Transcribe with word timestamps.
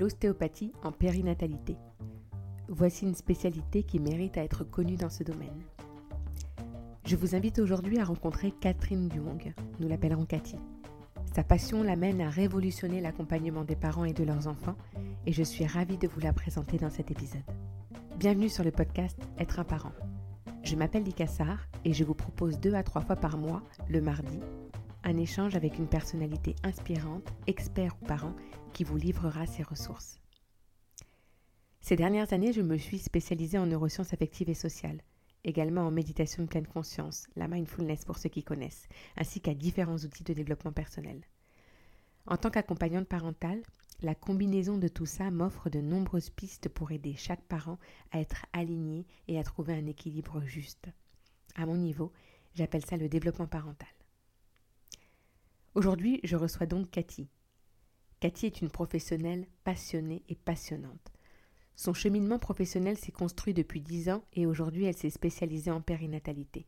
l'ostéopathie 0.00 0.72
en 0.82 0.92
périnatalité. 0.92 1.76
Voici 2.68 3.04
une 3.04 3.14
spécialité 3.14 3.82
qui 3.82 4.00
mérite 4.00 4.38
à 4.38 4.42
être 4.42 4.64
connue 4.64 4.96
dans 4.96 5.10
ce 5.10 5.22
domaine. 5.22 5.62
Je 7.04 7.16
vous 7.16 7.34
invite 7.34 7.58
aujourd'hui 7.58 7.98
à 7.98 8.04
rencontrer 8.04 8.50
Catherine 8.50 9.08
Duong, 9.08 9.52
nous 9.78 9.88
l'appellerons 9.88 10.24
Cathy. 10.24 10.56
Sa 11.34 11.44
passion 11.44 11.82
l'amène 11.82 12.22
à 12.22 12.30
révolutionner 12.30 13.00
l'accompagnement 13.00 13.64
des 13.64 13.76
parents 13.76 14.06
et 14.06 14.14
de 14.14 14.24
leurs 14.24 14.48
enfants 14.48 14.76
et 15.26 15.32
je 15.32 15.42
suis 15.42 15.66
ravie 15.66 15.98
de 15.98 16.08
vous 16.08 16.20
la 16.20 16.32
présenter 16.32 16.78
dans 16.78 16.90
cet 16.90 17.10
épisode. 17.10 17.42
Bienvenue 18.18 18.48
sur 18.48 18.64
le 18.64 18.70
podcast 18.70 19.18
Être 19.38 19.60
un 19.60 19.64
parent. 19.64 19.92
Je 20.62 20.76
m'appelle 20.76 21.04
Likassar 21.04 21.66
et 21.84 21.92
je 21.92 22.04
vous 22.04 22.14
propose 22.14 22.58
deux 22.58 22.74
à 22.74 22.82
trois 22.82 23.02
fois 23.02 23.16
par 23.16 23.36
mois, 23.36 23.62
le 23.88 24.00
mardi, 24.00 24.40
un 25.04 25.16
échange 25.16 25.56
avec 25.56 25.78
une 25.78 25.88
personnalité 25.88 26.54
inspirante, 26.62 27.32
expert 27.46 27.96
ou 28.00 28.04
parent, 28.06 28.34
qui 28.72 28.84
vous 28.84 28.96
livrera 28.96 29.46
ses 29.46 29.62
ressources. 29.62 30.20
Ces 31.80 31.96
dernières 31.96 32.32
années, 32.32 32.52
je 32.52 32.60
me 32.60 32.76
suis 32.76 32.98
spécialisée 32.98 33.58
en 33.58 33.66
neurosciences 33.66 34.12
affectives 34.12 34.50
et 34.50 34.54
sociales, 34.54 35.00
également 35.44 35.86
en 35.86 35.90
méditation 35.90 36.42
de 36.42 36.48
pleine 36.48 36.66
conscience, 36.66 37.26
la 37.36 37.48
mindfulness 37.48 38.04
pour 38.04 38.18
ceux 38.18 38.28
qui 38.28 38.42
connaissent, 38.42 38.86
ainsi 39.16 39.40
qu'à 39.40 39.54
différents 39.54 39.96
outils 39.96 40.24
de 40.24 40.34
développement 40.34 40.72
personnel. 40.72 41.22
En 42.26 42.36
tant 42.36 42.50
qu'accompagnante 42.50 43.08
parentale, 43.08 43.62
la 44.02 44.14
combinaison 44.14 44.78
de 44.78 44.88
tout 44.88 45.06
ça 45.06 45.30
m'offre 45.30 45.68
de 45.70 45.80
nombreuses 45.80 46.30
pistes 46.30 46.68
pour 46.68 46.92
aider 46.92 47.14
chaque 47.16 47.42
parent 47.42 47.78
à 48.12 48.20
être 48.20 48.46
aligné 48.52 49.06
et 49.28 49.38
à 49.38 49.42
trouver 49.42 49.74
un 49.74 49.86
équilibre 49.86 50.42
juste. 50.44 50.88
À 51.54 51.66
mon 51.66 51.76
niveau, 51.76 52.12
j'appelle 52.54 52.84
ça 52.84 52.96
le 52.96 53.08
développement 53.08 53.46
parental. 53.46 53.88
Aujourd'hui, 55.76 56.18
je 56.24 56.34
reçois 56.34 56.66
donc 56.66 56.90
Cathy. 56.90 57.28
Cathy 58.18 58.46
est 58.46 58.60
une 58.60 58.70
professionnelle 58.70 59.46
passionnée 59.62 60.24
et 60.28 60.34
passionnante. 60.34 61.12
Son 61.76 61.94
cheminement 61.94 62.40
professionnel 62.40 62.98
s'est 62.98 63.12
construit 63.12 63.54
depuis 63.54 63.80
dix 63.80 64.10
ans 64.10 64.24
et 64.32 64.46
aujourd'hui 64.46 64.84
elle 64.84 64.96
s'est 64.96 65.10
spécialisée 65.10 65.70
en 65.70 65.80
périnatalité. 65.80 66.66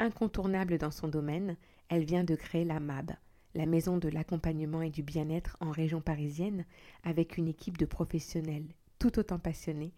Incontournable 0.00 0.76
dans 0.76 0.90
son 0.90 1.06
domaine, 1.06 1.56
elle 1.88 2.04
vient 2.04 2.24
de 2.24 2.34
créer 2.34 2.64
la 2.64 2.80
MAB, 2.80 3.12
la 3.54 3.64
maison 3.64 3.96
de 3.96 4.08
l'accompagnement 4.08 4.82
et 4.82 4.90
du 4.90 5.04
bien-être 5.04 5.56
en 5.60 5.70
région 5.70 6.00
parisienne, 6.00 6.64
avec 7.04 7.38
une 7.38 7.46
équipe 7.46 7.78
de 7.78 7.86
professionnels 7.86 8.66
tout 8.98 9.20
autant 9.20 9.38
passionnés 9.38 9.94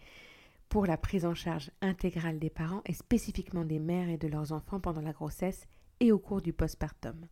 pour 0.68 0.84
la 0.84 0.98
prise 0.98 1.24
en 1.24 1.34
charge 1.34 1.70
intégrale 1.80 2.38
des 2.38 2.50
parents 2.50 2.83
et 2.84 2.92
spécifiquement 2.92 3.64
des 3.64 3.78
mères 3.78 4.10
et 4.10 4.18
de 4.18 4.28
leurs 4.28 4.52
enfants 4.52 4.80
pendant 4.80 5.00
la 5.00 5.12
grossesse 5.12 5.66
et 5.98 6.12
au 6.12 6.18
cours 6.18 6.42
du 6.42 6.52
postpartum. 6.52 7.27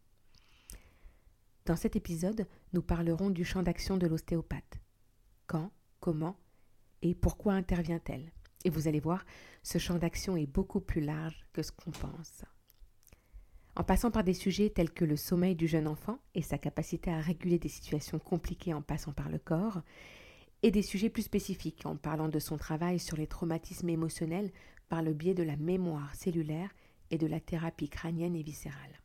Dans 1.69 1.77
cet 1.77 1.97
épisode, 1.97 2.47
nous 2.73 2.81
parlerons 2.81 3.29
du 3.29 3.45
champ 3.45 3.63
d'action 3.63 3.99
de 3.99 4.07
l'ostéopathe. 4.07 4.81
Quand, 5.47 5.71
comment 6.01 6.39
et 7.03 7.15
pourquoi 7.15 7.53
intervient-elle? 7.53 8.33
Et 8.65 8.71
vous 8.71 8.89
allez 8.89 9.01
voir, 9.01 9.27
ce 9.63 9.77
champ 9.77 9.99
d'action 9.99 10.39
est 10.39 10.47
beaucoup 10.47 10.81
plus 10.81 11.03
large 11.03 11.45
que 11.53 11.63
ce 11.63 11.71
qu'on 11.71 11.91
pense. 11.91 12.43
En 13.77 13.85
passant 13.85 14.11
par 14.11 14.25
des 14.25 14.33
sujets 14.33 14.71
tels 14.71 14.91
que 14.91 15.05
le 15.05 15.17
sommeil 15.17 15.57
du 15.57 15.69
jeune 15.69 15.89
enfant 15.89 16.19
et 16.35 16.41
sa 16.41 16.57
capacité 16.57 17.11
à 17.11 17.21
réguler 17.21 17.59
des 17.59 17.69
situations 17.69 18.19
compliquées 18.19 18.73
en 18.73 18.81
passant 18.81 19.13
par 19.13 19.29
le 19.29 19.39
corps, 19.39 19.83
et 20.63 20.71
des 20.71 20.81
sujets 20.81 21.11
plus 21.11 21.25
spécifiques 21.25 21.85
en 21.85 21.97
parlant 21.97 22.31
de 22.31 22.39
son 22.39 22.57
travail 22.57 22.99
sur 22.99 23.19
les 23.19 23.27
traumatismes 23.27 23.91
émotionnels 23.91 24.53
par 24.89 25.03
le 25.03 25.13
biais 25.13 25.35
de 25.35 25.43
la 25.43 25.57
mémoire 25.57 26.15
cellulaire 26.15 26.75
et 27.11 27.19
de 27.19 27.27
la 27.27 27.41
thérapie 27.41 27.91
crânienne 27.91 28.37
et 28.37 28.43
viscérale. 28.43 29.03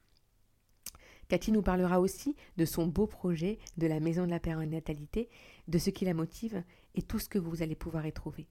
Cathy 1.28 1.52
nous 1.52 1.62
parlera 1.62 2.00
aussi 2.00 2.36
de 2.58 2.66
son 2.66 2.88
beau 2.88 3.08
projet 3.08 3.60
de 3.78 3.88
la 3.88 4.00
maison 4.00 4.26
de 4.26 4.32
la 4.32 4.40
périnatalité, 4.40 5.30
de 5.68 5.78
ce 5.78 5.90
qui 5.90 6.06
la 6.06 6.14
motive 6.14 6.64
et 6.96 7.02
tout 7.02 7.20
ce 7.20 7.30
que 7.30 7.40
vous 7.40 7.62
allez 7.62 7.76
pouvoir 7.76 8.06
y 8.06 8.14
trouver. 8.14 8.48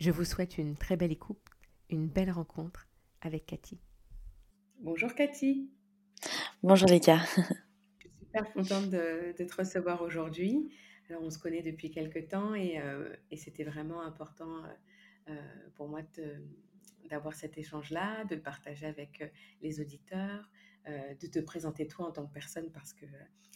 Je 0.00 0.10
vous 0.10 0.24
souhaite 0.24 0.58
une 0.58 0.76
très 0.76 0.96
belle 0.96 1.12
écoute, 1.12 1.38
une 1.90 2.08
belle 2.08 2.30
rencontre 2.30 2.88
avec 3.20 3.46
Cathy. 3.46 3.78
Bonjour 4.80 5.14
Cathy. 5.14 5.70
Bonjour 6.62 6.88
Léka. 6.88 7.18
Je 7.18 8.08
suis 8.08 8.10
super 8.20 8.52
contente 8.52 8.90
de, 8.90 9.32
te 9.32 9.56
recevoir 9.56 10.02
aujourd'hui. 10.02 10.68
Alors 11.08 11.22
on 11.22 11.30
se 11.30 11.38
connaît 11.38 11.62
depuis 11.62 11.90
quelques 11.90 12.28
temps 12.28 12.54
et, 12.54 12.80
euh, 12.80 13.14
c'était 13.36 13.64
vraiment 13.64 14.02
important 14.02 14.62
euh, 15.28 15.34
pour 15.74 15.88
moi 15.88 16.00
d'avoir 17.08 17.34
cet 17.34 17.58
échange-là, 17.58 18.24
de 18.24 18.34
le 18.34 18.42
partager 18.42 18.86
avec 18.86 19.20
euh, 19.20 19.28
les 19.60 19.80
auditeurs, 19.80 20.50
euh, 20.88 21.14
de 21.20 21.26
te 21.26 21.38
présenter 21.38 21.86
toi 21.86 22.06
en 22.06 22.12
tant 22.12 22.26
que 22.26 22.32
personne 22.32 22.70
parce 22.72 22.92
que 22.92 23.06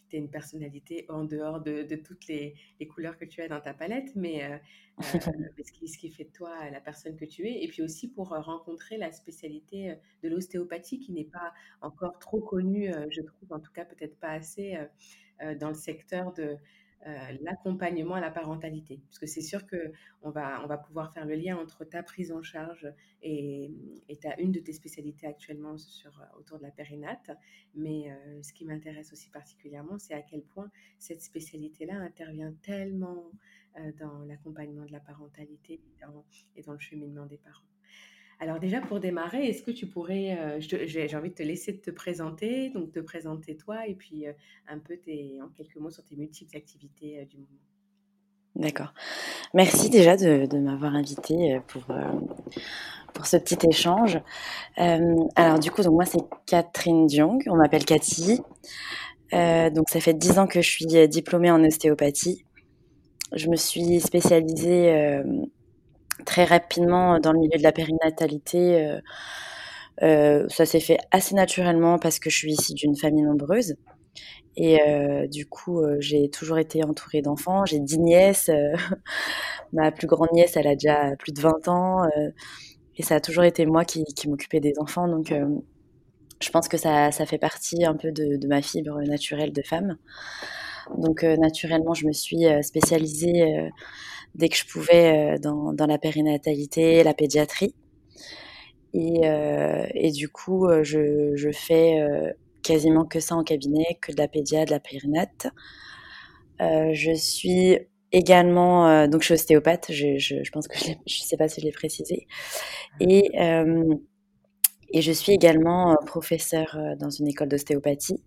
tu 0.08 0.16
es 0.16 0.18
une 0.18 0.30
personnalité 0.30 1.06
en 1.08 1.24
dehors 1.24 1.60
de, 1.60 1.82
toutes 1.96 2.28
les, 2.28 2.54
couleurs 2.88 3.18
que 3.18 3.24
tu 3.24 3.42
as 3.42 3.48
dans 3.48 3.60
ta 3.60 3.74
palette, 3.74 4.14
mais 4.14 4.44
euh, 4.44 4.56
euh, 4.98 5.02
ce, 5.64 5.72
qui, 5.72 5.88
ce, 5.88 5.98
qui, 5.98 6.10
fait 6.10 6.24
de 6.24 6.30
toi 6.30 6.70
la 6.70 6.80
personne 6.80 7.16
que 7.16 7.24
tu 7.24 7.46
es. 7.46 7.64
Et 7.64 7.68
puis 7.68 7.82
aussi 7.82 8.08
pour 8.08 8.28
rencontrer 8.28 8.96
la 8.96 9.10
spécialité 9.10 9.96
de 10.22 10.28
l'ostéopathie 10.28 11.00
qui 11.00 11.12
n'est 11.12 11.24
pas 11.24 11.52
encore 11.80 12.18
trop 12.18 12.40
connue, 12.40 12.92
je 13.10 13.22
trouve, 13.22 13.52
en 13.52 13.60
tout 13.60 13.72
cas 13.72 13.84
peut-être 13.84 14.18
pas 14.18 14.30
assez 14.30 14.78
dans 15.58 15.68
le 15.68 15.74
secteur 15.74 16.32
de, 16.32 16.42
euh, 16.42 16.56
l'accompagnement 17.40 18.14
à 18.14 18.20
la 18.20 18.30
parentalité. 18.30 19.00
Parce 19.06 19.18
que 19.18 19.26
c'est 19.26 19.40
sûr 19.40 19.66
qu'on 19.66 20.30
va, 20.30 20.62
on 20.64 20.66
va 20.66 20.78
pouvoir 20.78 21.12
faire 21.12 21.24
le 21.24 21.34
lien 21.34 21.56
entre 21.56 21.84
ta 21.84 22.02
prise 22.02 22.32
en 22.32 22.42
charge 22.42 22.92
et, 23.22 23.70
une 24.38 24.52
de 24.52 24.60
tes 24.60 24.72
spécialités 24.72 25.26
actuellement 25.26 25.74
euh, 25.74 26.38
autour 26.38 26.58
de 26.58 26.62
la 26.62 26.70
périnate. 26.70 27.30
Mais 27.74 28.10
euh, 28.10 28.42
ce 28.42 28.52
qui 28.52 28.64
m'intéresse 28.64 29.12
aussi 29.12 29.30
particulièrement, 29.30 29.98
c'est 29.98 30.14
à 30.14 30.22
quel 30.22 30.42
point 30.42 30.70
cette 30.98 31.22
spécialité-là 31.22 31.94
intervient 31.94 32.52
tellement 32.62 33.30
dans 34.00 34.24
l'accompagnement 34.24 34.86
de 34.86 34.92
la 34.92 35.00
parentalité 35.00 35.82
et 36.54 36.62
dans 36.62 36.72
le 36.72 36.78
cheminement 36.78 37.26
des 37.26 37.36
parents. 37.36 37.66
Alors 38.38 38.60
déjà 38.60 38.80
pour 38.82 39.00
démarrer, 39.00 39.46
est-ce 39.46 39.62
que 39.62 39.70
tu 39.70 39.86
pourrais, 39.86 40.36
euh, 40.38 40.60
j'ai 40.60 41.16
envie 41.16 41.30
de 41.30 41.34
te 41.34 41.42
laisser 41.42 41.78
te 41.78 41.90
présenter, 41.90 42.68
donc 42.68 42.92
te 42.92 43.00
présenter 43.00 43.56
toi 43.56 43.86
et 43.86 43.94
puis 43.94 44.26
euh, 44.26 44.32
un 44.68 44.78
peu 44.78 44.98
tes, 44.98 45.38
en 45.42 45.48
quelques 45.48 45.76
mots 45.76 45.90
sur 45.90 46.04
tes 46.04 46.16
multiples 46.16 46.54
activités 46.54 47.20
euh, 47.20 47.24
du 47.24 47.38
moment. 47.38 47.48
D'accord. 48.56 48.92
Merci 49.54 49.88
déjà 49.88 50.16
de, 50.16 50.58
m'avoir 50.58 50.94
invité 50.94 51.60
pour, 51.68 51.82
pour 53.12 53.26
ce 53.26 53.36
petit 53.36 53.58
échange. 53.68 54.18
alors 54.76 55.58
du 55.58 55.70
coup, 55.70 55.82
donc 55.82 55.92
moi 55.92 56.06
c'est 56.06 56.22
Catherine 56.46 57.06
Diong, 57.06 57.42
on 57.48 57.56
m'appelle 57.56 57.84
Cathy. 57.84 58.40
donc 59.30 59.90
ça 59.90 60.00
fait 60.00 60.14
dix 60.14 60.38
ans 60.38 60.46
que 60.46 60.62
je 60.62 60.70
suis 60.70 60.86
diplômée 61.06 61.50
en 61.50 61.62
ostéopathie. 61.62 62.46
Je 63.34 63.50
me 63.50 63.56
suis 63.56 64.00
spécialisée 64.00 65.22
très 66.26 66.44
rapidement 66.44 67.18
dans 67.18 67.32
le 67.32 67.38
milieu 67.38 67.56
de 67.56 67.62
la 67.62 67.72
périnatalité. 67.72 68.84
Euh, 68.84 69.00
euh, 70.02 70.46
ça 70.50 70.66
s'est 70.66 70.80
fait 70.80 70.98
assez 71.10 71.34
naturellement 71.34 71.98
parce 71.98 72.18
que 72.18 72.28
je 72.28 72.36
suis 72.36 72.52
issue 72.52 72.74
d'une 72.74 72.96
famille 72.96 73.22
nombreuse. 73.22 73.76
Et 74.58 74.80
euh, 74.82 75.26
du 75.26 75.46
coup, 75.46 75.82
j'ai 76.00 76.28
toujours 76.30 76.58
été 76.58 76.84
entourée 76.84 77.22
d'enfants. 77.22 77.64
J'ai 77.64 77.78
dix 77.78 77.98
nièces. 77.98 78.50
ma 79.72 79.90
plus 79.92 80.06
grande 80.06 80.32
nièce, 80.32 80.56
elle 80.56 80.66
a 80.66 80.74
déjà 80.74 81.16
plus 81.18 81.32
de 81.32 81.40
20 81.40 81.68
ans. 81.68 82.02
et 82.96 83.02
ça 83.02 83.16
a 83.16 83.20
toujours 83.20 83.44
été 83.44 83.64
moi 83.66 83.84
qui, 83.84 84.04
m'occupais 84.28 84.60
des 84.60 84.74
enfants. 84.78 85.08
Donc, 85.08 85.32
je 86.40 86.50
pense 86.50 86.68
que 86.68 86.76
ça, 86.76 87.12
ça, 87.12 87.26
fait 87.26 87.38
partie 87.38 87.84
un 87.84 87.94
peu 87.94 88.12
de 88.12 88.46
ma 88.46 88.62
fibre 88.62 89.00
naturelle 89.02 89.52
de 89.52 89.62
femme. 89.62 89.96
Donc, 90.96 91.22
naturellement, 91.22 91.92
je 91.92 92.06
me 92.06 92.12
suis 92.12 92.44
spécialisée 92.62 93.70
dès 94.36 94.48
que 94.48 94.56
je 94.56 94.66
pouvais 94.66 95.34
euh, 95.34 95.38
dans, 95.38 95.86
la 95.86 95.98
périnatalité, 95.98 97.02
la 97.02 97.14
pédiatrie. 97.14 97.74
Et, 98.94 99.26
euh, 99.26 99.86
du 100.12 100.28
coup, 100.28 100.66
euh, 100.66 100.84
je, 100.84 101.50
fais 101.52 101.98
quasiment 102.62 103.04
que 103.04 103.20
ça 103.20 103.34
en 103.34 103.44
cabinet, 103.44 103.98
que 104.00 104.12
de 104.12 104.18
la 104.18 104.28
pédia, 104.28 104.64
de 104.64 104.70
la 104.70 104.80
périnate. 104.80 105.48
je 106.60 107.14
suis 107.14 107.78
également, 108.12 109.06
donc 109.08 109.22
je 109.22 109.26
suis 109.26 109.34
ostéopathe, 109.34 109.86
je, 109.90 110.50
pense 110.50 110.68
que 110.68 110.78
je 110.78 110.90
ne 110.92 110.96
sais 111.06 111.36
pas 111.36 111.48
si 111.48 111.60
je 111.60 111.66
l'ai 111.66 111.72
précisé. 111.72 112.26
Et, 113.00 113.30
je 114.94 115.12
suis 115.12 115.32
également 115.32 115.96
professeur 116.06 116.78
dans 116.98 117.10
une 117.10 117.28
école 117.28 117.48
d'ostéopathie 117.48 118.22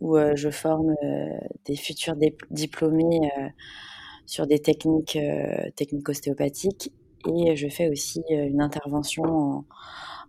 où 0.00 0.16
je 0.34 0.50
forme 0.50 0.94
des 1.64 1.76
futurs 1.76 2.16
diplômés 2.50 3.30
sur 4.28 4.46
des 4.46 4.58
techniques, 4.58 5.16
euh, 5.16 5.70
techniques 5.74 6.08
ostéopathiques. 6.08 6.92
Et 7.26 7.56
je 7.56 7.66
fais 7.68 7.88
aussi 7.88 8.22
euh, 8.30 8.46
une 8.46 8.60
intervention 8.60 9.24
en, 9.24 9.64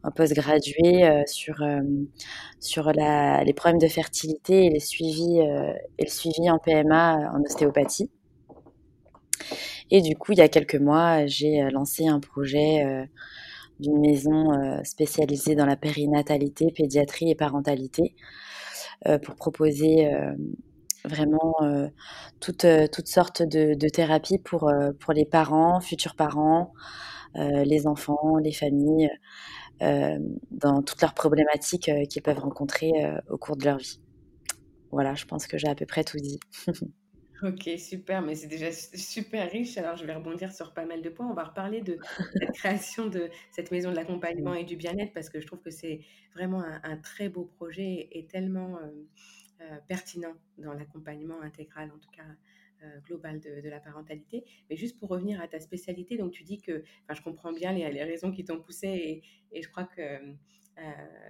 en 0.03 0.09
euh, 0.17 1.23
sur, 1.27 2.93
les 2.93 3.53
problèmes 3.53 3.77
de 3.77 3.87
fertilité 3.87 4.67
et, 4.67 4.69
les 4.69 4.79
suivis, 4.79 5.39
et 5.97 6.03
le 6.03 6.09
suivi 6.09 6.49
en 6.49 6.59
PMA 6.59 7.29
en 7.33 7.41
ostéopathie. 7.41 8.09
Et 9.91 10.01
du 10.01 10.15
coup, 10.15 10.31
il 10.31 10.37
y 10.37 10.41
a 10.41 10.47
quelques 10.47 10.75
mois, 10.75 11.25
j'ai 11.25 11.69
lancé 11.69 12.07
un 12.07 12.21
projet 12.21 13.09
d'une 13.79 13.99
maison 13.99 14.81
spécialisée 14.83 15.55
dans 15.55 15.65
la 15.65 15.75
périnatalité, 15.75 16.71
pédiatrie 16.71 17.31
et 17.31 17.35
parentalité 17.35 18.15
pour 19.23 19.35
proposer 19.35 20.09
vraiment 21.05 21.55
toutes, 22.39 22.65
toutes 22.91 23.07
sortes 23.07 23.41
de, 23.41 23.73
de 23.73 23.89
thérapies 23.89 24.39
pour, 24.39 24.71
pour 24.99 25.13
les 25.13 25.25
parents, 25.25 25.79
futurs 25.79 26.15
parents, 26.15 26.73
les 27.35 27.87
enfants, 27.87 28.37
les 28.37 28.51
familles, 28.51 29.09
dans 29.79 30.81
toutes 30.85 31.01
leurs 31.01 31.13
problématiques 31.13 31.89
qu'ils 32.09 32.21
peuvent 32.21 32.39
rencontrer 32.39 32.91
au 33.29 33.37
cours 33.37 33.57
de 33.57 33.65
leur 33.65 33.77
vie. 33.77 33.99
Voilà, 34.91 35.15
je 35.15 35.25
pense 35.25 35.47
que 35.47 35.57
j'ai 35.57 35.67
à 35.67 35.75
peu 35.75 35.85
près 35.85 36.03
tout 36.03 36.17
dit. 36.17 36.39
Ok, 37.41 37.69
super, 37.77 38.21
mais 38.21 38.35
c'est 38.35 38.47
déjà 38.47 38.69
super 38.71 39.49
riche. 39.49 39.77
Alors, 39.77 39.95
je 39.95 40.05
vais 40.05 40.13
rebondir 40.13 40.51
sur 40.51 40.73
pas 40.73 40.85
mal 40.85 41.01
de 41.01 41.09
points. 41.09 41.29
On 41.29 41.33
va 41.33 41.45
reparler 41.45 41.79
de 41.79 41.97
la 42.35 42.47
création 42.53 43.07
de 43.07 43.29
cette 43.51 43.71
maison 43.71 43.91
de 43.91 43.95
l'accompagnement 43.95 44.53
et 44.53 44.65
du 44.65 44.75
bien-être 44.75 45.13
parce 45.13 45.29
que 45.29 45.39
je 45.39 45.47
trouve 45.47 45.61
que 45.61 45.69
c'est 45.69 46.01
vraiment 46.35 46.61
un, 46.83 46.97
très 46.97 47.29
beau 47.29 47.45
projet 47.45 48.09
et 48.11 48.25
tellement 48.25 48.77
euh, 48.77 48.87
euh, 48.87 49.38
pertinent 49.87 50.35
dans 50.57 50.73
l'accompagnement 50.73 51.41
intégral, 51.41 51.91
en 51.91 51.97
tout 51.99 52.09
cas 52.11 52.23
euh, 52.83 52.99
global 53.01 53.39
de, 53.39 53.67
la 53.67 53.79
parentalité. 53.79 54.45
Mais 54.69 54.77
juste 54.77 54.97
pour 54.97 55.09
revenir 55.09 55.41
à 55.41 55.47
ta 55.47 55.59
spécialité, 55.59 56.17
donc 56.17 56.31
tu 56.31 56.43
dis 56.43 56.61
que, 56.61 56.83
je 57.09 57.21
comprends 57.21 57.51
bien 57.51 57.73
les, 57.73 57.91
les 57.91 58.03
raisons 58.03 58.31
qui 58.31 58.45
t'ont 58.45 58.61
poussé 58.61 59.23
et, 59.51 59.61
je 59.61 59.67
crois 59.69 59.85
que 59.85 60.35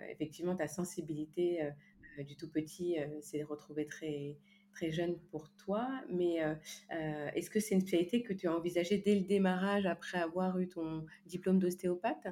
effectivement 0.09 0.55
ta 0.55 0.67
sensibilité 0.67 1.71
du 2.19 2.35
tout 2.35 2.51
petit 2.51 2.97
s'est 3.21 3.41
retrouvée 3.41 3.87
très 3.87 4.37
très 4.71 4.91
jeune 4.91 5.17
pour 5.31 5.49
toi, 5.57 5.89
mais 6.09 6.43
euh, 6.43 6.55
euh, 6.93 7.29
est-ce 7.35 7.49
que 7.49 7.59
c'est 7.59 7.75
une 7.75 7.81
spécialité 7.81 8.23
que 8.23 8.33
tu 8.33 8.47
as 8.47 8.55
envisagée 8.55 8.97
dès 8.97 9.15
le 9.15 9.25
démarrage 9.25 9.85
après 9.85 10.19
avoir 10.19 10.57
eu 10.59 10.69
ton 10.69 11.05
diplôme 11.25 11.59
d'ostéopathe? 11.59 12.27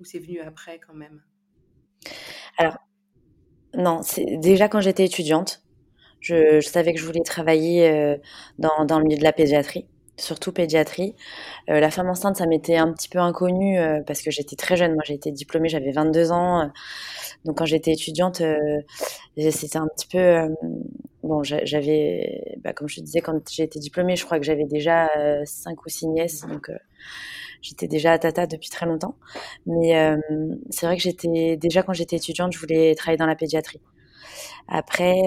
Ou 0.00 0.04
c'est 0.04 0.18
venu 0.18 0.40
après 0.40 0.78
quand 0.78 0.94
même? 0.94 1.22
Alors, 2.58 2.78
non, 3.76 4.00
déjà 4.38 4.68
quand 4.68 4.80
j'étais 4.80 5.04
étudiante, 5.04 5.62
je, 6.20 6.60
savais 6.60 6.94
que 6.94 7.00
je 7.00 7.04
voulais 7.04 7.22
travailler 7.22 7.88
euh, 7.90 8.16
dans, 8.58 8.98
le 8.98 9.04
milieu 9.04 9.18
de 9.18 9.22
la 9.22 9.32
pédiatrie, 9.32 9.86
surtout 10.16 10.52
pédiatrie. 10.52 11.14
la 11.68 11.90
femme 11.90 12.08
enceinte, 12.08 12.36
ça 12.36 12.46
m'était 12.46 12.76
un 12.76 12.92
petit 12.92 13.08
peu 13.08 13.18
inconnu 13.18 13.78
parce 14.06 14.22
que 14.22 14.30
j'étais 14.30 14.56
très 14.56 14.76
jeune. 14.76 14.94
Moi, 14.94 15.02
j'ai 15.04 15.14
été 15.14 15.30
diplômée, 15.32 15.68
j'avais 15.68 15.92
22 15.92 16.32
ans. 16.32 16.70
donc, 17.44 17.58
quand 17.58 17.66
j'étais 17.66 17.92
étudiante, 17.92 18.42
c'était 19.36 19.76
un 19.76 19.88
petit 19.88 20.06
peu 20.06 20.48
bon, 21.24 21.42
j'avais, 21.42 22.56
bah, 22.62 22.72
comme 22.72 22.88
je 22.88 22.96
te 22.96 23.00
disais, 23.00 23.20
quand 23.20 23.40
j'ai 23.50 23.64
été 23.64 23.78
diplômée, 23.78 24.16
je 24.16 24.24
crois 24.24 24.38
que 24.38 24.44
j'avais 24.44 24.66
déjà 24.66 25.10
euh, 25.16 25.42
cinq 25.46 25.84
ou 25.84 25.88
six 25.88 26.06
nièces, 26.06 26.46
donc 26.46 26.68
euh, 26.68 26.76
j'étais 27.64 27.88
déjà 27.88 28.12
à 28.12 28.18
Tata 28.18 28.46
depuis 28.46 28.70
très 28.70 28.86
longtemps. 28.86 29.16
Mais 29.66 29.96
euh, 29.98 30.18
c'est 30.70 30.86
vrai 30.86 30.96
que 30.96 31.02
j'étais 31.02 31.56
déjà 31.56 31.82
quand 31.82 31.92
j'étais 31.94 32.16
étudiante, 32.16 32.52
je 32.52 32.58
voulais 32.58 32.94
travailler 32.94 33.18
dans 33.18 33.26
la 33.26 33.36
pédiatrie. 33.36 33.80
Après, 34.68 35.20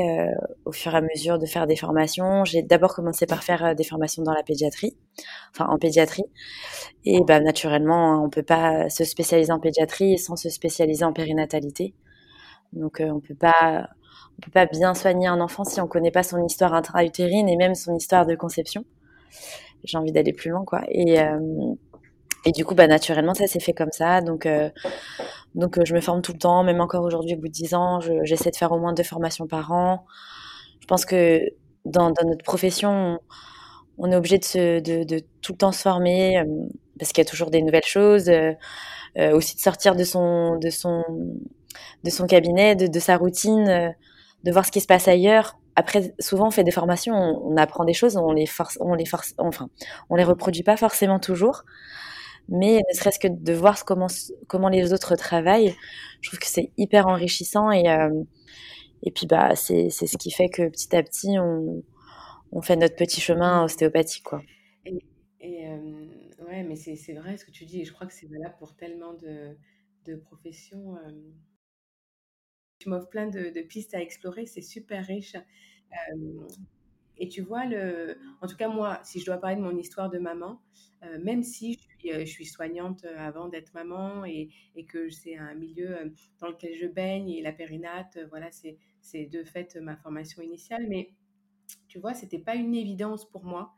au 0.66 0.72
fur 0.72 0.94
et 0.94 0.98
à 0.98 1.01
mesure 1.01 1.38
de 1.38 1.45
faire 1.45 1.68
des 1.68 1.75
formations, 1.75 2.44
j'ai 2.45 2.63
d'abord 2.63 2.95
commencé 2.95 3.25
par 3.28 3.44
faire 3.44 3.75
des 3.75 3.84
formations 3.84 4.24
dans 4.24 4.34
la 4.34 4.44
pédiatrie, 4.44 4.98
enfin 5.54 5.68
en 5.69 5.78
pédiatrie. 5.78 6.25
Et 7.06 7.22
bah, 7.24 7.39
naturellement, 7.39 8.13
hein, 8.13 8.22
on 8.25 8.30
peut 8.30 8.44
pas 8.44 8.90
se 8.90 9.04
spécialiser 9.04 9.51
en 9.51 9.60
pédiatrie 9.60 10.18
sans 10.18 10.36
se 10.36 10.50
spécialiser 10.50 11.06
en 11.06 11.13
périnatalité. 11.13 11.94
Donc, 12.74 13.01
on 13.06 13.19
peut 13.19 13.36
pas 13.36 13.88
on 14.38 14.42
peut 14.45 14.51
pas 14.51 14.66
bien 14.68 14.94
soigner 14.94 15.28
un 15.28 15.42
enfant 15.42 15.63
si 15.63 15.81
on 15.81 15.88
connaît 15.88 16.12
pas 16.12 16.24
son 16.24 16.44
histoire 16.45 16.74
intra-utérine 16.74 17.50
et 17.50 17.57
même 17.57 17.75
son 17.75 17.95
histoire 17.95 18.25
de 18.25 18.36
conception. 18.36 18.86
J'ai 19.83 19.98
envie 19.98 20.12
d'aller 20.12 20.33
plus 20.33 20.51
loin, 20.51 20.63
quoi. 20.66 20.81
Et, 20.90 21.19
euh, 21.19 21.40
et 22.45 22.51
du 22.51 22.66
coup, 22.66 22.75
bah, 22.75 22.88
naturellement, 22.88 23.34
ça 23.34 23.48
s'est 23.48 23.60
fait 23.60 23.74
comme 23.74 23.92
ça. 23.92 24.22
Donc, 24.22 24.45
euh, 24.45 24.69
donc 25.56 25.78
euh, 25.78 25.81
je 25.86 25.94
me 25.94 26.01
forme 26.01 26.22
tout 26.22 26.34
le 26.34 26.39
temps, 26.39 26.63
même 26.63 26.81
encore 26.81 27.04
aujourd'hui, 27.04 27.36
au 27.36 27.38
bout 27.38 27.48
de 27.48 27.54
10 27.54 27.74
ans, 27.74 28.00
j'essaie 28.24 28.51
de 28.51 28.56
faire 28.56 28.72
au 28.72 28.80
moins 28.80 28.94
deux 28.94 29.04
formations 29.04 29.48
par 29.48 29.72
an. 29.72 30.06
Je 30.81 30.88
pense 30.88 31.06
que 31.06 31.42
dans, 31.86 32.10
notre 32.10 32.44
profession, 32.44 33.19
on, 33.98 34.12
est 34.12 34.16
obligé 34.16 34.38
de, 34.38 34.45
se, 34.45 34.80
de, 34.80 35.19
tout 35.42 35.54
le 35.54 35.57
temps 35.57 35.72
se 35.72 35.81
former 35.81 36.44
parce 37.00 37.12
qu'il 37.12 37.24
y 37.24 37.28
a 37.28 37.30
toujours 37.30 37.50
des 37.51 37.62
nouvelles 37.62 37.84
choses. 37.84 38.31
aussi 39.33 39.56
de 39.56 39.62
sortir 39.62 39.95
de 39.95 40.04
son, 40.04 40.57
de 40.57 40.69
son, 40.69 41.04
de 42.04 42.10
son 42.10 42.28
cabinet, 42.28 42.75
de, 42.75 42.88
de 42.88 43.00
sa 43.00 43.18
routine 43.18 43.94
de 44.44 44.51
voir 44.51 44.66
ce 44.66 44.72
qui 44.72 44.81
se 44.81 44.88
passe 44.88 45.07
ailleurs. 45.07 45.57
Après, 45.75 46.13
souvent, 46.19 46.48
on 46.48 46.51
fait 46.51 46.63
des 46.63 46.72
formations, 46.72 47.13
on, 47.13 47.56
apprend 47.57 47.86
des 47.86 47.94
choses, 47.94 48.18
on 48.18 48.31
les 48.31 48.48
force, 48.48 48.78
on 48.81 48.94
les 48.94 49.06
force, 49.06 49.36
enfin, 49.38 49.69
on 50.10 50.16
les 50.16 50.24
reproduit 50.24 50.63
pas 50.63 50.78
forcément 50.78 51.19
toujours, 51.19 51.63
mais 52.49 52.81
ne 52.89 52.95
serait-ce 52.95 53.19
que 53.19 53.27
de 53.27 53.53
voir 53.53 53.83
comment 53.85 54.07
comment 54.47 54.69
les 54.69 54.94
autres 54.94 55.15
travaillent, 55.15 55.75
je 56.21 56.29
trouve 56.29 56.39
que 56.39 56.47
c'est 56.47 56.71
hyper 56.77 57.07
enrichissant 57.07 57.71
et 57.71 57.89
euh, 57.89 58.23
et 59.03 59.11
puis 59.11 59.27
bah 59.27 59.55
c'est 59.55 59.89
ce 59.89 60.17
qui 60.17 60.31
fait 60.31 60.49
que 60.49 60.69
petit 60.69 60.95
à 60.95 61.03
petit 61.03 61.38
on 61.39 61.83
on 62.51 62.61
fait 62.61 62.75
notre 62.75 62.95
petit 62.95 63.21
chemin 63.21 63.63
ostéopathique 63.63 64.23
quoi. 64.23 64.41
Et, 64.85 64.97
et 65.41 65.67
euh, 65.67 66.07
ouais, 66.47 66.63
mais 66.63 66.75
c'est 66.75 67.13
vrai 67.13 67.38
ce 67.38 67.45
que 67.45 67.51
tu 67.51 67.65
dis 67.65 67.81
et 67.81 67.85
je 67.85 67.94
crois 67.94 68.07
que 68.07 68.13
c'est 68.13 68.27
valable 68.27 68.55
pour 68.59 68.75
tellement 68.75 69.13
de 69.13 69.57
de 70.05 70.15
professions. 70.15 70.95
Euh, 70.97 71.11
tu 72.79 72.89
m'offres 72.89 73.09
plein 73.09 73.27
de, 73.27 73.61
pistes 73.63 73.95
à 73.95 74.01
explorer, 74.01 74.45
c'est 74.45 74.61
super 74.61 75.05
riche. 75.05 75.35
Euh, 77.18 77.24
et 77.24 77.28
tu 77.28 77.42
vois, 77.42 77.66
le, 77.66 78.18
en 78.42 78.48
tout 78.48 78.56
cas, 78.56 78.68
moi, 78.68 79.00
si 79.04 79.19
je 79.19 79.25
dois 79.25 79.38
parler 79.38 79.58
de 79.58 79.62
mon 79.62 79.78
histoire 79.78 80.10
de 80.10 80.19
maman, 80.19 80.62
euh, 81.04 81.19
même 81.24 81.44
si 81.44 81.74
je 81.74 82.25
suis, 82.25 82.44
euh, 82.44 82.46
soignante 82.46 83.06
avant 83.18 83.48
d'être 83.48 83.74
maman 83.74 84.25
et, 84.25 84.50
que 84.88 85.10
c'est 85.10 85.36
un 85.36 85.54
milieu 85.56 86.14
dans 86.40 86.48
lequel 86.48 86.75
je 86.75 86.88
baigne 86.88 87.30
et 87.30 87.42
la 87.42 87.52
périnate, 87.52 88.19
voilà, 88.30 88.50
c'est, 88.52 88.78
de 89.25 89.44
fait 89.44 89.75
ma 89.78 89.96
formation 89.96 90.42
initiale. 90.42 90.86
Mais 90.88 91.12
tu 91.88 92.00
vois, 92.00 92.14
c'était 92.14 92.40
pas 92.40 92.56
une 92.56 92.75
évidence 92.75 93.30
pour 93.30 93.44
moi 93.44 93.74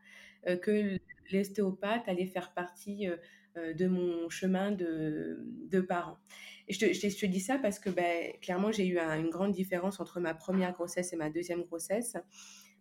que 0.61 0.97
l'ostéopathe 1.31 2.07
allait 2.07 2.25
faire 2.25 2.53
partie 2.53 3.07
de 3.55 3.87
mon 3.87 4.29
chemin 4.29 4.71
de, 4.71 5.45
de 5.69 5.81
parents. 5.81 6.17
Et 6.67 6.73
je 6.73 6.79
te, 6.79 6.93
je 6.93 7.19
te, 7.19 7.25
dis 7.25 7.39
ça 7.39 7.57
parce 7.57 7.79
que 7.79 7.89
ben, 7.89 8.31
clairement, 8.41 8.71
j'ai 8.71 8.87
eu 8.87 8.99
une 8.99 9.29
grande 9.29 9.51
différence 9.51 9.99
entre 9.99 10.19
ma 10.19 10.33
première 10.33 10.73
grossesse 10.73 11.13
et 11.13 11.15
ma 11.15 11.29
deuxième 11.29 11.63
grossesse. 11.63 12.15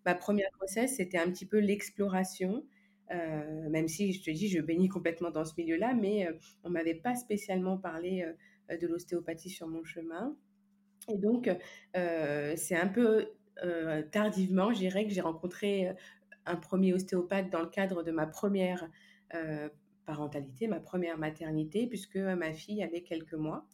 Ma 0.07 0.15
première 0.15 0.51
grossesse, 0.59 0.97
c'était 0.97 1.19
un 1.19 1.31
petit 1.31 1.47
peu 1.47 1.59
l'exploration. 1.59 2.65
Euh, 3.11 3.69
même 3.71 3.89
si 3.89 4.13
je 4.13 4.23
te 4.23 4.31
dis, 4.31 4.49
je 4.49 4.61
bénis 4.61 4.89
complètement 4.89 5.31
dans 5.31 5.45
ce 5.45 5.55
milieu-là, 5.57 5.95
mais 5.95 6.27
euh, 6.27 6.33
on 6.65 6.71
m'avait 6.71 6.95
pas 6.95 7.15
spécialement 7.15 7.79
parlé 7.79 8.23
euh, 8.71 8.77
de 8.77 8.87
l'ostéopathie 8.87 9.51
sur 9.51 9.67
mon 9.67 9.85
chemin. 9.85 10.37
Et 11.11 11.17
donc, 11.17 11.51
c'est 11.95 12.77
un 12.77 12.89
peu 12.89 13.33
tardivement, 14.13 14.75
je 14.75 14.79
dirais, 14.81 15.07
que 15.07 15.11
j'ai 15.11 15.23
rencontré 15.23 15.91
un 16.45 16.57
premier 16.57 16.93
ostéopathe 16.93 17.49
dans 17.49 17.63
le 17.63 17.69
cadre 17.69 18.03
de 18.03 18.11
ma 18.11 18.27
première 18.27 18.87
parentalité, 20.05 20.67
ma 20.67 20.81
première 20.81 21.17
maternité, 21.17 21.87
puisque 21.87 22.19
ma 22.19 22.53
fille 22.53 22.83
avait 22.83 23.01
quelques 23.01 23.33
mois. 23.33 23.67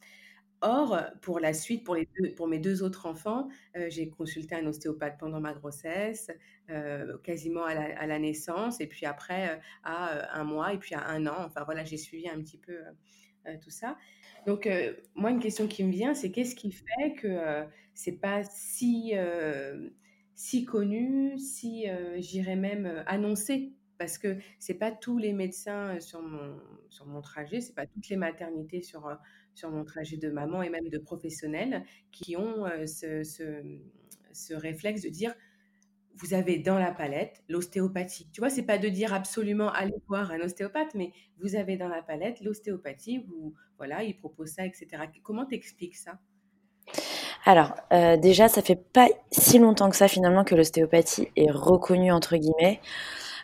Or, 0.66 0.98
pour 1.20 1.40
la 1.40 1.52
suite, 1.52 1.84
pour, 1.84 1.94
les 1.94 2.08
deux, 2.18 2.32
pour 2.32 2.48
mes 2.48 2.58
deux 2.58 2.82
autres 2.82 3.04
enfants, 3.04 3.48
euh, 3.76 3.88
j'ai 3.90 4.08
consulté 4.08 4.54
un 4.54 4.66
ostéopathe 4.66 5.18
pendant 5.18 5.38
ma 5.38 5.52
grossesse, 5.52 6.30
euh, 6.70 7.18
quasiment 7.18 7.64
à 7.64 8.06
la, 8.06 8.18
naissance, 8.18 8.80
et 8.80 8.86
puis 8.86 9.04
après 9.04 9.50
euh, 9.50 9.56
à 9.82 10.40
un 10.40 10.44
mois, 10.44 10.72
et 10.72 10.78
puis 10.78 10.94
à 10.94 11.06
un 11.06 11.26
an. 11.26 11.36
Enfin 11.44 11.64
voilà, 11.64 11.84
j'ai 11.84 11.98
suivi 11.98 12.30
un 12.30 12.40
petit 12.40 12.56
peu 12.56 12.78
tout 13.62 13.68
ça. 13.68 13.98
Donc, 14.46 14.66
moi, 15.14 15.30
une 15.30 15.38
question 15.38 15.66
qui 15.68 15.84
me 15.84 15.92
vient, 15.92 16.14
c'est 16.14 16.30
qu'est-ce 16.30 16.54
qui 16.54 16.72
fait 16.72 17.12
que 17.12 17.66
c'est 17.92 18.18
pas 18.18 18.42
si, 18.42 19.12
si 20.34 20.64
connu, 20.64 21.36
si, 21.36 21.84
j'irais 22.16 22.56
même, 22.56 23.04
annoncé? 23.06 23.74
Parce 23.98 24.16
que 24.16 24.38
c'est 24.58 24.74
pas 24.78 24.90
tous 24.90 25.18
les 25.18 25.34
médecins 25.34 26.00
sur 26.00 26.22
mon, 26.22 26.58
sur 26.88 27.06
mon 27.06 27.20
trajet, 27.20 27.60
c'est 27.60 27.74
pas 27.74 27.86
toutes 27.86 28.08
les 28.08 28.16
maternités 28.16 28.80
sur, 28.80 29.14
sur 29.54 29.70
mon 29.70 29.84
trajet 29.84 30.16
de 30.16 30.30
maman 30.30 30.62
et 30.62 30.70
même 30.70 30.88
de 30.88 30.98
professionnel 30.98 31.84
qui 32.12 32.36
ont 32.36 32.64
ce, 32.86 33.22
ce, 33.22 34.54
réflexe 34.54 35.02
de 35.02 35.08
dire 35.08 35.34
vous 36.16 36.32
avez 36.32 36.58
dans 36.58 36.78
la 36.78 36.92
palette 36.92 37.42
l'ostéopathie. 37.48 38.28
Tu 38.32 38.40
vois, 38.40 38.48
c'est 38.48 38.62
pas 38.62 38.78
de 38.78 38.88
dire 38.88 39.12
absolument 39.12 39.70
allez 39.72 39.94
voir 40.06 40.30
un 40.30 40.40
ostéopathe, 40.40 40.94
mais 40.94 41.12
vous 41.40 41.56
avez 41.56 41.76
dans 41.76 41.88
la 41.88 42.02
palette 42.02 42.40
l'ostéopathie, 42.40 43.18
vous 43.18 43.54
voilà, 43.78 44.04
il 44.04 44.16
propose 44.16 44.50
ça, 44.50 44.64
etc. 44.64 44.86
Comment 45.24 45.44
t'expliques 45.44 45.96
ça? 45.96 46.18
Alors, 47.44 47.74
déjà, 47.90 48.48
ça 48.48 48.62
fait 48.62 48.80
pas 48.92 49.08
si 49.32 49.58
longtemps 49.58 49.90
que 49.90 49.96
ça 49.96 50.08
finalement 50.08 50.44
que 50.44 50.54
l'ostéopathie 50.54 51.28
est 51.36 51.50
reconnue 51.50 52.12
entre 52.12 52.36
guillemets. 52.36 52.80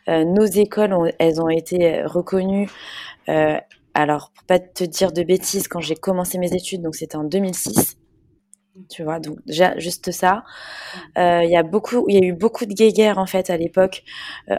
Euh, 0.08 0.24
nos 0.24 0.44
écoles, 0.44 1.14
elles 1.18 1.40
ont 1.40 1.48
été 1.48 2.02
reconnues. 2.02 2.68
Euh, 3.28 3.58
alors, 3.94 4.30
pour 4.34 4.44
pas 4.44 4.58
te 4.58 4.84
dire 4.84 5.12
de 5.12 5.22
bêtises, 5.22 5.68
quand 5.68 5.80
j'ai 5.80 5.96
commencé 5.96 6.38
mes 6.38 6.54
études, 6.54 6.82
donc 6.82 6.94
c'était 6.94 7.16
en 7.16 7.24
2006. 7.24 7.96
Tu 8.88 9.02
vois, 9.02 9.18
donc 9.18 9.38
déjà 9.46 9.76
juste 9.78 10.10
ça. 10.12 10.44
Euh, 11.18 11.40
il 11.42 11.50
y 11.50 11.56
a 11.56 11.62
beaucoup, 11.62 12.06
il 12.08 12.14
y 12.14 12.24
a 12.24 12.26
eu 12.26 12.32
beaucoup 12.32 12.66
de 12.66 12.72
guéguerres 12.72 13.18
en 13.18 13.26
fait 13.26 13.50
à 13.50 13.56
l'époque 13.56 14.04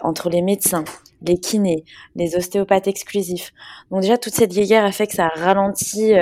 entre 0.01 0.29
les 0.29 0.41
médecins, 0.41 0.83
les 1.21 1.39
kinés, 1.39 1.85
les 2.15 2.35
ostéopathes 2.35 2.87
exclusifs. 2.87 3.51
Donc 3.89 4.01
déjà 4.01 4.17
toute 4.17 4.33
cette 4.33 4.51
guéguerre 4.51 4.83
a 4.85 4.91
fait 4.91 5.07
que 5.07 5.13
ça 5.13 5.27
a 5.27 5.39
ralenti 5.39 6.13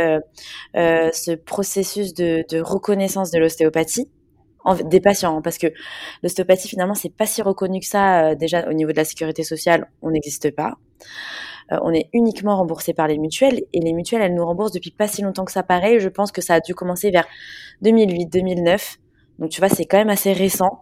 ce 0.76 1.36
processus 1.36 2.14
de, 2.14 2.46
de 2.50 2.62
reconnaissance 2.62 3.32
de 3.32 3.40
l'ostéopathie. 3.40 4.08
des 4.86 5.02
patients, 5.02 5.38
hein, 5.38 5.42
parce 5.42 5.58
que 5.58 5.68
l'ostéopathie 6.24 6.70
finalement 6.70 6.96
c'est 6.96 7.14
pas 7.14 7.26
si 7.26 7.42
reconnu 7.42 7.80
que 7.80 7.88
ça. 7.88 8.36
déjà 8.36 8.70
au 8.70 8.74
niveau 8.74 8.92
de 8.92 8.98
la 8.98 9.06
sécurité 9.06 9.44
sociale, 9.44 9.90
on 10.02 10.12
n'existe 10.12 10.56
pas. 10.56 10.78
On 11.72 11.94
est 11.94 12.10
uniquement 12.14 12.58
remboursé 12.58 12.94
par 12.94 13.08
les 13.08 13.18
mutuelles 13.18 13.62
et 13.74 13.80
les 13.80 13.94
mutuelles 13.94 14.22
elles 14.24 14.34
nous 14.34 14.46
remboursent 14.46 14.72
depuis 14.72 14.92
pas 14.92 15.08
si 15.08 15.22
longtemps 15.22 15.46
que 15.46 15.52
ça 15.52 15.64
pareil. 15.64 16.00
Je 16.00 16.10
pense 16.10 16.32
que 16.32 16.42
ça 16.42 16.56
a 16.56 16.60
dû 16.60 16.74
commencer 16.74 17.12
vers 17.12 17.28
2008-2009. 17.84 18.98
Donc 19.38 19.50
tu 19.50 19.62
vois 19.62 19.70
c'est 19.70 19.86
quand 19.86 19.98
même 19.98 20.10
assez 20.10 20.34
récent. 20.34 20.82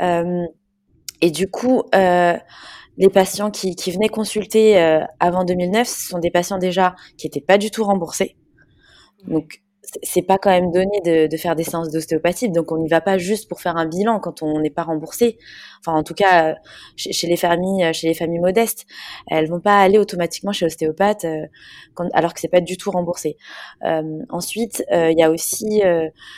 et 0.00 1.30
du 1.30 1.50
coup 1.50 1.82
les 1.92 3.08
patients 3.12 3.50
qui, 3.50 3.76
qui 3.76 3.90
venaient 3.90 4.08
consulter 4.08 4.78
avant 5.20 5.44
2009, 5.44 5.86
ce 5.86 6.08
sont 6.08 6.18
des 6.18 6.30
patients 6.30 6.58
déjà 6.58 6.94
qui 7.18 7.26
n'étaient 7.26 7.40
pas 7.40 7.58
du 7.58 7.70
tout 7.70 7.84
remboursés. 7.84 8.36
Donc 9.26 9.63
c'est 10.02 10.22
pas 10.22 10.38
quand 10.38 10.50
même 10.50 10.70
donné 10.70 11.00
de, 11.04 11.36
faire 11.36 11.56
des 11.56 11.64
séances 11.64 11.90
d'ostéopathie, 11.90 12.48
donc 12.50 12.72
on 12.72 12.78
n'y 12.78 12.88
va 12.88 13.00
pas 13.00 13.18
juste 13.18 13.48
pour 13.48 13.60
faire 13.60 13.76
un 13.76 13.86
bilan 13.86 14.20
quand 14.20 14.42
on 14.42 14.60
n'est 14.60 14.70
pas 14.70 14.82
remboursé. 14.82 15.38
Enfin, 15.80 15.98
en 15.98 16.02
tout 16.02 16.14
cas, 16.14 16.56
chez, 16.96 17.26
les 17.26 17.36
familles, 17.36 17.92
chez 17.92 18.08
les 18.08 18.14
familles 18.14 18.40
modestes, 18.40 18.86
elles 19.28 19.48
vont 19.48 19.60
pas 19.60 19.80
aller 19.80 19.98
automatiquement 19.98 20.52
chez 20.52 20.64
l'ostéopathe 20.64 21.24
euh, 21.24 21.46
alors 22.12 22.34
que 22.34 22.40
c'est 22.40 22.48
pas 22.48 22.60
du 22.60 22.76
tout 22.76 22.90
remboursé. 22.90 23.36
Euh, 23.84 24.20
ensuite, 24.30 24.84
euh, 24.92 25.10
il 25.10 25.18
y 25.18 25.22
a 25.22 25.30
aussi 25.30 25.82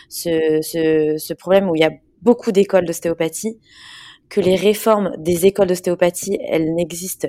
ce, 0.09 0.61
ce, 0.63 1.17
ce 1.19 1.35
problème 1.35 1.71
où 1.71 1.77
il 1.77 1.81
y 1.81 1.85
a 1.85 1.93
beaucoup 2.23 2.53
d'écoles 2.53 2.85
d'ostéopathie 2.85 3.59
que 4.29 4.41
les 4.41 4.57
réformes 4.57 5.13
des 5.19 5.47
écoles 5.47 5.69
d'ostéopathie, 5.69 6.39
elles 6.49 6.75
n'existent 6.75 7.29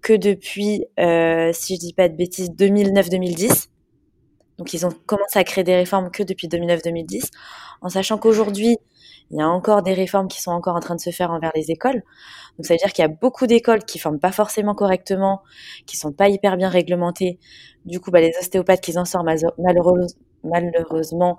que 0.00 0.14
depuis, 0.14 0.86
si 0.96 1.74
je 1.74 1.78
dis 1.78 1.92
pas 1.92 2.08
de 2.08 2.16
bêtises, 2.16 2.50
2009-2010. 2.52 3.68
Donc 4.58 4.72
ils 4.74 4.84
ont 4.84 4.92
commencé 5.06 5.38
à 5.38 5.44
créer 5.44 5.64
des 5.64 5.76
réformes 5.76 6.10
que 6.10 6.22
depuis 6.22 6.48
2009-2010, 6.48 7.30
en 7.80 7.88
sachant 7.88 8.18
qu'aujourd'hui, 8.18 8.78
il 9.30 9.38
y 9.38 9.42
a 9.42 9.48
encore 9.48 9.82
des 9.82 9.92
réformes 9.92 10.28
qui 10.28 10.40
sont 10.40 10.50
encore 10.50 10.74
en 10.74 10.80
train 10.80 10.94
de 10.94 11.00
se 11.00 11.10
faire 11.10 11.30
envers 11.30 11.52
les 11.54 11.70
écoles. 11.70 12.02
Donc 12.56 12.66
ça 12.66 12.74
veut 12.74 12.78
dire 12.78 12.92
qu'il 12.92 13.02
y 13.02 13.04
a 13.04 13.08
beaucoup 13.08 13.46
d'écoles 13.46 13.84
qui 13.84 13.98
forment 13.98 14.18
pas 14.18 14.32
forcément 14.32 14.74
correctement, 14.74 15.42
qui 15.86 15.96
sont 15.96 16.12
pas 16.12 16.28
hyper 16.28 16.56
bien 16.56 16.68
réglementées. 16.68 17.38
Du 17.84 18.00
coup, 18.00 18.10
bah, 18.10 18.20
les 18.20 18.32
ostéopathes 18.38 18.80
qui 18.80 18.96
en 18.98 19.04
sortent 19.04 19.26
malheureusement 20.44 21.38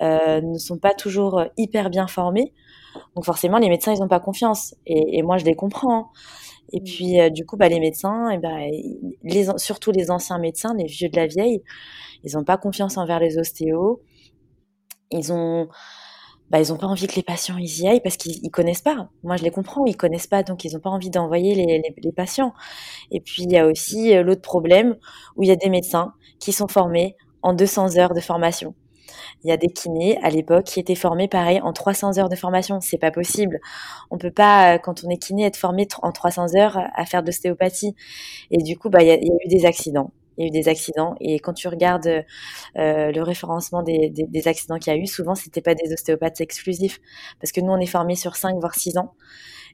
euh, 0.00 0.40
ne 0.40 0.58
sont 0.58 0.78
pas 0.78 0.94
toujours 0.94 1.38
euh, 1.38 1.46
hyper 1.56 1.90
bien 1.90 2.06
formés. 2.06 2.52
Donc 3.16 3.24
forcément, 3.24 3.58
les 3.58 3.68
médecins, 3.68 3.92
ils 3.92 4.00
n'ont 4.00 4.08
pas 4.08 4.20
confiance. 4.20 4.74
Et, 4.86 5.22
moi, 5.22 5.36
je 5.38 5.44
les 5.44 5.54
comprends. 5.54 5.98
Hein. 5.98 6.06
Et 6.72 6.80
mmh. 6.80 6.84
puis, 6.84 7.20
euh, 7.20 7.30
du 7.30 7.44
coup, 7.44 7.56
bah, 7.56 7.68
les 7.68 7.80
médecins, 7.80 8.30
et 8.30 8.38
bah, 8.38 8.58
les, 9.22 9.46
surtout 9.56 9.92
les 9.92 10.10
anciens 10.10 10.38
médecins, 10.38 10.74
les 10.74 10.86
vieux 10.86 11.08
de 11.08 11.16
la 11.16 11.26
vieille, 11.26 11.62
ils 12.24 12.34
n'ont 12.34 12.44
pas 12.44 12.56
confiance 12.56 12.96
envers 12.96 13.20
les 13.20 13.38
ostéos. 13.38 14.02
Ils 15.10 15.32
ont, 15.32 15.68
bah, 16.50 16.60
ils 16.60 16.72
ont 16.72 16.76
pas 16.76 16.86
envie 16.86 17.06
que 17.06 17.16
les 17.16 17.22
patients 17.22 17.56
y 17.58 17.86
aillent 17.86 18.00
parce 18.00 18.16
qu'ils 18.16 18.50
connaissent 18.50 18.82
pas. 18.82 19.08
Moi, 19.22 19.36
je 19.36 19.44
les 19.44 19.50
comprends, 19.50 19.84
ils 19.86 19.96
connaissent 19.96 20.26
pas, 20.26 20.42
donc 20.42 20.64
ils 20.64 20.72
n'ont 20.74 20.80
pas 20.80 20.90
envie 20.90 21.10
d'envoyer 21.10 21.54
les, 21.54 21.82
les, 22.02 22.12
patients. 22.12 22.54
Et 23.10 23.20
puis, 23.20 23.44
il 23.44 23.52
y 23.52 23.58
a 23.58 23.66
aussi 23.66 24.16
euh, 24.16 24.22
l'autre 24.22 24.42
problème 24.42 24.96
où 25.36 25.42
il 25.42 25.48
y 25.48 25.52
a 25.52 25.56
des 25.56 25.70
médecins 25.70 26.14
qui 26.40 26.52
sont 26.52 26.68
formés 26.68 27.16
en 27.42 27.52
200 27.52 27.98
heures 27.98 28.14
de 28.14 28.20
formation. 28.20 28.74
Il 29.42 29.50
y 29.50 29.52
a 29.52 29.56
des 29.56 29.68
kinés 29.68 30.18
à 30.22 30.30
l'époque 30.30 30.64
qui 30.64 30.80
étaient 30.80 30.94
formés 30.94 31.28
pareil 31.28 31.60
en 31.60 31.72
300 31.72 32.18
heures 32.18 32.28
de 32.28 32.36
formation. 32.36 32.80
C'est 32.80 32.98
pas 32.98 33.10
possible. 33.10 33.60
On 34.10 34.18
peut 34.18 34.30
pas, 34.30 34.74
euh, 34.74 34.78
quand 34.78 35.04
on 35.04 35.10
est 35.10 35.18
kiné, 35.18 35.44
être 35.46 35.56
formé 35.56 35.86
en 36.02 36.12
300 36.12 36.56
heures 36.56 36.78
à 36.94 37.04
faire 37.06 37.22
de 37.22 37.26
l'ostéopathie. 37.26 37.94
Et 38.50 38.58
du 38.58 38.78
coup, 38.78 38.90
bah, 38.90 39.02
il 39.02 39.08
y, 39.08 39.10
a 39.10 39.16
eu 39.16 39.48
des 39.48 39.66
accidents 39.66 40.10
il 40.36 40.42
y 40.42 40.44
a 40.44 40.48
eu 40.48 40.50
des 40.50 40.68
accidents. 40.68 41.14
Et 41.20 41.38
quand 41.38 41.52
tu 41.52 41.68
regardes 41.68 42.06
euh, 42.06 42.24
le 43.12 43.22
référencement 43.22 43.82
des, 43.82 44.12
accidents 44.46 44.78
qu'il 44.78 44.92
y 44.92 44.96
a 44.96 44.98
eu, 44.98 45.06
souvent, 45.06 45.34
c'était 45.34 45.62
pas 45.62 45.74
des 45.74 45.92
ostéopathes 45.92 46.40
exclusifs. 46.40 47.00
Parce 47.40 47.52
que 47.52 47.60
nous, 47.60 47.72
on 47.72 47.78
est 47.78 47.86
formés 47.86 48.16
sur 48.16 48.36
5 48.36 48.58
voire 48.58 48.74
6 48.74 48.98
ans. 48.98 49.14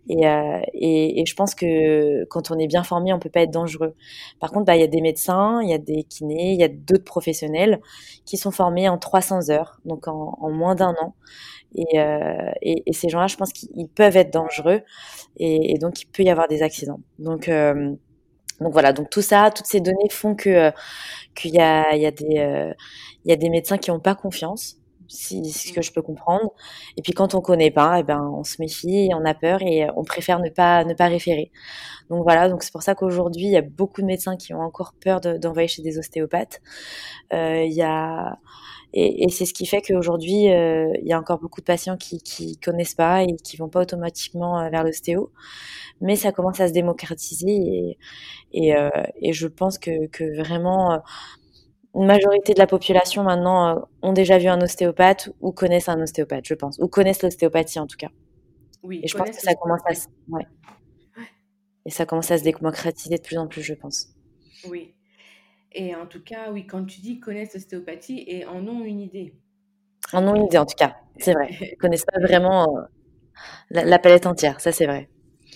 Et, 0.08 0.26
euh, 0.26 0.60
et, 0.72 1.24
je 1.26 1.34
pense 1.34 1.54
que 1.54 2.24
quand 2.24 2.50
on 2.50 2.58
est 2.58 2.66
bien 2.66 2.82
formé, 2.82 3.12
on 3.12 3.18
peut 3.18 3.28
pas 3.28 3.42
être 3.42 3.50
dangereux. 3.50 3.94
Par 4.40 4.50
contre, 4.50 4.64
bah, 4.64 4.76
il 4.76 4.80
y 4.80 4.84
a 4.84 4.86
des 4.86 5.02
médecins, 5.02 5.60
il 5.62 5.68
y 5.68 5.74
a 5.74 5.78
des 5.78 6.04
kinés, 6.04 6.52
il 6.52 6.60
y 6.60 6.64
a 6.64 6.68
d'autres 6.68 7.04
professionnels 7.04 7.80
qui 8.24 8.38
sont 8.38 8.50
formés 8.50 8.88
en 8.88 8.96
300 8.96 9.50
heures, 9.50 9.80
donc 9.84 10.08
en, 10.08 10.50
moins 10.50 10.74
d'un 10.74 10.94
an. 11.00 11.14
Et, 11.74 12.00
euh, 12.00 12.50
et, 12.62 12.92
ces 12.92 13.08
gens-là, 13.10 13.26
je 13.26 13.36
pense 13.36 13.52
qu'ils 13.52 13.88
peuvent 13.88 14.16
être 14.16 14.32
dangereux 14.32 14.80
et, 15.36 15.78
donc 15.78 16.00
il 16.02 16.06
peut 16.06 16.22
y 16.22 16.30
avoir 16.30 16.48
des 16.48 16.62
accidents. 16.62 17.00
Donc 17.18 17.48
donc 18.60 18.72
voilà, 18.72 18.92
donc 18.92 19.10
tout 19.10 19.22
ça, 19.22 19.50
toutes 19.54 19.66
ces 19.66 19.80
données 19.80 20.08
font 20.10 20.34
que 20.34 20.50
euh, 20.50 20.70
qu'il 21.34 21.54
y 21.54 21.60
a, 21.60 21.94
il 21.96 22.02
y 22.02 22.06
a 22.06 22.10
des 22.10 22.38
euh, 22.38 22.72
il 23.24 23.30
y 23.30 23.32
a 23.32 23.36
des 23.36 23.50
médecins 23.50 23.78
qui 23.78 23.90
n'ont 23.90 24.00
pas 24.00 24.14
confiance, 24.14 24.76
si 25.08 25.50
ce 25.52 25.72
que 25.72 25.82
je 25.82 25.92
peux 25.92 26.02
comprendre. 26.02 26.52
Et 26.96 27.02
puis 27.02 27.12
quand 27.12 27.34
on 27.34 27.40
connaît 27.40 27.70
pas, 27.70 27.98
eh 28.00 28.02
ben 28.02 28.20
on 28.36 28.44
se 28.44 28.56
méfie, 28.60 29.10
on 29.14 29.24
a 29.24 29.34
peur 29.34 29.62
et 29.62 29.88
on 29.96 30.04
préfère 30.04 30.40
ne 30.40 30.50
pas 30.50 30.84
ne 30.84 30.94
pas 30.94 31.08
référer. 31.08 31.50
Donc 32.10 32.22
voilà, 32.24 32.48
donc 32.48 32.62
c'est 32.62 32.72
pour 32.72 32.82
ça 32.82 32.94
qu'aujourd'hui 32.94 33.46
il 33.46 33.52
y 33.52 33.56
a 33.56 33.62
beaucoup 33.62 34.02
de 34.02 34.06
médecins 34.06 34.36
qui 34.36 34.54
ont 34.54 34.60
encore 34.60 34.94
peur 35.00 35.20
d'envoyer 35.20 35.68
chez 35.68 35.82
des 35.82 35.98
ostéopathes. 35.98 36.60
Euh, 37.32 37.64
il 37.64 37.72
y 37.72 37.82
a 37.82 38.38
et, 38.92 39.24
et 39.24 39.28
c'est 39.30 39.46
ce 39.46 39.54
qui 39.54 39.66
fait 39.66 39.82
qu'aujourd'hui, 39.82 40.50
euh, 40.52 40.92
il 41.02 41.08
y 41.08 41.12
a 41.12 41.18
encore 41.18 41.38
beaucoup 41.38 41.60
de 41.60 41.66
patients 41.66 41.96
qui 41.96 42.18
qui 42.18 42.58
connaissent 42.58 42.94
pas 42.94 43.22
et 43.22 43.36
qui 43.44 43.56
vont 43.56 43.68
pas 43.68 43.80
automatiquement 43.82 44.68
vers 44.70 44.84
l'ostéo 44.84 45.30
mais 46.00 46.16
ça 46.16 46.32
commence 46.32 46.60
à 46.60 46.68
se 46.68 46.72
démocratiser 46.72 47.50
et, 47.50 47.98
et, 48.52 48.76
euh, 48.76 48.90
et 49.16 49.32
je 49.32 49.46
pense 49.46 49.78
que, 49.78 50.06
que 50.08 50.38
vraiment 50.38 50.92
euh, 50.92 50.98
une 51.94 52.06
majorité 52.06 52.54
de 52.54 52.58
la 52.58 52.66
population 52.66 53.22
maintenant 53.22 53.76
euh, 53.76 53.80
ont 54.02 54.12
déjà 54.12 54.38
vu 54.38 54.46
un 54.48 54.60
ostéopathe 54.60 55.30
ou 55.40 55.52
connaissent 55.52 55.88
un 55.88 56.00
ostéopathe, 56.00 56.46
je 56.46 56.54
pense, 56.54 56.78
ou 56.78 56.88
connaissent 56.88 57.22
l'ostéopathie 57.22 57.78
en 57.80 57.86
tout 57.86 57.96
cas. 57.96 58.10
Oui, 58.82 59.00
et 59.02 59.08
je 59.08 59.16
pense 59.16 59.30
que 59.30 59.40
ça 59.42 59.54
commence 59.54 59.80
à, 59.86 59.92
ouais. 60.34 60.46
Et 61.84 61.90
ça 61.90 62.06
commence 62.06 62.30
à 62.30 62.38
se 62.38 62.44
démocratiser 62.44 63.16
de 63.16 63.22
plus 63.22 63.38
en 63.38 63.46
plus, 63.46 63.62
je 63.62 63.74
pense. 63.74 64.08
Oui. 64.68 64.94
Et 65.72 65.94
en 65.94 66.06
tout 66.06 66.22
cas, 66.22 66.50
oui, 66.50 66.66
quand 66.66 66.84
tu 66.84 67.00
dis 67.00 67.20
connaissent 67.20 67.54
l'ostéopathie 67.54 68.24
et 68.26 68.44
en 68.44 68.66
ont 68.66 68.84
une 68.84 69.00
idée. 69.00 69.34
En 70.12 70.26
ont 70.26 70.34
une 70.34 70.46
idée, 70.46 70.58
en 70.58 70.66
tout 70.66 70.76
cas, 70.76 70.96
c'est 71.18 71.32
vrai. 71.32 71.48
Ils 71.60 71.76
connaissent 71.76 72.04
pas 72.04 72.20
vraiment 72.20 72.66
la, 73.70 73.84
la 73.84 73.98
palette 73.98 74.26
entière, 74.26 74.60
ça 74.60 74.72
c'est 74.72 74.86
vrai. 74.86 75.08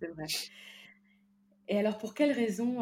c'est 0.00 0.08
vrai. 0.08 0.26
Et 1.68 1.78
alors, 1.78 1.98
pour 1.98 2.14
quelles 2.14 2.32
raisons 2.32 2.80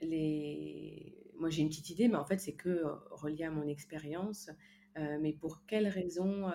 les... 0.00 1.18
Moi, 1.38 1.50
j'ai 1.50 1.62
une 1.62 1.68
petite 1.68 1.90
idée, 1.90 2.08
mais 2.08 2.16
en 2.16 2.24
fait, 2.24 2.38
c'est 2.38 2.54
que 2.54 2.84
relié 3.10 3.44
à 3.44 3.50
mon 3.50 3.66
expérience. 3.66 4.50
mais 4.96 5.32
pour 5.32 5.66
quelles 5.66 5.88
raisons, 5.88 6.50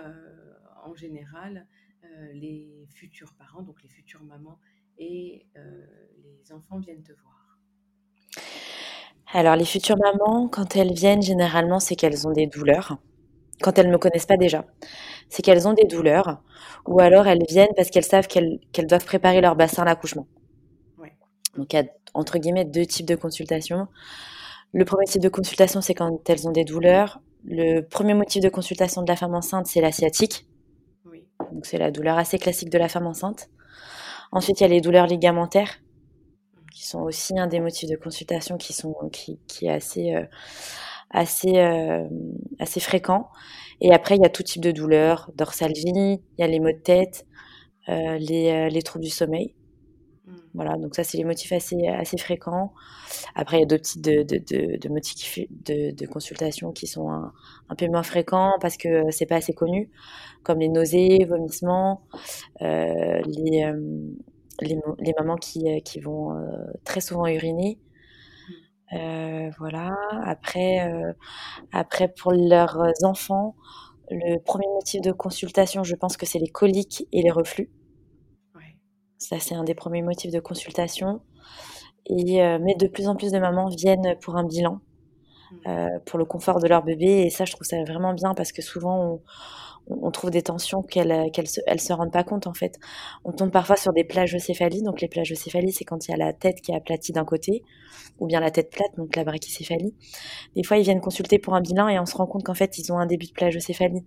en 0.83 0.95
général, 0.95 1.67
les 2.33 2.87
futurs 2.89 3.33
parents, 3.33 3.61
donc 3.61 3.83
les 3.83 3.89
futures 3.89 4.23
mamans 4.23 4.59
et 4.97 5.45
les 6.23 6.51
enfants 6.51 6.79
viennent 6.79 7.03
te 7.03 7.13
voir? 7.13 7.36
Alors, 9.33 9.55
les 9.55 9.65
futures 9.65 9.97
mamans, 9.97 10.47
quand 10.47 10.75
elles 10.75 10.93
viennent, 10.93 11.21
généralement, 11.21 11.79
c'est 11.79 11.95
qu'elles 11.95 12.27
ont 12.27 12.31
des 12.31 12.47
douleurs, 12.47 12.97
quand 13.61 13.77
elles 13.77 13.87
ne 13.87 13.91
me 13.91 13.97
connaissent 13.97 14.25
pas 14.25 14.37
déjà 14.37 14.65
c'est 15.29 15.41
qu'elles 15.41 15.67
ont 15.67 15.73
des 15.73 15.85
douleurs 15.85 16.41
ou 16.85 16.99
alors 16.99 17.27
elles 17.27 17.43
viennent 17.47 17.73
parce 17.75 17.89
qu'elles 17.89 18.05
savent 18.05 18.27
qu'elles 18.27 18.87
doivent 18.87 19.05
préparer 19.05 19.41
leur 19.41 19.55
bassin 19.55 19.83
à 19.83 19.85
l'accouchement. 19.85 20.27
Donc 21.55 21.73
il 21.73 21.75
y 21.75 21.79
a 21.79 21.85
entre 22.13 22.37
guillemets 22.37 22.65
deux 22.65 22.85
types 22.85 23.05
de 23.05 23.15
consultations. 23.15 23.87
Le 24.73 24.85
premier 24.85 25.05
type 25.05 25.21
de 25.21 25.29
consultation, 25.29 25.81
c'est 25.81 25.93
quand 25.93 26.29
elles 26.29 26.47
ont 26.47 26.51
des 26.51 26.65
douleurs. 26.65 27.19
Le 27.45 27.81
premier 27.81 28.13
motif 28.13 28.43
de 28.43 28.49
consultation 28.49 29.01
de 29.01 29.07
la 29.07 29.15
femme 29.15 29.33
enceinte, 29.33 29.65
c'est 29.65 29.81
la 29.81 29.91
sciatique. 29.91 30.45
Donc 31.51 31.65
c'est 31.65 31.77
la 31.77 31.91
douleur 31.91 32.17
assez 32.17 32.37
classique 32.37 32.69
de 32.69 32.77
la 32.77 32.89
femme 32.89 33.07
enceinte. 33.07 33.49
Ensuite, 34.31 34.59
il 34.59 34.63
y 34.63 34.65
a 34.65 34.69
les 34.69 34.81
douleurs 34.81 35.07
ligamentaires, 35.07 35.79
qui 36.77 36.85
sont 36.85 37.01
aussi 37.01 37.37
un 37.39 37.47
des 37.47 37.59
motifs 37.59 37.89
de 37.89 37.95
consultation 37.95 38.55
qui 38.57 38.71
sont 38.71 38.93
qui, 39.11 39.39
qui 39.47 39.65
est 39.65 39.71
assez 39.71 40.13
euh, 40.13 40.23
assez 41.09 41.57
euh, 41.57 42.07
assez 42.59 42.79
fréquent. 42.79 43.29
Et 43.81 43.93
après, 43.93 44.15
il 44.15 44.21
y 44.21 44.25
a 44.25 44.29
tout 44.29 44.43
type 44.43 44.61
de 44.61 44.71
douleurs, 44.71 45.31
dorsalgie, 45.35 45.83
il 45.87 46.21
y 46.37 46.43
a 46.43 46.47
les 46.47 46.59
maux 46.59 46.71
de 46.71 46.77
tête, 46.77 47.25
euh, 47.89 48.17
les, 48.19 48.69
les, 48.69 48.81
troubles 48.83 49.05
du 49.05 49.11
sommeil. 49.11 49.55
Mmh. 50.25 50.35
Voilà, 50.53 50.77
donc 50.77 50.95
ça, 50.95 51.03
c'est 51.03 51.17
les 51.17 51.23
motifs 51.23 51.51
assez, 51.51 51.87
assez 51.87 52.17
fréquents. 52.17 52.73
Après, 53.33 53.57
il 53.57 53.59
y 53.61 53.63
a 53.63 53.67
d'autres 53.67 53.83
types 53.83 54.01
de, 54.01 54.23
de, 54.23 54.37
de, 54.37 54.77
de 54.77 54.89
motifs 54.89 55.39
de, 55.49 55.91
de, 55.91 56.05
consultation 56.07 56.71
qui 56.71 56.85
sont 56.85 57.09
un, 57.09 57.33
un, 57.69 57.75
peu 57.75 57.87
moins 57.87 58.03
fréquents 58.03 58.53
parce 58.61 58.77
que 58.77 59.09
c'est 59.11 59.27
pas 59.27 59.37
assez 59.37 59.53
connu, 59.53 59.89
comme 60.43 60.59
les 60.59 60.69
nausées, 60.69 61.25
vomissements, 61.25 62.01
les, 62.61 63.71
les, 64.61 64.77
les, 64.99 65.13
mamans 65.17 65.37
qui, 65.37 65.69
euh, 65.69 65.79
qui 65.79 65.99
vont 65.99 66.35
très 66.83 67.01
souvent 67.01 67.27
uriner. 67.27 67.79
Euh, 68.93 69.49
voilà. 69.59 69.97
Après, 70.23 70.89
euh, 70.89 71.13
après 71.71 72.07
pour 72.07 72.31
leurs 72.31 72.77
enfants, 73.03 73.55
le 74.09 74.37
premier 74.39 74.67
motif 74.67 75.01
de 75.01 75.11
consultation, 75.11 75.83
je 75.83 75.95
pense 75.95 76.15
que 76.17 76.25
c'est 76.25 76.39
les 76.39 76.47
coliques 76.47 77.05
et 77.11 77.21
les 77.21 77.31
reflux. 77.31 77.69
Ouais. 78.55 78.77
Ça, 79.17 79.39
c'est 79.39 79.55
un 79.55 79.63
des 79.63 79.75
premiers 79.75 80.01
motifs 80.01 80.31
de 80.31 80.39
consultation. 80.39 81.21
Et, 82.05 82.41
euh, 82.41 82.59
mais 82.61 82.75
de 82.75 82.87
plus 82.87 83.07
en 83.09 83.15
plus 83.15 83.31
de 83.31 83.39
mamans 83.39 83.67
viennent 83.67 84.17
pour 84.21 84.37
un 84.37 84.45
bilan. 84.45 84.79
mmh. 85.65 85.99
pour 86.05 86.19
le 86.19 86.25
confort 86.25 86.59
de 86.59 86.67
leur 86.67 86.83
bébé. 86.83 87.23
Et 87.23 87.29
ça, 87.29 87.45
je 87.45 87.53
trouve 87.53 87.67
ça 87.67 87.81
vraiment 87.83 88.13
bien 88.13 88.33
parce 88.33 88.51
que 88.51 88.61
souvent, 88.61 88.97
on, 89.13 89.21
trouve 90.11 90.31
des 90.31 90.41
tensions 90.41 90.81
qu'elles 90.81 91.31
qu 91.31 91.45
se, 91.45 91.61
se 91.77 91.93
rendent 91.93 92.11
pas 92.11 92.23
compte 92.23 92.47
en 92.47 92.53
fait. 92.53 92.75
On 93.23 93.31
tombe 93.31 93.51
parfois 93.51 93.75
sur 93.75 93.93
des 93.93 94.03
plagiocéphalies. 94.03 94.83
Donc 94.83 95.01
les 95.01 95.07
plagiocéphalies, 95.07 95.71
c'est 95.71 95.85
quand 95.85 96.07
il 96.07 96.11
y 96.11 96.13
a 96.13 96.17
la 96.17 96.33
tête 96.33 96.61
qui 96.61 96.71
est 96.71 96.75
aplatie 96.75 97.11
d'un 97.11 97.25
côté 97.25 97.63
ou 98.19 98.27
bien 98.27 98.39
la 98.39 98.51
tête 98.51 98.71
plate, 98.71 98.95
donc 98.97 99.15
la 99.15 99.23
brachycéphalie. 99.23 99.93
Des 100.55 100.63
fois, 100.63 100.77
ils 100.77 100.83
viennent 100.83 101.01
consulter 101.01 101.39
pour 101.39 101.55
un 101.55 101.61
bilan 101.61 101.87
et 101.87 101.99
on 101.99 102.05
se 102.05 102.15
rend 102.15 102.25
compte 102.25 102.43
qu'en 102.43 102.55
fait, 102.55 102.77
ils 102.77 102.91
ont 102.91 102.97
un 102.97 103.05
début 103.05 103.27
de 103.27 103.33
plagiocéphalie. 103.33 104.03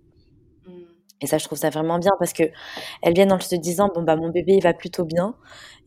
Et 1.21 1.27
ça, 1.27 1.37
je 1.37 1.45
trouve 1.45 1.57
ça 1.57 1.69
vraiment 1.69 1.99
bien 1.99 2.11
parce 2.17 2.33
que 2.33 2.43
elles 3.03 3.13
viennent 3.13 3.31
en 3.31 3.39
se 3.39 3.55
disant 3.55 3.89
bon 3.93 4.01
bah 4.01 4.15
mon 4.15 4.29
bébé 4.29 4.53
il 4.53 4.63
va 4.63 4.73
plutôt 4.73 5.05
bien. 5.05 5.35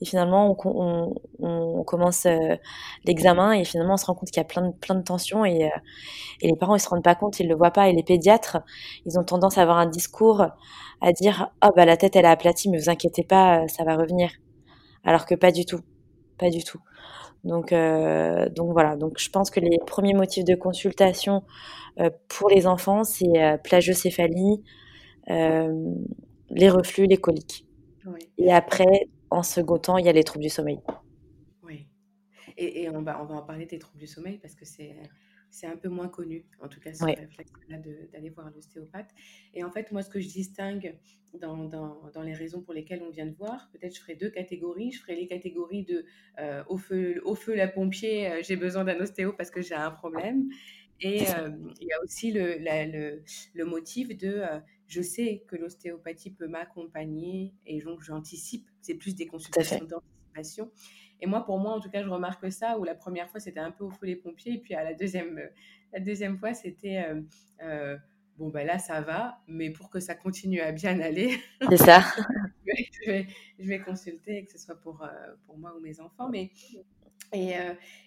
Et 0.01 0.05
finalement, 0.05 0.57
on, 0.65 1.85
commence 1.85 2.27
euh, 2.27 2.57
l'examen 3.05 3.53
et 3.53 3.65
finalement 3.65 3.95
on 3.95 3.97
se 3.97 4.07
rend 4.07 4.15
compte 4.15 4.31
qu'il 4.31 4.39
y 4.39 4.41
a 4.41 4.45
plein 4.45 4.69
de 4.69 4.73
plein 4.73 4.95
de 4.95 5.03
tensions 5.03 5.45
et, 5.45 5.65
euh, 5.65 5.69
et 6.41 6.49
les 6.49 6.57
parents 6.57 6.75
ils 6.77 6.81
se 6.81 6.89
rendent 6.89 7.05
pas 7.05 7.15
compte, 7.15 7.41
ils 7.41 7.49
le 7.49 7.55
voient 7.57 7.73
pas. 7.73 7.89
Et 7.89 7.93
les 7.93 8.03
pédiatres, 8.05 8.59
ils 9.07 9.19
ont 9.19 9.25
tendance 9.25 9.59
à 9.59 9.63
avoir 9.63 9.79
un 9.79 9.87
discours 9.87 10.47
à 11.01 11.13
dire 11.13 11.51
oh 11.65 11.71
bah 11.77 11.85
la 11.85 11.97
tête 11.97 12.17
elle 12.17 12.25
est 12.25 12.29
aplatie, 12.29 12.71
mais 12.71 12.79
vous 12.79 12.91
inquiétez 12.91 13.25
pas, 13.25 13.63
euh, 13.63 13.69
ça 13.69 13.85
va 13.85 13.97
revenir. 13.97 14.31
Alors 15.05 15.27
que 15.27 15.35
pas 15.35 15.53
du 15.53 15.67
tout, 15.67 15.81
pas 16.39 16.51
du 16.51 16.63
tout. 16.65 16.79
Donc 17.45 17.75
donc 17.75 18.73
voilà. 18.73 18.97
Donc 18.97 19.19
je 19.19 19.29
pense 19.31 19.51
que 19.51 19.61
les 19.61 19.79
premiers 19.87 20.15
motifs 20.15 20.45
de 20.45 20.55
consultation 20.55 21.43
pour 22.29 22.49
les 22.49 22.67
enfants 22.67 23.05
c'est 23.05 23.59
plagiocéphalie 23.63 24.63
les 25.29 26.71
reflux, 26.71 27.07
les 27.07 27.17
coliques. 27.17 27.67
Et 28.39 28.53
après, 28.53 29.09
en 29.31 29.43
second 29.43 29.79
temps, 29.79 29.99
il 29.99 30.07
y 30.07 30.09
a 30.09 30.13
les 30.13 30.25
troubles 30.25 30.45
du 30.45 30.51
sommeil. 30.51 30.79
Oui. 31.63 31.87
Et, 32.57 32.89
on, 32.91 33.03
va, 33.03 33.23
on 33.23 33.25
va 33.25 33.37
en 33.37 33.43
parler 33.43 33.67
des 33.67 33.79
troubles 33.79 33.99
du 33.99 34.07
sommeil 34.07 34.39
parce 34.39 34.55
que 34.55 34.65
c'est 34.65 34.95
c'est 35.55 35.69
un 35.69 35.77
peu 35.77 35.89
moins 35.89 36.09
connu, 36.09 36.45
en 36.61 36.67
tout 36.67 36.81
cas, 36.81 36.93
ce 36.93 37.05
réflexe-là 37.05 37.79
d'aller 38.13 38.31
voir 38.31 38.51
l'ostéopathe. 38.51 39.09
Et 39.55 39.63
en 39.63 39.71
fait, 39.71 39.93
moi, 39.93 40.03
ce 40.03 40.11
que 40.11 40.19
je 40.19 40.27
distingue 40.27 40.97
dans, 41.41 41.69
dans, 41.69 42.11
dans, 42.13 42.23
les 42.23 42.35
raisons 42.35 42.61
pour 42.61 42.75
lesquelles 42.75 43.03
on 43.07 43.11
vient 43.11 43.27
de 43.27 43.37
voir, 43.37 43.71
peut-être 43.71 43.95
je 43.95 44.01
ferai 44.01 44.17
deux 44.17 44.31
catégories. 44.31 44.91
Je 44.91 45.01
ferai 45.01 45.15
les 45.15 45.29
catégories 45.29 45.85
de 45.85 46.05
euh, 46.41 46.65
au, 46.69 46.77
feu, 46.77 47.23
au 47.25 47.37
feu 47.37 47.55
la 47.55 47.69
pompier, 47.69 48.33
euh, 48.33 48.41
j'ai 48.43 48.57
besoin 48.57 48.83
d'un 48.83 48.99
ostéo 48.99 49.33
parce 49.33 49.51
que 49.51 49.63
j'ai 49.63 49.77
un 49.77 49.93
problème. 49.93 50.49
Et 51.01 51.23
il 51.81 51.87
y 51.87 51.93
a 51.93 52.03
aussi 52.03 52.33
le, 52.33 52.57
le, 52.59 53.23
le, 53.55 53.65
motif 53.65 54.17
de 54.17 54.43
je 54.87 55.03
sais 55.03 55.45
que 55.49 55.57
l'ostéopathie 55.57 56.31
peut 56.31 56.49
m'accompagner 56.49 57.55
et 57.67 57.81
donc 57.81 58.03
j'anticipe. 58.03 58.69
C'est 58.81 58.95
plus 58.95 59.15
des 59.15 59.27
consultations 59.27 59.85
d'anticipation. 59.85 60.71
Et 61.21 61.27
moi, 61.27 61.45
pour 61.45 61.59
moi, 61.59 61.73
en 61.73 61.81
tout 61.81 61.91
cas, 61.91 62.03
je 62.03 62.09
remarque 62.09 62.51
ça, 62.53 62.79
où 62.79 62.85
la 62.85 62.95
première 62.95 63.31
fois, 63.31 63.41
c'était 63.41 63.61
un 63.61 63.71
peu 63.71 63.85
au 63.85 63.91
feu 63.91 64.07
les 64.07 64.17
pompiers, 64.17 64.55
et 64.55 64.59
puis 64.59 64.75
à 64.75 64.85
la 64.85 64.95
deuxième, 64.95 65.41
la 65.93 66.01
deuxième 66.01 66.37
fois, 66.37 66.55
c'était, 66.55 67.05
euh, 67.09 67.23
euh, 67.63 67.97
bon, 68.37 68.49
ben 68.49 68.67
là, 68.67 68.79
ça 68.79 69.01
va, 69.01 69.41
mais 69.47 69.71
pour 69.71 69.91
que 69.91 70.01
ça 70.01 70.15
continue 70.15 70.61
à 70.61 70.73
bien 70.73 71.01
aller, 71.01 71.31
c'est 71.71 71.77
ça. 71.77 72.01
je, 72.67 73.11
vais, 73.11 73.27
je, 73.59 73.69
vais, 73.69 73.79
consulter, 73.79 74.45
que 74.45 74.53
ce 74.53 74.59
soit 74.59 74.81
pour, 74.81 75.03
euh, 75.03 75.09
pour 75.47 75.57
moi 75.57 75.75
ou 75.77 75.81
mes 75.81 76.01
enfants. 76.01 76.29
Mais, 76.29 76.51
et, 77.33 77.55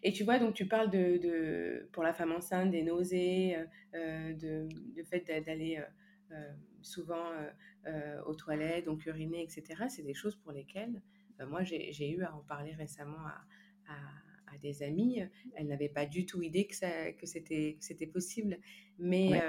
et, 0.04 0.14
tu 0.14 0.24
vois, 0.24 0.38
donc 0.38 0.54
tu 0.54 0.68
parles 0.68 0.90
de, 0.90 1.18
de, 1.18 1.90
pour 1.92 2.04
la 2.04 2.14
femme 2.14 2.32
enceinte, 2.32 2.72
des 2.72 2.84
nausées, 2.84 3.58
de, 3.94 4.68
de 4.96 5.04
fait 5.04 5.26
d'aller 5.46 5.78
euh, 5.78 5.86
souvent 6.82 7.32
euh, 7.32 7.50
euh, 7.88 8.22
aux 8.24 8.36
toilettes, 8.36 8.86
donc 8.86 9.06
uriner, 9.06 9.44
etc. 9.44 9.86
C'est 9.90 10.04
des 10.04 10.14
choses 10.14 10.36
pour 10.36 10.52
lesquelles 10.52 11.02
moi 11.48 11.64
j'ai 11.64 12.10
eu 12.10 12.24
à 12.24 12.34
en 12.34 12.40
parler 12.40 12.74
récemment 12.74 13.24
à, 13.88 13.94
à, 14.52 14.58
des 14.58 14.82
amis. 14.82 15.22
Elles 15.54 15.68
n'avaient 15.68 15.88
pas 15.88 16.08
du 16.08 16.26
tout 16.26 16.42
idée 16.42 16.66
que, 16.66 17.12
que 17.12 17.28
c'était 17.28 18.08
possible. 18.08 18.58
Mais, 18.98 19.40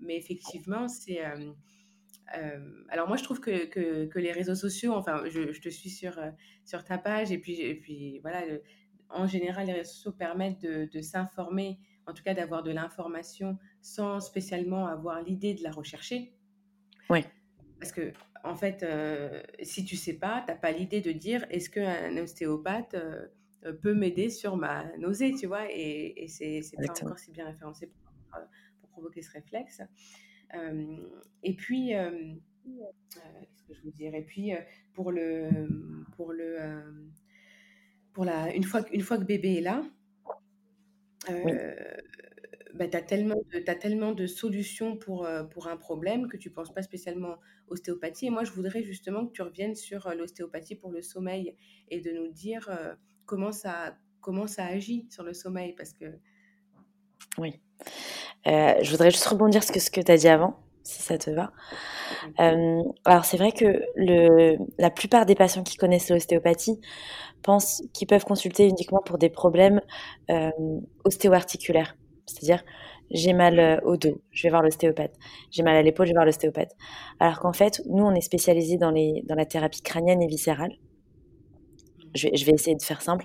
mais 0.00 0.16
effectivement, 0.16 0.88
c'est... 0.88 1.20
alors 2.88 3.06
moi, 3.06 3.18
je 3.18 3.22
trouve 3.22 3.40
que, 3.40 3.66
que, 3.66 4.06
que, 4.06 4.18
les 4.18 4.32
réseaux 4.32 4.54
sociaux, 4.54 4.94
enfin, 4.94 5.24
je, 5.26 5.52
je, 5.52 5.60
te 5.60 5.68
suis 5.68 5.90
sur, 5.90 6.18
sur 6.64 6.84
ta 6.84 6.96
page, 6.96 7.30
et 7.30 7.38
puis, 7.38 7.60
et 7.60 7.74
puis 7.74 8.18
voilà, 8.20 8.42
en 9.10 9.26
général, 9.26 9.66
les 9.66 9.72
réseaux 9.72 9.90
sociaux 9.90 10.12
permettent 10.12 10.60
de, 10.62 10.84
de 10.92 11.00
s'informer, 11.00 11.78
en 12.06 12.12
tout 12.12 12.22
cas 12.22 12.34
d'avoir 12.34 12.62
de 12.62 12.70
l'information 12.70 13.58
sans 13.80 14.20
spécialement 14.20 14.86
avoir 14.86 15.22
l'idée 15.22 15.54
de 15.54 15.62
la 15.62 15.70
rechercher. 15.70 16.32
Oui. 17.10 17.20
Parce 17.78 17.92
que, 17.92 18.12
en 18.42 18.54
fait, 18.54 18.82
euh, 18.82 19.42
si 19.62 19.84
tu 19.84 19.96
sais 19.96 20.18
pas, 20.18 20.42
tu 20.46 20.52
n'as 20.52 20.58
pas 20.58 20.72
l'idée 20.72 21.00
de 21.00 21.12
dire 21.12 21.46
est-ce 21.50 21.68
qu'un 21.70 22.16
ostéopathe 22.16 22.94
euh, 22.94 23.72
peut 23.82 23.94
m'aider 23.94 24.30
sur 24.30 24.56
ma 24.56 24.84
nausée, 24.98 25.34
tu 25.34 25.46
vois, 25.46 25.70
et, 25.70 26.24
et 26.24 26.28
c'est 26.28 26.62
pas 26.76 26.92
encore 27.02 27.18
si 27.18 27.32
bien 27.32 27.46
référencé 27.46 27.88
pour, 27.88 28.40
pour 28.80 28.88
provoquer 28.90 29.22
ce 29.22 29.32
réflexe. 29.32 29.82
Euh, 30.54 30.96
et 31.42 31.54
puis, 31.54 31.88
qu'est-ce 31.88 33.64
que 33.64 33.74
je 33.74 33.82
vous 33.82 33.90
dirais? 33.90 34.22
Puis, 34.22 34.52
pour 34.94 35.10
le. 35.12 35.50
Pour 36.16 36.32
le 36.32 36.58
pour 38.16 38.24
la, 38.24 38.50
une, 38.54 38.64
fois, 38.64 38.80
une 38.94 39.02
fois 39.02 39.18
que 39.18 39.24
bébé 39.24 39.56
est 39.56 39.60
là, 39.60 39.84
bah, 41.28 42.88
tu 42.88 42.96
as, 42.96 43.00
as, 43.00 43.74
tellement 43.74 44.12
de 44.12 44.26
solutions 44.26 44.96
pour, 44.96 45.26
euh, 45.26 45.44
pour 45.44 45.68
un 45.68 45.76
problème 45.76 46.26
que 46.26 46.38
tu 46.38 46.48
ne 46.48 46.54
penses 46.54 46.72
pas 46.72 46.80
spécialement 46.80 47.36
ostéopathie. 47.68 48.28
Et 48.28 48.30
moi, 48.30 48.42
je 48.44 48.52
voudrais 48.52 48.82
justement 48.82 49.26
que 49.26 49.32
tu 49.32 49.42
reviennes 49.42 49.74
sur 49.74 50.06
euh, 50.06 50.14
l'ostéopathie 50.14 50.76
pour 50.76 50.90
le 50.92 51.02
sommeil 51.02 51.56
et 51.90 52.00
de 52.00 52.10
nous 52.10 52.28
dire 52.28 52.70
euh, 52.70 52.94
comment, 53.26 53.52
ça, 53.52 53.98
comment 54.22 54.46
ça 54.46 54.64
agit 54.64 55.06
sur 55.10 55.22
le 55.22 55.34
sommeil. 55.34 55.74
Parce 55.74 55.92
que... 55.92 56.06
Oui. 57.36 57.60
je 58.46 58.90
voudrais 58.90 59.10
juste 59.10 59.26
rebondir 59.26 59.62
sur 59.62 59.74
ce 59.74 59.90
que 59.90 60.00
tu 60.00 60.10
as 60.10 60.16
dit 60.16 60.28
avant, 60.28 60.58
si 60.86 61.02
ça 61.02 61.18
te 61.18 61.30
va. 61.30 61.52
alors, 62.38 63.24
c'est 63.24 63.36
vrai 63.36 63.52
que 63.52 63.82
le, 63.96 64.56
la 64.78 64.90
plupart 64.90 65.26
des 65.26 65.34
patients 65.34 65.62
qui 65.62 65.76
connaissent 65.76 66.10
l'ostéopathie 66.10 66.80
pensent 67.42 67.82
qu'ils 67.92 68.06
peuvent 68.06 68.24
consulter 68.24 68.66
uniquement 68.66 69.00
pour 69.04 69.18
des 69.18 69.30
problèmes 69.30 69.80
ostéo-articulaires. 71.04 71.96
C'est-à-dire, 72.26 72.64
j'ai 73.10 73.32
mal 73.32 73.58
euh, 73.58 73.80
au 73.84 73.96
dos, 73.96 74.20
je 74.32 74.42
vais 74.42 74.50
voir 74.50 74.62
l'ostéopathe. 74.62 75.14
J'ai 75.50 75.62
mal 75.62 75.76
à 75.76 75.82
l'épaule, 75.82 76.06
je 76.06 76.10
vais 76.10 76.16
voir 76.16 76.26
l'ostéopathe. 76.26 76.72
Alors 77.20 77.40
qu'en 77.40 77.52
fait, 77.52 77.82
nous, 77.86 78.04
on 78.04 78.14
est 78.14 78.20
spécialisé 78.20 78.78
dans, 78.78 78.90
les, 78.90 79.22
dans 79.26 79.34
la 79.34 79.46
thérapie 79.46 79.82
crânienne 79.82 80.22
et 80.22 80.26
viscérale. 80.26 80.72
Je 82.14 82.28
vais, 82.28 82.36
je 82.36 82.44
vais 82.44 82.52
essayer 82.52 82.76
de 82.76 82.82
faire 82.82 83.02
simple. 83.02 83.24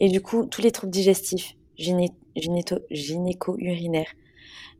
Et 0.00 0.08
du 0.08 0.20
coup, 0.20 0.46
tous 0.46 0.62
les 0.62 0.72
troubles 0.72 0.92
digestifs, 0.92 1.54
gynéco-urinaires, 1.76 4.12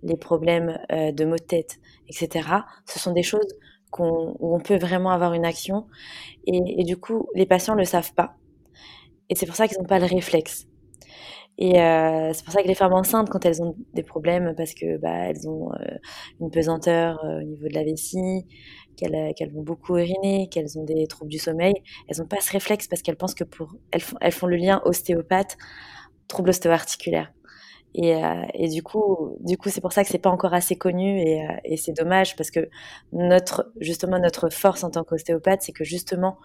les 0.03 0.17
problèmes 0.17 0.79
euh, 0.93 1.13
de 1.13 1.25
maux 1.25 1.37
de 1.37 1.43
tête, 1.43 1.79
etc., 2.09 2.49
ce 2.87 2.99
sont 2.99 3.13
des 3.13 3.23
choses 3.23 3.57
qu'on, 3.91 4.37
où 4.39 4.55
on 4.55 4.61
peut 4.61 4.79
vraiment 4.79 5.11
avoir 5.11 5.35
une 5.35 5.45
action. 5.45 5.87
Et, 6.47 6.85
du 6.85 6.97
coup, 6.97 7.29
les 7.35 7.47
patients 7.47 7.75
ne 7.75 7.81
le 7.81 7.85
savent 7.85 8.15
pas. 8.15 8.37
Et 9.29 9.35
c'est 9.35 9.47
pour 9.47 9.55
ça 9.55 9.69
qu'ils 9.69 9.79
n'ont 9.79 9.87
pas 9.87 9.99
le 9.99 10.07
réflexe. 10.07 10.67
Et 11.59 11.81
euh, 11.81 12.33
c'est 12.33 12.45
pour 12.45 12.53
ça 12.53 12.63
que 12.63 12.69
les 12.69 12.75
femmes 12.75 12.95
enceintes, 12.95 13.29
quand 13.29 13.45
elles 13.45 13.63
ont 13.63 13.77
des 13.95 14.03
problèmes, 14.03 14.55
parce 14.57 14.75
que 14.75 14.97
bah, 14.97 15.29
elles 15.29 15.49
ont 15.49 15.71
euh, 15.73 15.99
une 16.41 16.51
pesanteur 16.51 17.23
au 17.23 17.43
niveau 17.43 17.69
de 17.69 17.75
la 17.75 17.85
vessie, 17.85 18.47
qu'elles 18.97 19.35
qu'elles 19.35 19.53
vont 19.53 19.63
beaucoup 19.63 19.97
uriner, 19.99 20.49
qu'elles 20.51 20.79
ont 20.79 20.85
des 20.85 21.07
troubles 21.07 21.31
du 21.31 21.39
sommeil, 21.39 21.75
elles 22.09 22.19
n'ont 22.19 22.27
pas 22.27 22.41
ce 22.41 22.53
réflexe 22.53 22.89
parce 22.89 23.03
qu'elles 23.03 23.17
pensent 23.17 23.35
que 23.35 23.45
pour 23.45 23.75
elles 23.91 24.01
font, 24.01 24.17
elles 24.21 24.33
font 24.33 24.47
le 24.47 24.57
lien 24.57 24.81
ostéopathe, 24.85 25.57
trouble 26.29 26.51
ostéo-articulaire. 26.51 27.33
Et, 27.95 28.15
et, 28.55 28.69
du 28.69 28.83
coup, 28.83 29.37
du 29.41 29.59
coup, 29.59 29.69
c'est 29.69 29.83
pour 29.83 29.93
ça 29.93 30.03
que 30.03 30.09
c'est 30.09 30.19
pas 30.19 30.31
encore 30.31 30.55
assez 30.55 30.77
connu 30.77 31.21
et, 31.21 31.47
et 31.65 31.77
c'est 31.77 31.93
dommage 31.93 32.37
parce 32.37 32.51
que 32.51 32.71
notre, 33.13 33.71
justement, 33.81 34.19
notre 34.19 34.49
force 34.49 34.83
en 34.83 34.91
tant 34.91 35.05
qu'ostéopathe, 35.05 35.61
c'est 35.63 35.73
que 35.73 35.85
justement, 35.85 36.39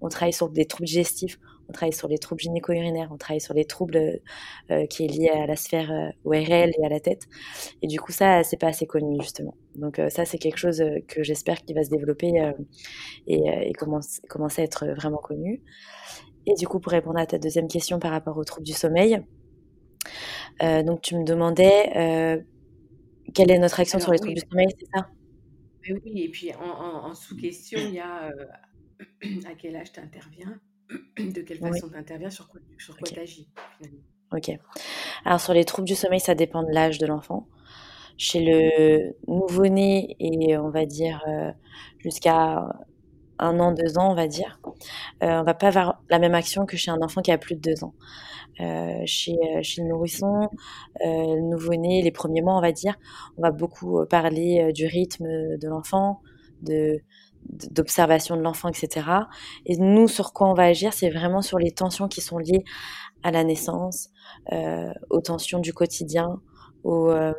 on 0.00 0.08
travaille 0.08 0.32
sur 0.32 0.48
des 0.48 0.66
troubles 0.66 0.86
digestifs, 0.86 1.38
on 1.68 1.72
travaille 1.72 1.92
sur 1.92 2.08
les 2.08 2.18
troubles 2.18 2.40
gynéco-urinaires, 2.40 3.08
on 3.10 3.16
travaille 3.16 3.40
sur 3.40 3.54
les 3.54 3.64
troubles 3.64 4.20
euh, 4.70 4.86
qui 4.86 5.04
est 5.04 5.08
lié 5.08 5.28
à 5.30 5.46
la 5.46 5.56
sphère 5.56 5.90
euh, 5.90 6.10
ORL 6.24 6.70
et 6.78 6.84
à 6.84 6.88
la 6.88 7.00
tête. 7.00 7.22
Et 7.82 7.86
du 7.86 7.98
coup, 8.00 8.12
ça, 8.12 8.42
c'est 8.44 8.58
pas 8.58 8.68
assez 8.68 8.86
connu, 8.86 9.16
justement. 9.20 9.54
Donc 9.74 9.98
euh, 9.98 10.10
ça, 10.10 10.24
c'est 10.24 10.38
quelque 10.38 10.58
chose 10.58 10.82
que 11.08 11.22
j'espère 11.22 11.64
qu'il 11.64 11.74
va 11.74 11.84
se 11.84 11.90
développer 11.90 12.32
et, 13.26 13.72
commence, 13.78 14.20
commencer 14.28 14.62
à 14.62 14.64
être 14.64 14.86
vraiment 14.94 15.18
connu. 15.18 15.62
Et 16.46 16.54
du 16.54 16.68
coup, 16.68 16.80
pour 16.80 16.92
répondre 16.92 17.18
à 17.18 17.26
ta 17.26 17.38
deuxième 17.38 17.68
question 17.68 17.98
par 17.98 18.10
rapport 18.10 18.36
aux 18.36 18.44
troubles 18.44 18.66
du 18.66 18.74
sommeil, 18.74 19.22
donc 20.60 21.02
tu 21.02 21.16
me 21.16 21.24
demandais 21.24 22.44
quelle 23.34 23.50
est 23.50 23.58
notre 23.58 23.80
action 23.80 23.98
sur 23.98 24.12
les 24.12 24.18
troubles 24.18 24.34
du 24.34 24.42
sommeil, 24.48 24.68
c'est 24.78 24.88
ça? 24.94 25.08
Oui, 25.88 26.22
et 26.22 26.28
puis 26.30 26.52
en, 26.54 27.14
sous-question, 27.14 27.78
il 27.88 27.94
y 27.94 28.00
a 28.00 28.30
à 29.46 29.54
quel 29.58 29.76
âge 29.76 29.92
tu 29.92 30.00
interviens 30.00 30.60
de 31.18 31.40
quelle 31.42 31.58
façon 31.58 31.88
tu 31.88 31.96
interviens, 31.96 32.30
sur 32.30 32.48
quoi, 32.48 32.60
sur 32.78 32.96
tu 32.96 33.18
agis 33.18 33.48
Ok. 34.32 34.50
Alors 35.24 35.40
sur 35.40 35.54
les 35.54 35.64
troubles 35.64 35.86
du 35.86 35.94
sommeil, 35.94 36.20
ça 36.20 36.34
dépend 36.34 36.62
de 36.62 36.72
l'âge 36.72 36.98
de 36.98 37.06
l'enfant. 37.06 37.46
Chez 38.16 38.44
le 38.44 39.14
nouveau-né 39.26 40.16
et 40.20 40.56
on 40.56 40.70
va 40.70 40.86
dire 40.86 41.22
euh, 41.26 41.50
jusqu'à 41.98 42.68
un 43.38 43.58
an, 43.60 43.72
deux 43.72 43.98
ans, 43.98 44.10
on 44.10 44.14
va 44.14 44.28
dire, 44.28 44.60
euh, 45.22 45.40
on 45.40 45.44
va 45.44 45.54
pas 45.54 45.68
avoir 45.68 46.02
la 46.10 46.18
même 46.18 46.34
action 46.34 46.66
que 46.66 46.76
chez 46.76 46.90
un 46.90 47.00
enfant 47.02 47.22
qui 47.22 47.32
a 47.32 47.38
plus 47.38 47.54
de 47.54 47.60
deux 47.60 47.84
ans. 47.84 47.94
Euh, 48.60 49.02
chez, 49.04 49.34
euh, 49.56 49.62
chez 49.62 49.82
le 49.82 49.88
nourrisson, 49.88 50.48
le 51.00 51.40
nouveau-né, 51.40 52.02
les 52.02 52.12
premiers 52.12 52.40
mois, 52.40 52.56
on 52.56 52.60
va 52.60 52.72
dire, 52.72 52.96
on 53.36 53.42
va 53.42 53.50
beaucoup 53.50 54.04
parler 54.08 54.72
du 54.72 54.86
rythme 54.86 55.26
de 55.58 55.68
l'enfant, 55.68 56.20
de 56.62 57.00
d'observation 57.70 58.38
de 58.38 58.40
l'enfant, 58.40 58.70
etc. 58.70 59.06
Et 59.66 59.76
nous, 59.76 60.08
sur 60.08 60.32
quoi 60.32 60.48
on 60.48 60.54
va 60.54 60.62
agir, 60.62 60.94
c'est 60.94 61.10
vraiment 61.10 61.42
sur 61.42 61.58
les 61.58 61.72
tensions 61.72 62.08
qui 62.08 62.22
sont 62.22 62.38
liées 62.38 62.64
à 63.22 63.30
la 63.30 63.44
naissance, 63.44 64.08
aux 65.10 65.20
tensions 65.20 65.58
du 65.58 65.74
quotidien, 65.74 66.40
ou 66.84 67.08
euh, 67.08 67.32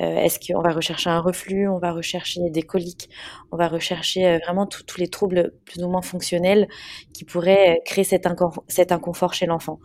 euh, 0.00 0.16
est-ce 0.16 0.38
qu'on 0.40 0.60
va 0.60 0.72
rechercher 0.72 1.08
un 1.08 1.20
reflux, 1.20 1.68
on 1.68 1.78
va 1.78 1.92
rechercher 1.92 2.50
des 2.50 2.62
coliques, 2.62 3.08
on 3.52 3.56
va 3.56 3.68
rechercher 3.68 4.26
euh, 4.26 4.38
vraiment 4.44 4.66
tous 4.66 4.98
les 4.98 5.08
troubles 5.08 5.52
plus 5.64 5.84
ou 5.84 5.88
moins 5.88 6.02
fonctionnels 6.02 6.68
qui 7.14 7.24
pourraient 7.24 7.80
créer 7.84 8.04
cet, 8.04 8.26
inconfort 8.26 9.34
chez 9.34 9.46
l'enfant 9.46 9.78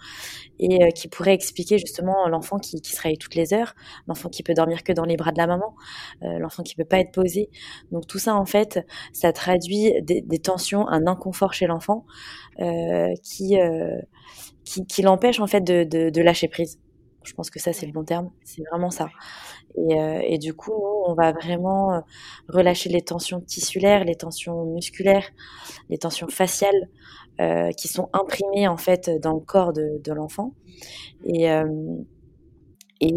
et 0.60 0.92
qui 0.94 1.08
pourraient 1.08 1.36
expliquer 1.36 1.78
justement 1.78 2.28
l'enfant 2.28 2.58
qui, 2.58 2.82
qui 2.82 2.92
se 2.92 3.02
réveille 3.02 3.20
toutes 3.20 3.36
les 3.36 3.54
heures, 3.54 3.76
l'enfant 4.08 4.30
qui 4.30 4.42
peut 4.42 4.56
dormir 4.56 4.84
que 4.84 4.92
dans 4.92 5.06
les 5.06 5.16
bras 5.16 5.32
de 5.32 5.38
la 5.38 5.46
maman, 5.46 5.76
l'enfant 6.22 6.64
qui 6.64 6.74
peut 6.74 6.84
pas 6.84 7.00
être 7.00 7.12
posé. 7.12 7.52
Donc 7.92 8.08
tout 8.08 8.18
ça 8.18 8.34
en 8.36 8.48
fait, 8.48 8.80
ça 9.14 9.32
traduit 9.34 9.94
des, 10.02 10.40
tensions, 10.40 10.88
un 10.88 11.06
inconfort 11.06 11.54
chez 11.54 11.68
l'enfant 11.68 12.06
qui, 13.24 13.56
qui, 14.66 15.02
l'empêche 15.04 15.40
en 15.40 15.48
fait 15.48 15.64
de 15.64 16.22
lâcher 16.22 16.48
prise. 16.48 16.80
Je 17.28 17.34
pense 17.34 17.50
que 17.50 17.60
ça, 17.60 17.74
c'est 17.74 17.86
le 17.86 17.92
bon 17.92 18.06
terme. 18.06 18.32
C'est 18.44 18.64
vraiment 18.72 18.90
ça. 18.90 19.10
Et, 19.76 20.00
euh, 20.00 20.22
et, 20.24 20.38
du 20.38 20.54
coup, 20.54 20.74
on 21.06 21.14
va 21.14 21.34
vraiment 21.34 21.94
euh, 21.94 22.00
relâcher 22.48 22.90
les 22.90 23.02
tensions 23.02 23.42
tissulaires, 23.42 24.06
les 24.06 24.16
tensions 24.16 24.64
musculaires, 24.66 25.30
les 25.90 25.98
tensions 25.98 26.30
faciales 26.30 26.90
euh, 27.42 27.72
qui 27.72 27.88
sont 27.88 28.10
imprimées 28.14 28.68
en 28.68 28.78
fait 28.78 29.12
dans 29.22 29.34
le 29.34 29.42
corps 29.42 29.74
de, 29.74 30.02
de 30.02 30.14
l'enfant. 30.14 30.54
Et, 31.26 31.52
euh, 31.52 31.66
et, 33.02 33.14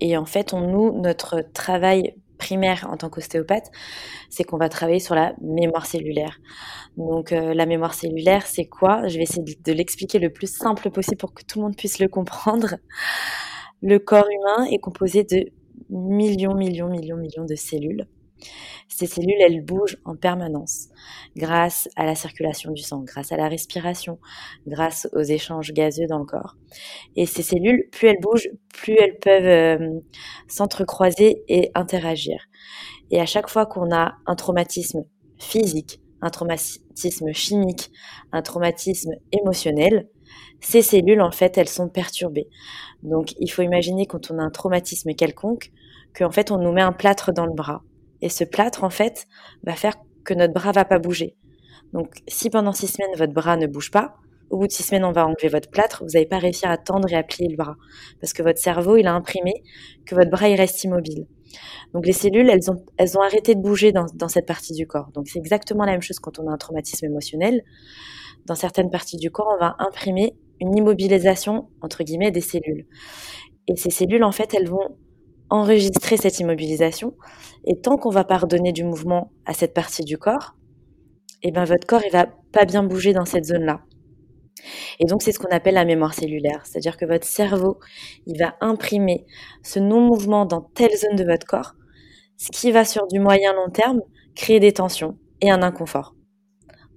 et, 0.00 0.16
en 0.16 0.26
fait, 0.26 0.52
on, 0.52 0.60
nous, 0.60 1.00
notre 1.00 1.40
travail 1.40 2.14
en 2.52 2.96
tant 2.96 3.08
qu'ostéopathe, 3.08 3.70
c'est 4.30 4.44
qu'on 4.44 4.58
va 4.58 4.68
travailler 4.68 5.00
sur 5.00 5.14
la 5.14 5.34
mémoire 5.40 5.86
cellulaire. 5.86 6.38
Donc 6.96 7.32
euh, 7.32 7.54
la 7.54 7.66
mémoire 7.66 7.94
cellulaire, 7.94 8.46
c'est 8.46 8.66
quoi? 8.66 9.06
Je 9.08 9.16
vais 9.16 9.24
essayer 9.24 9.42
de, 9.42 9.72
l'expliquer 9.72 10.18
le 10.18 10.30
plus 10.30 10.46
simple 10.46 10.90
possible 10.90 11.16
pour 11.16 11.34
que 11.34 11.42
tout 11.44 11.58
le 11.58 11.64
monde 11.64 11.76
puisse 11.76 11.98
le 11.98 12.08
comprendre. 12.08 12.76
Le 13.82 13.98
corps 13.98 14.28
humain 14.30 14.66
est 14.70 14.78
composé 14.78 15.24
de 15.24 15.50
millions, 15.90 16.54
millions, 16.54 16.88
millions, 16.88 17.16
millions 17.16 17.44
de 17.44 17.54
cellules. 17.54 18.06
Ces 18.88 19.06
cellules, 19.06 19.40
elles 19.40 19.64
bougent 19.64 19.98
en 20.04 20.16
permanence 20.16 20.88
grâce 21.36 21.88
à 21.96 22.04
la 22.04 22.14
circulation 22.14 22.72
du 22.72 22.82
sang, 22.82 23.02
grâce 23.02 23.32
à 23.32 23.36
la 23.36 23.48
respiration, 23.48 24.18
grâce 24.66 25.08
aux 25.12 25.22
échanges 25.22 25.72
gazeux 25.72 26.06
dans 26.06 26.18
le 26.18 26.24
corps. 26.24 26.56
Et 27.16 27.26
ces 27.26 27.42
cellules, 27.42 27.88
plus 27.90 28.08
elles 28.08 28.20
bougent, 28.20 28.50
plus 28.72 28.94
elles 28.94 29.18
peuvent 29.18 29.80
euh, 29.80 30.00
s'entrecroiser 30.48 31.42
et 31.48 31.70
interagir. 31.74 32.38
Et 33.10 33.20
à 33.20 33.26
chaque 33.26 33.48
fois 33.48 33.66
qu'on 33.66 33.94
a 33.94 34.14
un 34.26 34.34
traumatisme 34.34 35.04
physique, 35.38 36.00
un 36.22 36.30
traumatisme 36.30 37.32
chimique, 37.32 37.90
un 38.32 38.42
traumatisme 38.42 39.12
émotionnel, 39.32 40.08
ces 40.60 40.80
cellules, 40.80 41.20
en 41.20 41.30
fait, 41.30 41.58
elles 41.58 41.68
sont 41.68 41.88
perturbées. 41.88 42.48
Donc, 43.02 43.34
il 43.38 43.48
faut 43.48 43.62
imaginer 43.62 44.06
quand 44.06 44.30
on 44.30 44.38
a 44.38 44.42
un 44.42 44.50
traumatisme 44.50 45.12
quelconque, 45.14 45.70
qu'en 46.14 46.30
fait, 46.30 46.50
on 46.50 46.58
nous 46.58 46.72
met 46.72 46.80
un 46.80 46.92
plâtre 46.92 47.32
dans 47.32 47.44
le 47.44 47.52
bras. 47.52 47.82
Et 48.20 48.28
ce 48.28 48.44
plâtre, 48.44 48.84
en 48.84 48.90
fait, 48.90 49.26
va 49.64 49.74
faire 49.74 49.94
que 50.24 50.34
notre 50.34 50.54
bras 50.54 50.72
va 50.72 50.84
pas 50.84 50.98
bouger. 50.98 51.36
Donc, 51.92 52.14
si 52.26 52.50
pendant 52.50 52.72
six 52.72 52.88
semaines, 52.88 53.14
votre 53.16 53.32
bras 53.32 53.56
ne 53.56 53.66
bouge 53.66 53.90
pas, 53.90 54.16
au 54.50 54.58
bout 54.58 54.66
de 54.66 54.72
six 54.72 54.82
semaines, 54.82 55.04
on 55.04 55.12
va 55.12 55.26
enlever 55.26 55.48
votre 55.48 55.70
plâtre, 55.70 56.04
vous 56.04 56.12
n'allez 56.14 56.26
pas 56.26 56.38
réussir 56.38 56.70
à 56.70 56.76
tendre 56.76 57.10
et 57.10 57.16
à 57.16 57.22
plier 57.22 57.48
le 57.48 57.56
bras. 57.56 57.76
Parce 58.20 58.32
que 58.32 58.42
votre 58.42 58.58
cerveau, 58.58 58.96
il 58.96 59.06
a 59.06 59.14
imprimé 59.14 59.62
que 60.06 60.14
votre 60.14 60.30
bras, 60.30 60.46
reste 60.46 60.84
immobile. 60.84 61.26
Donc, 61.92 62.06
les 62.06 62.12
cellules, 62.12 62.48
elles 62.48 62.70
ont, 62.70 62.84
elles 62.96 63.16
ont 63.16 63.22
arrêté 63.22 63.54
de 63.54 63.60
bouger 63.60 63.92
dans, 63.92 64.06
dans 64.14 64.28
cette 64.28 64.46
partie 64.46 64.72
du 64.72 64.86
corps. 64.86 65.10
Donc, 65.12 65.28
c'est 65.28 65.38
exactement 65.38 65.84
la 65.84 65.92
même 65.92 66.02
chose 66.02 66.18
quand 66.18 66.38
on 66.38 66.48
a 66.48 66.52
un 66.52 66.56
traumatisme 66.56 67.06
émotionnel. 67.06 67.62
Dans 68.46 68.54
certaines 68.54 68.90
parties 68.90 69.16
du 69.16 69.30
corps, 69.30 69.48
on 69.54 69.58
va 69.58 69.76
imprimer 69.78 70.36
une 70.60 70.76
immobilisation, 70.76 71.68
entre 71.80 72.04
guillemets, 72.04 72.30
des 72.30 72.40
cellules. 72.40 72.86
Et 73.68 73.76
ces 73.76 73.90
cellules, 73.90 74.24
en 74.24 74.32
fait, 74.32 74.54
elles 74.54 74.68
vont 74.68 74.96
enregistrer 75.50 76.16
cette 76.16 76.38
immobilisation. 76.40 77.14
Et 77.66 77.80
tant 77.80 77.96
qu'on 77.96 78.10
va 78.10 78.24
pas 78.24 78.38
redonner 78.38 78.72
du 78.72 78.84
mouvement 78.84 79.32
à 79.46 79.54
cette 79.54 79.74
partie 79.74 80.04
du 80.04 80.18
corps, 80.18 80.56
eh 81.42 81.50
ben 81.50 81.64
votre 81.64 81.86
corps 81.86 82.02
il 82.04 82.12
va 82.12 82.26
pas 82.52 82.64
bien 82.64 82.82
bouger 82.82 83.12
dans 83.12 83.24
cette 83.24 83.44
zone-là. 83.44 83.82
Et 84.98 85.04
donc 85.04 85.22
c'est 85.22 85.32
ce 85.32 85.38
qu'on 85.38 85.54
appelle 85.54 85.74
la 85.74 85.84
mémoire 85.84 86.14
cellulaire, 86.14 86.62
c'est-à-dire 86.64 86.96
que 86.96 87.04
votre 87.04 87.26
cerveau 87.26 87.78
il 88.26 88.38
va 88.38 88.54
imprimer 88.60 89.26
ce 89.62 89.78
non-mouvement 89.78 90.46
dans 90.46 90.62
telle 90.62 90.96
zone 90.96 91.16
de 91.16 91.24
votre 91.24 91.46
corps, 91.46 91.74
ce 92.36 92.50
qui 92.50 92.72
va 92.72 92.84
sur 92.84 93.06
du 93.06 93.20
moyen 93.20 93.52
long 93.52 93.70
terme 93.70 94.00
créer 94.34 94.60
des 94.60 94.72
tensions 94.72 95.18
et 95.40 95.50
un 95.50 95.62
inconfort. 95.62 96.14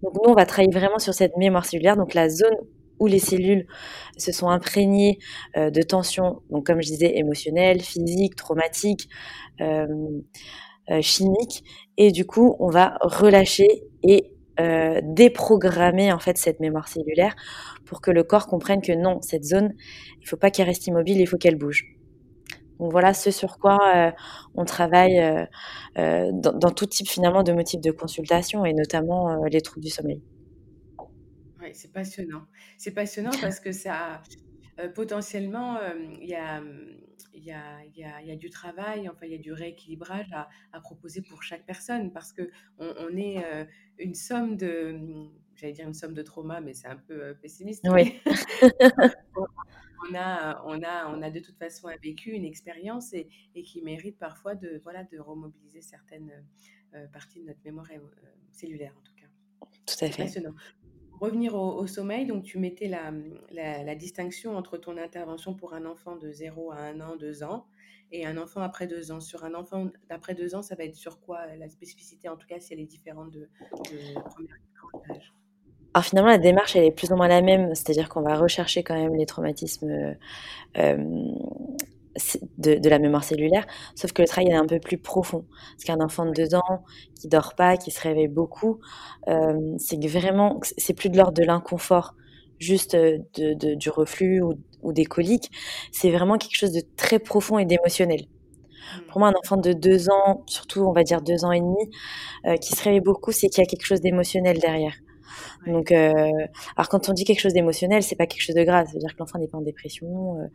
Donc 0.01 0.13
nous 0.15 0.31
on 0.31 0.35
va 0.35 0.45
travailler 0.45 0.73
vraiment 0.73 0.99
sur 0.99 1.13
cette 1.13 1.35
mémoire 1.37 1.65
cellulaire, 1.65 1.97
donc 1.97 2.13
la 2.13 2.29
zone 2.29 2.55
où 2.99 3.07
les 3.07 3.19
cellules 3.19 3.67
se 4.17 4.31
sont 4.31 4.49
imprégnées 4.49 5.19
euh, 5.55 5.69
de 5.69 5.81
tensions, 5.81 6.41
donc 6.49 6.65
comme 6.65 6.81
je 6.81 6.87
disais, 6.87 7.17
émotionnelles, 7.17 7.81
physiques, 7.81 8.35
traumatiques, 8.35 9.09
euh, 9.61 9.85
euh, 10.89 11.01
chimiques, 11.01 11.63
et 11.97 12.11
du 12.11 12.25
coup, 12.25 12.55
on 12.59 12.69
va 12.69 12.97
relâcher 13.01 13.83
et 14.03 14.33
déprogrammer 15.03 16.11
en 16.11 16.17
fait 16.17 16.35
cette 16.39 16.59
mémoire 16.59 16.87
cellulaire 16.87 17.35
pour 17.85 18.01
que 18.01 18.09
le 18.09 18.23
corps 18.23 18.47
comprenne 18.47 18.81
que 18.81 18.91
non, 18.91 19.21
cette 19.21 19.43
zone, 19.43 19.75
il 20.19 20.27
faut 20.27 20.35
pas 20.35 20.49
qu'elle 20.49 20.65
reste 20.65 20.87
immobile, 20.87 21.21
il 21.21 21.27
faut 21.27 21.37
qu'elle 21.37 21.57
bouge. 21.57 21.85
Donc 22.79 22.91
voilà 22.91 23.13
ce 23.13 23.29
sur 23.29 23.59
quoi 23.59 23.77
on 24.55 24.65
travaille 24.65 25.47
dans, 25.95 26.31
dans, 26.31 26.71
tout 26.71 26.87
type 26.87 27.07
finalement 27.07 27.43
de 27.43 27.53
motifs 27.53 27.81
de 27.81 27.91
consultation 27.91 28.65
et 28.65 28.73
notamment 28.73 29.43
les 29.45 29.61
troubles 29.61 29.85
du 29.85 29.91
sommeil 29.91 30.23
c'est 31.73 31.91
passionnant. 31.91 32.45
C'est 32.77 32.93
passionnant 32.93 33.31
parce 33.41 33.59
que 33.59 33.71
ça, 33.71 34.21
euh, 34.79 34.89
potentiellement, 34.89 35.79
il 36.19 36.27
y 36.27 36.35
a, 36.35 36.61
il 37.33 37.43
y, 37.43 37.51
a, 37.51 37.85
y, 37.95 38.03
a, 38.03 38.21
y 38.21 38.31
a 38.31 38.35
du 38.35 38.49
travail, 38.49 39.09
enfin, 39.09 39.25
il 39.25 39.31
y 39.31 39.35
a 39.35 39.39
du 39.39 39.53
rééquilibrage 39.53 40.31
à, 40.33 40.49
à 40.73 40.79
proposer 40.81 41.21
pour 41.21 41.43
chaque 41.43 41.65
personne 41.65 42.11
parce 42.11 42.33
que 42.33 42.49
on, 42.77 43.15
est 43.17 43.43
une 43.97 44.15
somme 44.15 44.57
de, 44.57 44.99
j'allais 45.55 45.73
dire 45.73 45.87
une 45.87 45.93
somme 45.93 46.13
de 46.13 46.21
trauma, 46.21 46.61
mais 46.61 46.73
c'est 46.73 46.87
un 46.87 46.97
peu 46.97 47.35
pessimiste. 47.41 47.87
Oui. 47.91 48.19
on 50.09 50.15
a, 50.15 50.63
on, 50.65 50.81
a, 50.83 51.07
on 51.09 51.21
a 51.21 51.29
de 51.31 51.39
toute 51.39 51.57
façon 51.57 51.87
un 51.87 51.97
vécu, 52.03 52.31
une 52.31 52.45
expérience 52.45 53.13
et, 53.13 53.27
et 53.55 53.63
qui 53.63 53.81
mérite 53.81 54.17
parfois 54.17 54.55
de, 54.55 54.79
voilà, 54.83 55.03
de 55.03 55.19
remobiliser 55.19 55.81
certaines 55.81 56.31
parties 57.13 57.41
de 57.41 57.45
notre 57.45 57.59
mémoire 57.63 57.87
cellulaire 58.51 58.93
en 58.97 59.01
tout 59.01 59.13
cas. 59.15 59.27
Tout 59.85 60.05
à 60.05 60.09
fait. 60.09 60.23
Passionnant 60.23 60.53
revenir 61.19 61.55
au, 61.55 61.85
sommeil, 61.87 62.25
donc 62.25 62.43
tu 62.43 62.59
mettais 62.59 62.87
la, 62.87 63.95
distinction 63.95 64.55
entre 64.55 64.77
ton 64.77 64.97
intervention 64.97 65.53
pour 65.53 65.73
un 65.73 65.85
enfant 65.85 66.15
de 66.15 66.31
0 66.31 66.71
à 66.71 66.77
1 66.77 67.01
an, 67.01 67.15
2 67.15 67.43
ans, 67.43 67.65
et 68.11 68.25
un 68.25 68.37
enfant 68.37 68.61
après 68.61 68.87
2 68.87 69.11
ans. 69.11 69.19
Sur 69.19 69.43
un 69.43 69.53
enfant 69.53 69.87
d'après 70.09 70.35
2 70.35 70.55
ans, 70.55 70.61
ça 70.61 70.75
va 70.75 70.83
être 70.83 70.95
sur 70.95 71.19
quoi 71.19 71.45
la 71.55 71.69
spécificité, 71.69 72.29
en 72.29 72.37
tout 72.37 72.47
cas 72.47 72.59
si 72.59 72.73
elle 72.73 72.79
est 72.79 72.85
différente 72.85 73.31
de, 73.31 73.49
de 73.91 74.19
première 74.29 74.57
âge 75.11 75.33
alors 75.93 76.05
finalement, 76.05 76.29
la 76.29 76.37
démarche, 76.37 76.75
elle 76.75 76.83
est 76.83 76.91
plus 76.91 77.11
ou 77.11 77.15
moins 77.15 77.27
la 77.27 77.41
même, 77.41 77.73
c'est-à-dire 77.73 78.07
qu'on 78.07 78.21
va 78.21 78.35
rechercher 78.35 78.83
quand 78.83 78.93
même 78.93 79.15
les 79.15 79.25
traumatismes 79.25 80.15
euh, 80.77 80.97
euh 82.17 82.39
de, 82.57 82.89
la 82.89 82.99
mémoire 82.99 83.23
cellulaire, 83.23 83.65
sauf 83.95 84.11
que 84.11 84.21
le 84.21 84.27
travail 84.27 84.51
est 84.51 84.55
un 84.55 84.65
peu 84.65 84.79
plus 84.79 84.97
profond. 84.97 85.45
Parce 85.73 85.83
qu'un 85.85 86.03
enfant 86.03 86.25
de 86.25 86.31
deux 86.31 86.55
ans 86.55 86.83
qui 87.19 87.27
dort 87.27 87.55
pas, 87.55 87.77
qui 87.77 87.91
se 87.91 88.01
réveille 88.01 88.27
beaucoup, 88.27 88.79
euh, 89.27 89.75
c'est 89.77 89.97
vraiment, 90.07 90.59
c'est 90.77 90.93
plus 90.93 91.09
de 91.09 91.17
l'ordre 91.17 91.33
de 91.33 91.43
l'inconfort, 91.43 92.15
juste 92.59 92.95
de, 92.95 93.75
du 93.75 93.89
reflux 93.89 94.41
ou, 94.41 94.55
des 94.93 95.05
coliques. 95.05 95.51
C'est 95.91 96.11
vraiment 96.11 96.37
quelque 96.37 96.55
chose 96.55 96.71
de 96.71 96.81
très 96.95 97.19
profond 97.19 97.57
et 97.59 97.65
d'émotionnel. 97.65 98.21
Mmh. 98.21 99.01
Pour 99.09 99.19
moi, 99.19 99.27
un 99.29 99.33
enfant 99.43 99.57
de 99.57 99.73
deux 99.73 100.09
ans, 100.09 100.43
surtout 100.47 100.81
on 100.81 100.93
va 100.93 101.03
dire 101.03 101.21
deux 101.21 101.43
ans 101.43 101.51
et 101.51 101.59
demi, 101.59 101.91
euh, 102.45 102.55
qui 102.55 102.73
se 102.73 102.81
réveille 102.83 103.01
beaucoup, 103.01 103.33
c'est 103.33 103.49
qu'il 103.49 103.61
y 103.61 103.67
a 103.67 103.69
quelque 103.69 103.85
chose 103.85 103.99
d'émotionnel 103.99 104.59
derrière. 104.59 104.93
Donc, 105.65 105.91
euh, 105.91 106.13
alors 106.75 106.89
quand 106.89 107.09
on 107.09 107.13
dit 107.13 107.23
quelque 107.23 107.39
chose 107.39 107.53
d'émotionnel, 107.53 108.03
c'est 108.03 108.15
pas 108.15 108.25
quelque 108.25 108.41
chose 108.41 108.55
de 108.55 108.63
grave. 108.63 108.87
C'est-à-dire 108.89 109.13
que 109.13 109.19
l'enfant 109.19 109.39
n'est 109.39 109.47
pas 109.47 109.57
en 109.57 109.61
dépression. 109.61 110.39
Euh, 110.39 110.47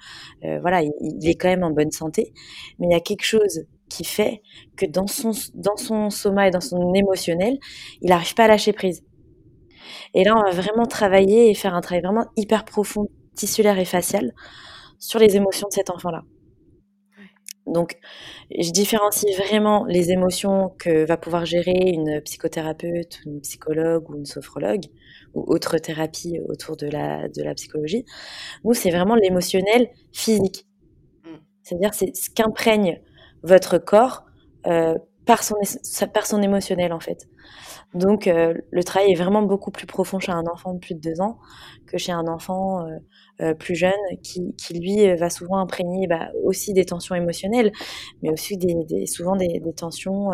euh, 0.44 0.60
voilà, 0.60 0.82
il, 0.82 1.28
est 1.28 1.34
quand 1.34 1.48
même 1.48 1.64
en 1.64 1.70
bonne 1.70 1.90
santé. 1.90 2.32
Mais 2.78 2.88
il 2.88 2.92
y 2.92 2.96
a 2.96 3.00
quelque 3.00 3.24
chose 3.24 3.64
qui 3.88 4.04
fait 4.04 4.42
que 4.76 4.86
dans 4.86 5.06
son 5.06 5.32
dans 5.54 5.76
son 5.76 6.10
soma 6.10 6.48
et 6.48 6.50
dans 6.50 6.60
son 6.60 6.94
émotionnel, 6.94 7.58
il 8.00 8.10
n'arrive 8.10 8.34
pas 8.34 8.44
à 8.44 8.48
lâcher 8.48 8.72
prise. 8.72 9.02
Et 10.14 10.24
là, 10.24 10.34
on 10.36 10.42
va 10.42 10.50
vraiment 10.50 10.86
travailler 10.86 11.50
et 11.50 11.54
faire 11.54 11.74
un 11.74 11.80
travail 11.80 12.02
vraiment 12.02 12.26
hyper 12.36 12.64
profond, 12.64 13.08
tissulaire 13.34 13.78
et 13.78 13.84
facial 13.84 14.32
sur 14.98 15.18
les 15.18 15.36
émotions 15.36 15.68
de 15.68 15.72
cet 15.72 15.90
enfant-là. 15.90 16.22
Donc, 17.66 17.98
je 18.50 18.70
différencie 18.70 19.36
vraiment 19.36 19.84
les 19.84 20.10
émotions 20.10 20.74
que 20.78 21.04
va 21.04 21.16
pouvoir 21.16 21.44
gérer 21.44 21.90
une 21.92 22.20
psychothérapeute, 22.22 23.20
une 23.24 23.40
psychologue 23.40 24.10
ou 24.10 24.16
une 24.16 24.26
sophrologue 24.26 24.86
ou 25.34 25.44
autre 25.46 25.78
thérapie 25.78 26.40
autour 26.48 26.76
de 26.76 26.88
la, 26.88 27.28
de 27.28 27.42
la 27.42 27.54
psychologie. 27.54 28.04
Nous, 28.64 28.74
c'est 28.74 28.90
vraiment 28.90 29.14
l'émotionnel 29.14 29.90
physique. 30.12 30.66
Mm. 31.24 31.36
C'est-à-dire, 31.62 31.94
c'est 31.94 32.14
ce 32.16 32.30
qu'imprègne 32.30 33.00
votre 33.44 33.78
corps 33.78 34.24
euh, 34.66 34.96
par, 35.24 35.44
son, 35.44 35.54
par 36.12 36.26
son 36.26 36.42
émotionnel, 36.42 36.92
en 36.92 37.00
fait. 37.00 37.28
Donc, 37.94 38.26
euh, 38.26 38.54
le 38.70 38.84
travail 38.84 39.12
est 39.12 39.16
vraiment 39.16 39.42
beaucoup 39.42 39.70
plus 39.70 39.86
profond 39.86 40.18
chez 40.18 40.32
un 40.32 40.46
enfant 40.46 40.74
de 40.74 40.78
plus 40.78 40.94
de 40.94 41.00
deux 41.00 41.20
ans 41.20 41.38
que 41.86 41.98
chez 41.98 42.12
un 42.12 42.26
enfant 42.26 42.86
euh, 42.86 42.98
euh, 43.40 43.54
plus 43.54 43.74
jeune 43.74 43.92
qui, 44.22 44.54
qui, 44.56 44.78
lui, 44.78 45.14
va 45.16 45.30
souvent 45.30 45.58
imprégner 45.58 46.06
bah, 46.06 46.30
aussi 46.44 46.72
des 46.72 46.84
tensions 46.84 47.14
émotionnelles, 47.14 47.72
mais 48.22 48.30
aussi 48.30 48.56
des, 48.56 49.06
souvent 49.06 49.36
des, 49.36 49.60
tensions, 49.76 50.30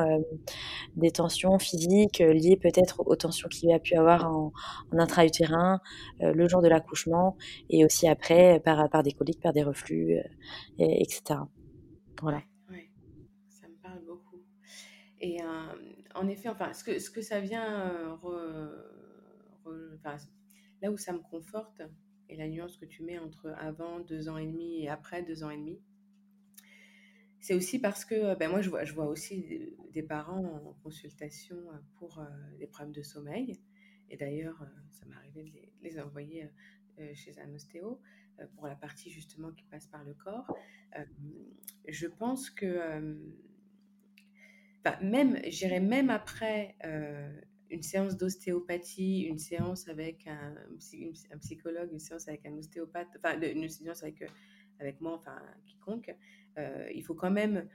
des 0.96 1.10
tensions 1.10 1.58
physiques 1.58 2.18
liées 2.18 2.58
peut-être 2.60 3.02
aux 3.06 3.16
tensions 3.16 3.48
qu'il 3.48 3.72
a 3.72 3.78
pu 3.78 3.94
avoir 3.94 4.26
en, 4.26 4.52
en 4.92 4.98
intra-utérin 4.98 5.80
le 6.20 6.48
jour 6.48 6.60
de 6.60 6.68
l'accouchement 6.68 7.36
et 7.70 7.84
aussi 7.84 8.08
après 8.08 8.60
par, 8.60 8.90
par 8.90 9.02
des 9.02 9.12
coliques, 9.12 9.40
par 9.40 9.52
des 9.52 9.62
reflux, 9.62 10.18
et, 10.78 11.02
etc. 11.02 11.40
Voilà. 12.20 12.42
Ça 13.48 13.68
me 13.68 13.82
parle 13.82 14.04
beaucoup. 14.06 14.42
Et 15.20 15.38
en 16.14 16.28
effet, 16.28 16.48
enfin, 16.48 16.72
ce 16.72 16.84
que, 16.84 16.98
ce 16.98 17.10
que 17.10 17.22
ça 17.22 17.40
vient, 17.40 17.92
là 20.82 20.90
où 20.90 20.96
ça 20.96 21.12
me 21.12 21.20
conforte, 21.20 21.82
et 22.28 22.36
la 22.36 22.48
nuance 22.48 22.76
que 22.76 22.84
tu 22.84 23.02
mets 23.02 23.18
entre 23.18 23.54
avant 23.58 24.00
deux 24.00 24.28
ans 24.28 24.38
et 24.38 24.46
demi 24.46 24.82
et 24.82 24.88
après 24.88 25.22
deux 25.22 25.44
ans 25.44 25.50
et 25.50 25.56
demi, 25.56 25.80
c'est 27.40 27.54
aussi 27.54 27.78
parce 27.78 28.04
que 28.04 28.34
ben 28.36 28.50
moi, 28.50 28.60
je 28.60 28.68
vois, 28.68 28.84
je 28.84 28.92
vois 28.92 29.06
aussi 29.06 29.76
des 29.92 30.02
parents 30.02 30.44
en 30.44 30.72
consultation 30.82 31.56
pour 31.96 32.22
des 32.58 32.66
problèmes 32.66 32.92
de 32.92 33.02
sommeil. 33.02 33.60
Et 34.10 34.16
d'ailleurs, 34.16 34.66
ça 34.90 35.06
m'est 35.06 35.14
arrivé 35.14 35.44
de 35.44 35.50
les, 35.82 36.00
envoyer 36.00 36.48
chez 37.14 37.38
un 37.38 37.52
ostéo 37.54 38.00
pour 38.56 38.66
la 38.66 38.74
partie 38.74 39.10
justement 39.10 39.52
qui 39.52 39.64
passe 39.64 39.86
par 39.86 40.04
le 40.04 40.14
corps. 40.14 40.52
je 41.86 42.06
pense 42.08 42.50
que 42.50 43.16
même, 45.02 45.38
j'irais 45.46 45.80
même 45.80 46.10
après 46.10 46.76
euh, 46.84 47.40
une 47.70 47.82
séance 47.82 48.16
d'ostéopathie, 48.16 49.22
une 49.22 49.38
séance 49.38 49.88
avec 49.88 50.26
un, 50.26 50.54
un, 51.32 51.38
psychologue, 51.38 51.90
une 51.92 51.98
séance 51.98 52.28
avec 52.28 52.46
un 52.46 52.56
ostéopathe, 52.56 53.08
enfin 53.18 53.40
une 53.40 53.68
séance 53.68 54.02
avec, 54.02 54.22
euh, 54.22 54.28
avec 54.80 55.00
moi, 55.00 55.14
enfin 55.14 55.40
quiconque, 55.66 56.14
euh, 56.58 56.88
il 56.94 57.02
faut 57.02 57.14
quand 57.14 57.30
même 57.30 57.68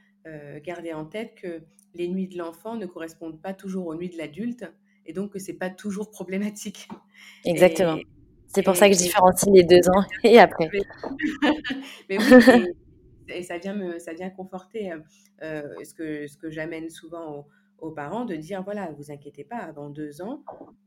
garder 0.63 0.93
en 0.93 1.03
tête 1.03 1.35
que 1.35 1.63
les 1.95 2.07
nuits 2.07 2.29
de 2.29 2.37
l'enfant 2.37 2.77
ne 2.77 2.85
correspondent 2.85 3.41
pas 3.41 3.53
toujours 3.53 3.87
aux 3.87 3.95
nuits 3.95 4.07
de 4.07 4.17
l'adulte 4.17 4.63
et 5.05 5.11
donc 5.11 5.33
que 5.33 5.39
c'est 5.39 5.51
pas 5.51 5.69
toujours 5.69 6.11
problématique. 6.11 6.87
Exactement. 7.43 7.97
C'est 8.47 8.63
pour 8.63 8.77
ça 8.77 8.87
que 8.87 8.93
je 8.93 8.99
différencie 8.99 9.53
les 9.53 9.63
deux 9.63 9.89
ans 9.89 10.05
et 10.23 10.39
après. 10.39 10.69
Mais 12.09 12.17
oui, 12.19 12.73
et 13.27 13.43
ça 13.43 13.57
vient 13.57 13.75
me, 13.75 13.99
ça 13.99 14.13
vient 14.13 14.29
conforter 14.29 14.93
euh, 15.41 15.61
ce 15.83 15.93
que, 15.93 16.27
ce 16.27 16.37
que 16.37 16.49
j'amène 16.49 16.89
souvent 16.89 17.39
aux, 17.39 17.45
aux, 17.83 17.91
parents 17.91 18.25
de 18.25 18.35
dire 18.35 18.63
voilà, 18.63 18.91
vous 18.91 19.11
inquiétez 19.11 19.43
pas, 19.43 19.57
avant 19.57 19.89
deux 19.89 20.21
ans, 20.21 20.43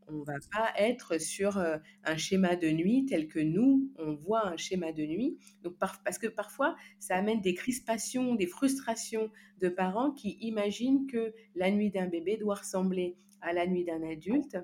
on 0.09 0.23
va 0.23 0.35
pas 0.53 0.73
être 0.79 1.21
sur 1.21 1.59
un 1.59 2.17
schéma 2.17 2.57
de 2.57 2.69
nuit 2.69 3.07
tel 3.07 3.29
que 3.29 3.39
nous, 3.39 3.91
on 3.99 4.15
voit 4.15 4.47
un 4.47 4.57
schéma 4.57 4.93
de 4.93 5.05
nuit. 5.05 5.39
Donc, 5.63 5.75
parce 5.79 6.19
que 6.19 6.27
parfois, 6.27 6.77
ça 6.99 7.17
amène 7.17 7.41
des 7.41 7.55
crispations, 7.55 8.35
des 8.35 8.47
frustrations 8.47 9.31
de 9.61 9.69
parents 9.69 10.11
qui 10.13 10.39
imaginent 10.41 11.07
que 11.07 11.35
la 11.55 11.71
nuit 11.71 11.91
d'un 11.91 12.07
bébé 12.07 12.37
doit 12.37 12.57
ressembler 12.57 13.17
à 13.41 13.53
la 13.53 13.67
nuit 13.67 13.85
d'un 13.85 14.03
adulte. 14.03 14.59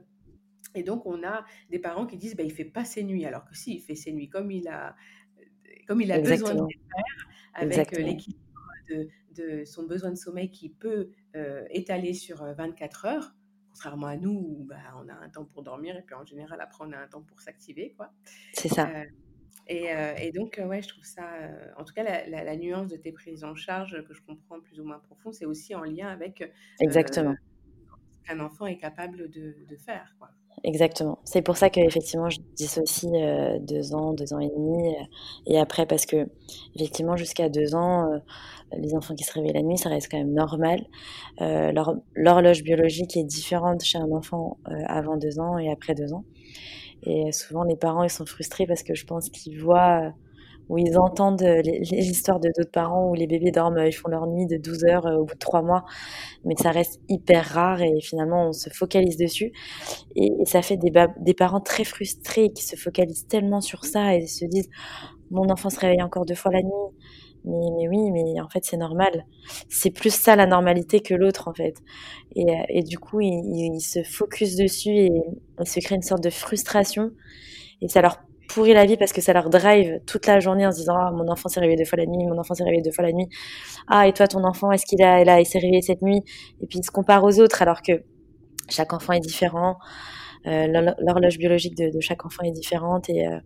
Et 0.74 0.82
donc, 0.82 1.06
on 1.06 1.22
a 1.22 1.44
des 1.70 1.78
parents 1.78 2.06
qui 2.06 2.16
disent 2.16 2.36
bah, 2.36 2.44
il 2.44 2.52
fait 2.52 2.64
pas 2.64 2.84
ses 2.84 3.04
nuits, 3.04 3.24
alors 3.24 3.44
que 3.44 3.56
si, 3.56 3.74
il 3.74 3.80
fait 3.80 3.94
ses 3.94 4.12
nuits 4.12 4.28
comme 4.28 4.50
il 4.50 4.68
a, 4.68 4.96
comme 5.86 6.00
il 6.00 6.10
a 6.12 6.20
besoin 6.20 6.54
de 6.54 6.62
les 6.62 6.80
faire 6.80 7.28
avec 7.54 7.90
l'équilibre 7.98 8.40
de, 8.88 9.08
son 9.66 9.84
besoin 9.84 10.10
de 10.10 10.16
sommeil 10.16 10.50
qui 10.50 10.68
peut 10.68 11.10
étaler 11.70 12.14
sur 12.14 12.44
24 12.44 13.06
heures, 13.06 13.34
contrairement 13.68 14.06
à 14.06 14.16
nous 14.16 14.32
où 14.32 14.64
bah, 14.64 14.76
on 15.02 15.08
a 15.08 15.14
un 15.14 15.28
temps 15.28 15.44
pour 15.44 15.62
dormir 15.62 15.96
et 15.96 16.02
puis 16.02 16.14
en 16.14 16.24
général 16.24 16.60
après 16.60 16.84
on 16.86 16.92
a 16.92 16.98
un 16.98 17.08
temps 17.08 17.22
pour 17.22 17.40
s'activer. 17.40 17.94
quoi. 17.96 18.12
C'est 18.52 18.68
ça. 18.68 18.88
Et, 19.68 19.90
et, 20.18 20.32
donc, 20.32 20.60
ouais, 20.62 20.82
je 20.82 20.88
trouve 20.88 21.04
ça, 21.04 21.24
en 21.76 21.84
tout 21.84 21.94
cas, 21.94 22.02
la, 22.26 22.56
nuance 22.56 22.88
de 22.88 22.96
tes 22.96 23.12
prises 23.12 23.44
en 23.44 23.54
charge 23.54 24.04
que 24.06 24.12
je 24.12 24.20
comprends 24.22 24.60
plus 24.60 24.80
ou 24.80 24.84
moins 24.84 24.98
profond, 24.98 25.32
c'est 25.32 25.46
aussi 25.46 25.74
en 25.74 25.84
lien 25.84 26.08
avec 26.08 26.50
Exactement. 26.80 27.34
ce 28.24 28.28
qu'un 28.28 28.40
enfant 28.40 28.66
est 28.66 28.78
capable 28.78 29.30
de, 29.30 29.54
de 29.68 29.76
faire. 29.76 30.16
Quoi. 30.18 30.30
Exactement. 30.64 31.18
C'est 31.24 31.42
pour 31.42 31.56
ça 31.56 31.70
qu'effectivement, 31.70 32.30
je 32.30 32.38
dissocie 32.54 33.10
euh, 33.14 33.58
deux 33.58 33.94
ans, 33.94 34.12
deux 34.12 34.32
ans 34.32 34.38
et 34.38 34.48
demi. 34.48 34.94
Euh, 34.94 35.02
et 35.46 35.58
après, 35.58 35.86
parce 35.86 36.06
que, 36.06 36.28
effectivement, 36.76 37.16
jusqu'à 37.16 37.48
deux 37.48 37.74
ans, 37.74 38.12
euh, 38.12 38.18
les 38.78 38.94
enfants 38.94 39.14
qui 39.14 39.24
se 39.24 39.32
réveillent 39.32 39.54
la 39.54 39.62
nuit, 39.62 39.76
ça 39.76 39.88
reste 39.88 40.08
quand 40.10 40.18
même 40.18 40.32
normal. 40.32 40.86
L'horloge 41.40 42.62
biologique 42.62 43.16
est 43.16 43.24
différente 43.24 43.82
chez 43.82 43.98
un 43.98 44.10
enfant 44.12 44.56
avant 44.86 45.16
deux 45.16 45.38
ans 45.40 45.58
et 45.58 45.70
après 45.70 45.94
deux 45.94 46.14
ans. 46.14 46.24
Et 47.02 47.32
souvent, 47.32 47.64
les 47.64 47.76
parents, 47.76 48.02
ils 48.04 48.10
sont 48.10 48.24
frustrés 48.24 48.66
parce 48.66 48.82
que 48.82 48.94
je 48.94 49.04
pense 49.04 49.28
qu'ils 49.28 49.60
voient 49.60 50.12
où 50.72 50.78
ils 50.78 50.98
entendent 50.98 51.42
les, 51.42 51.82
histoires 51.92 52.40
de 52.40 52.48
d'autres 52.56 52.70
parents 52.70 53.10
où 53.10 53.14
les 53.14 53.26
bébés 53.26 53.50
dorment, 53.50 53.84
ils 53.86 53.92
font 53.92 54.08
leur 54.08 54.26
nuit 54.26 54.46
de 54.46 54.56
12 54.56 54.84
heures 54.84 55.04
au 55.04 55.24
bout 55.26 55.34
de 55.34 55.38
trois 55.38 55.60
mois, 55.60 55.84
mais 56.46 56.54
ça 56.56 56.70
reste 56.70 56.98
hyper 57.10 57.44
rare 57.44 57.82
et 57.82 58.00
finalement 58.00 58.48
on 58.48 58.52
se 58.52 58.70
focalise 58.70 59.18
dessus. 59.18 59.52
Et, 60.16 60.30
ça 60.46 60.62
fait 60.62 60.78
des, 60.78 61.34
parents 61.34 61.60
très 61.60 61.84
frustrés 61.84 62.50
qui 62.54 62.64
se 62.64 62.74
focalisent 62.74 63.26
tellement 63.26 63.60
sur 63.60 63.84
ça 63.84 64.16
et 64.16 64.26
se 64.26 64.46
disent 64.46 64.70
mon 65.30 65.50
enfant 65.50 65.68
se 65.68 65.78
réveille 65.78 66.02
encore 66.02 66.24
deux 66.24 66.34
fois 66.34 66.52
la 66.52 66.62
nuit. 66.62 66.70
Mais, 67.44 67.88
oui, 67.88 68.10
mais 68.10 68.40
en 68.40 68.48
fait 68.48 68.64
c'est 68.64 68.78
normal. 68.78 69.26
C'est 69.68 69.90
plus 69.90 70.14
ça 70.14 70.36
la 70.36 70.46
normalité 70.46 71.00
que 71.00 71.12
l'autre 71.12 71.48
en 71.48 71.52
fait. 71.52 71.74
Et, 72.34 72.82
du 72.82 72.98
coup 72.98 73.20
ils, 73.20 73.80
se 73.80 74.02
focus 74.02 74.56
dessus 74.56 74.96
et 74.96 75.10
se 75.66 75.80
créent 75.80 75.96
une 75.96 76.02
sorte 76.02 76.24
de 76.24 76.30
frustration 76.30 77.10
et 77.82 77.88
ça 77.88 78.00
leur 78.00 78.22
pourrit 78.52 78.74
la 78.74 78.84
vie 78.84 78.96
parce 78.96 79.12
que 79.12 79.20
ça 79.20 79.32
leur 79.32 79.50
drive 79.50 80.00
toute 80.06 80.26
la 80.26 80.40
journée 80.40 80.66
en 80.66 80.72
se 80.72 80.78
disant 80.78 80.96
ah, 80.96 81.10
mon 81.12 81.28
enfant 81.28 81.48
s'est 81.48 81.60
réveillé 81.60 81.78
deux 81.78 81.84
fois 81.84 81.98
la 81.98 82.06
nuit, 82.06 82.24
mon 82.26 82.38
enfant 82.38 82.54
s'est 82.54 82.64
réveillé 82.64 82.82
deux 82.82 82.92
fois 82.92 83.04
la 83.04 83.12
nuit. 83.12 83.28
Ah 83.88 84.06
et 84.06 84.12
toi 84.12 84.26
ton 84.26 84.44
enfant 84.44 84.70
est-ce 84.72 84.84
qu'il 84.86 85.02
a 85.02 85.24
là 85.24 85.40
il 85.40 85.46
s'est 85.46 85.58
réveillé 85.58 85.82
cette 85.82 86.02
nuit? 86.02 86.22
Et 86.60 86.66
puis 86.66 86.78
ils 86.78 86.84
se 86.84 86.90
comparent 86.90 87.24
aux 87.24 87.40
autres 87.40 87.62
alors 87.62 87.82
que 87.82 87.92
chaque 88.68 88.92
enfant 88.92 89.12
est 89.12 89.20
différent, 89.20 89.76
euh, 90.46 90.66
l'horloge 90.98 91.38
biologique 91.38 91.76
de, 91.76 92.00
chaque 92.00 92.24
enfant 92.24 92.42
est 92.44 92.52
différente 92.52 93.08
et, 93.08 93.26
euh, 93.26 93.38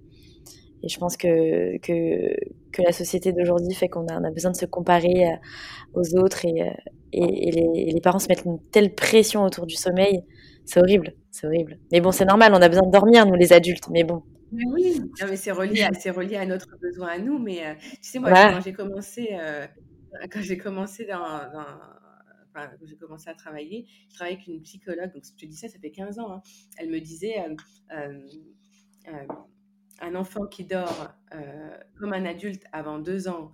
et 0.83 0.89
je 0.89 0.99
pense 0.99 1.17
que, 1.17 1.79
que, 1.79 2.35
que 2.73 2.83
la 2.83 2.93
société 2.93 3.33
d'aujourd'hui 3.33 3.75
fait 3.75 3.89
qu'on 3.89 4.07
a, 4.07 4.15
a, 4.15 4.31
besoin 4.31 4.51
de 4.51 4.57
se 4.57 4.67
comparer 4.67 5.27
euh, 5.27 5.37
aux 5.95 6.17
autres 6.19 6.45
et, 6.45 6.73
et, 7.13 7.51
les, 7.51 7.93
les, 7.93 8.01
parents 8.01 8.19
se 8.19 8.29
mettent 8.29 8.45
une 8.45 8.59
telle 8.71 8.95
pression 8.95 9.43
autour 9.43 9.67
du 9.67 9.75
sommeil, 9.75 10.23
c'est 10.65 10.81
horrible, 10.81 11.15
c'est 11.31 11.47
horrible. 11.47 11.79
Mais 11.93 12.01
bon, 12.01 12.13
c'est 12.13 12.27
normal, 12.27 12.53
on 12.55 12.61
a 12.61 12.69
besoin 12.69 12.87
de 12.87 12.93
dormir, 12.93 13.27
nous 13.27 13.35
les 13.35 13.53
adultes, 13.53 13.89
mais 13.91 14.05
bon, 14.05 14.23
oui, 14.53 15.01
mais 15.29 15.37
c'est 15.37 15.53
relié, 15.53 15.83
à, 15.83 15.93
c'est 15.95 16.11
relié 16.11 16.37
à 16.37 16.47
notre 16.47 16.77
besoin 16.79 17.09
à 17.09 17.19
nous. 17.19 17.39
Mais 17.39 17.67
euh, 17.67 17.75
tu 17.75 17.99
sais, 18.03 18.19
moi, 18.19 18.31
quand 18.33 18.61
j'ai 18.61 18.73
commencé, 18.73 19.29
euh, 19.33 19.67
quand 20.31 20.43
j'ai 20.43 20.59
commencé 20.59 21.05
dans, 21.07 21.23
enfin, 21.23 22.71
quand 22.79 22.87
j'ai 22.87 22.97
commencé 22.97 23.29
à 23.29 23.35
travailler, 23.35 23.87
je 24.09 24.15
travaillais 24.15 24.37
avec 24.37 24.49
une 24.49 24.63
psychologue. 24.63 25.13
Donc, 25.13 25.25
si 25.25 25.33
je 25.37 25.45
te 25.45 25.51
dis 25.51 25.57
ça, 25.57 25.69
ça 25.69 25.79
fait 25.79 25.91
15 25.91 26.19
ans. 26.19 26.33
Hein. 26.33 26.43
Elle 26.79 26.91
me 26.91 27.01
disait, 27.01 27.37
euh, 27.93 29.27
un 30.01 30.15
enfant 30.15 30.47
qui 30.47 30.65
dort 30.65 31.15
comme 31.99 32.13
un 32.13 32.25
adulte 32.25 32.65
avant 32.73 32.99
deux 32.99 33.29
ans, 33.29 33.53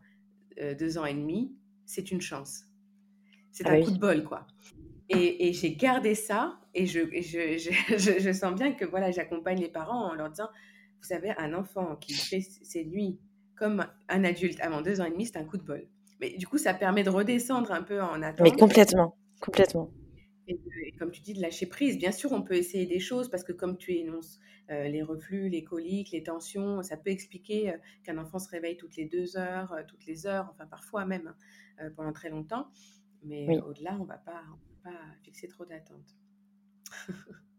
deux 0.79 0.99
ans 0.99 1.05
et 1.05 1.15
demi, 1.15 1.57
c'est 1.87 2.11
une 2.11 2.21
chance. 2.21 2.65
C'est 3.51 3.67
ah 3.67 3.73
un 3.73 3.83
coup 3.83 3.91
de 3.91 3.99
bol, 3.99 4.25
quoi. 4.25 4.47
Et, 5.09 5.49
et 5.49 5.53
j'ai 5.53 5.75
gardé 5.75 6.15
ça 6.15 6.59
et, 6.75 6.87
je, 6.87 7.01
je, 7.21 7.59
je, 7.99 8.19
je, 8.19 8.33
sens 8.33 8.55
bien 8.55 8.73
que 8.73 8.85
voilà, 8.85 9.11
j'accompagne 9.11 9.61
les 9.61 9.69
parents 9.69 10.11
en 10.11 10.15
leur 10.15 10.31
disant 10.31 10.49
vous 11.03 11.13
avez 11.13 11.31
un 11.39 11.55
enfant 11.55 11.97
qui 11.97 12.15
fait 12.15 12.41
ses 12.41 12.85
nuits 12.85 13.19
comme 13.57 13.87
un 14.09 14.25
adulte 14.25 14.61
avant 14.61 14.83
deux 14.83 15.01
ans 15.01 15.05
et 15.05 15.11
demi, 15.11 15.27
c'est 15.27 15.37
un 15.37 15.45
coup 15.45 15.57
de 15.57 15.63
bol. 15.63 15.87
Mais 16.21 16.37
du 16.37 16.47
coup, 16.47 16.59
ça 16.59 16.75
permet 16.75 17.03
de 17.03 17.11
redescendre 17.11 17.73
un 17.73 17.83
peu 17.83 18.01
en 18.01 18.23
attente. 18.23 18.41
Mais 18.41 18.57
complètement, 18.57 19.17
complètement. 19.41 19.91
Et, 20.49 20.59
comme 20.99 21.11
tu 21.11 21.21
dis, 21.21 21.35
de 21.35 21.41
lâcher 21.41 21.67
prise. 21.67 21.99
Bien 21.99 22.13
sûr, 22.13 22.33
on 22.33 22.43
peut 22.43 22.55
essayer 22.55 22.87
des 22.87 22.99
choses 22.99 23.31
parce 23.31 23.45
que 23.45 23.53
comme 23.53 23.77
tu 23.77 23.95
énonces 23.95 24.41
euh, 24.71 24.89
les 24.89 25.03
reflux, 25.03 25.49
les 25.49 25.65
coliques, 25.65 26.11
les 26.11 26.23
tensions, 26.23 26.83
ça 26.83 26.97
peut 26.97 27.11
expliquer 27.11 27.71
euh, 27.71 27.77
qu'un 28.05 28.19
enfant 28.19 28.39
se 28.39 28.49
réveille 28.49 28.77
toutes 28.77 28.97
les 28.97 29.05
deux 29.05 29.37
heures, 29.37 29.73
euh, 29.73 29.83
toutes 29.87 30.07
les 30.07 30.27
heures, 30.27 30.49
enfin 30.53 30.67
parfois 30.67 31.05
même 31.05 31.33
hein, 31.79 31.91
pendant 31.97 32.13
très 32.13 32.31
longtemps. 32.31 32.69
Mais 33.25 33.61
au-delà, 33.61 33.97
on 33.99 34.03
ne 34.03 34.09
va 34.09 34.19
pas 34.19 34.43
fixer 35.23 35.47
trop 35.47 35.65
d'attentes. 35.65 36.17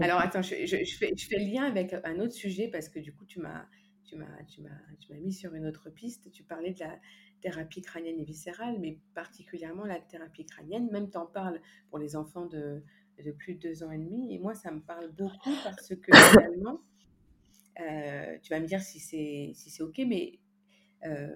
Alors 0.00 0.20
attends, 0.20 0.42
je, 0.42 0.54
fais, 0.54 1.10
le 1.10 1.52
lien 1.52 1.64
avec 1.64 1.94
un 2.04 2.18
autre 2.20 2.34
sujet 2.34 2.68
parce 2.68 2.88
que 2.88 2.98
du 2.98 3.12
coup, 3.12 3.24
tu 3.24 3.40
m'as, 3.40 3.66
mis 5.20 5.32
sur 5.32 5.54
une 5.54 5.66
autre 5.66 5.90
piste. 5.90 6.30
Tu 6.32 6.42
parlais 6.42 6.72
de 6.72 6.80
la 6.80 6.98
thérapie 7.40 7.82
crânienne 7.82 8.18
et 8.18 8.24
viscérale, 8.24 8.78
mais 8.80 8.98
particulièrement 9.14 9.84
la 9.84 10.00
thérapie 10.00 10.46
crânienne. 10.46 10.88
Même 10.90 11.10
t'en 11.10 11.26
parles 11.26 11.60
pour 11.90 11.98
les 11.98 12.16
enfants 12.16 12.46
de, 12.46 12.82
de 13.24 13.32
plus 13.32 13.54
de 13.54 13.60
deux 13.60 13.82
ans 13.82 13.90
et 13.90 13.98
demi. 13.98 14.34
Et 14.34 14.38
moi, 14.38 14.54
ça 14.54 14.70
me 14.70 14.80
parle 14.80 15.10
beaucoup 15.12 15.54
parce 15.64 15.94
que 15.94 16.16
finalement, 16.30 16.80
euh, 17.80 18.38
tu 18.42 18.50
vas 18.50 18.60
me 18.60 18.66
dire 18.66 18.80
si 18.80 18.98
c'est 18.98 19.52
si 19.54 19.70
c'est 19.70 19.82
ok, 19.82 20.00
mais 20.06 20.38
euh, 21.04 21.28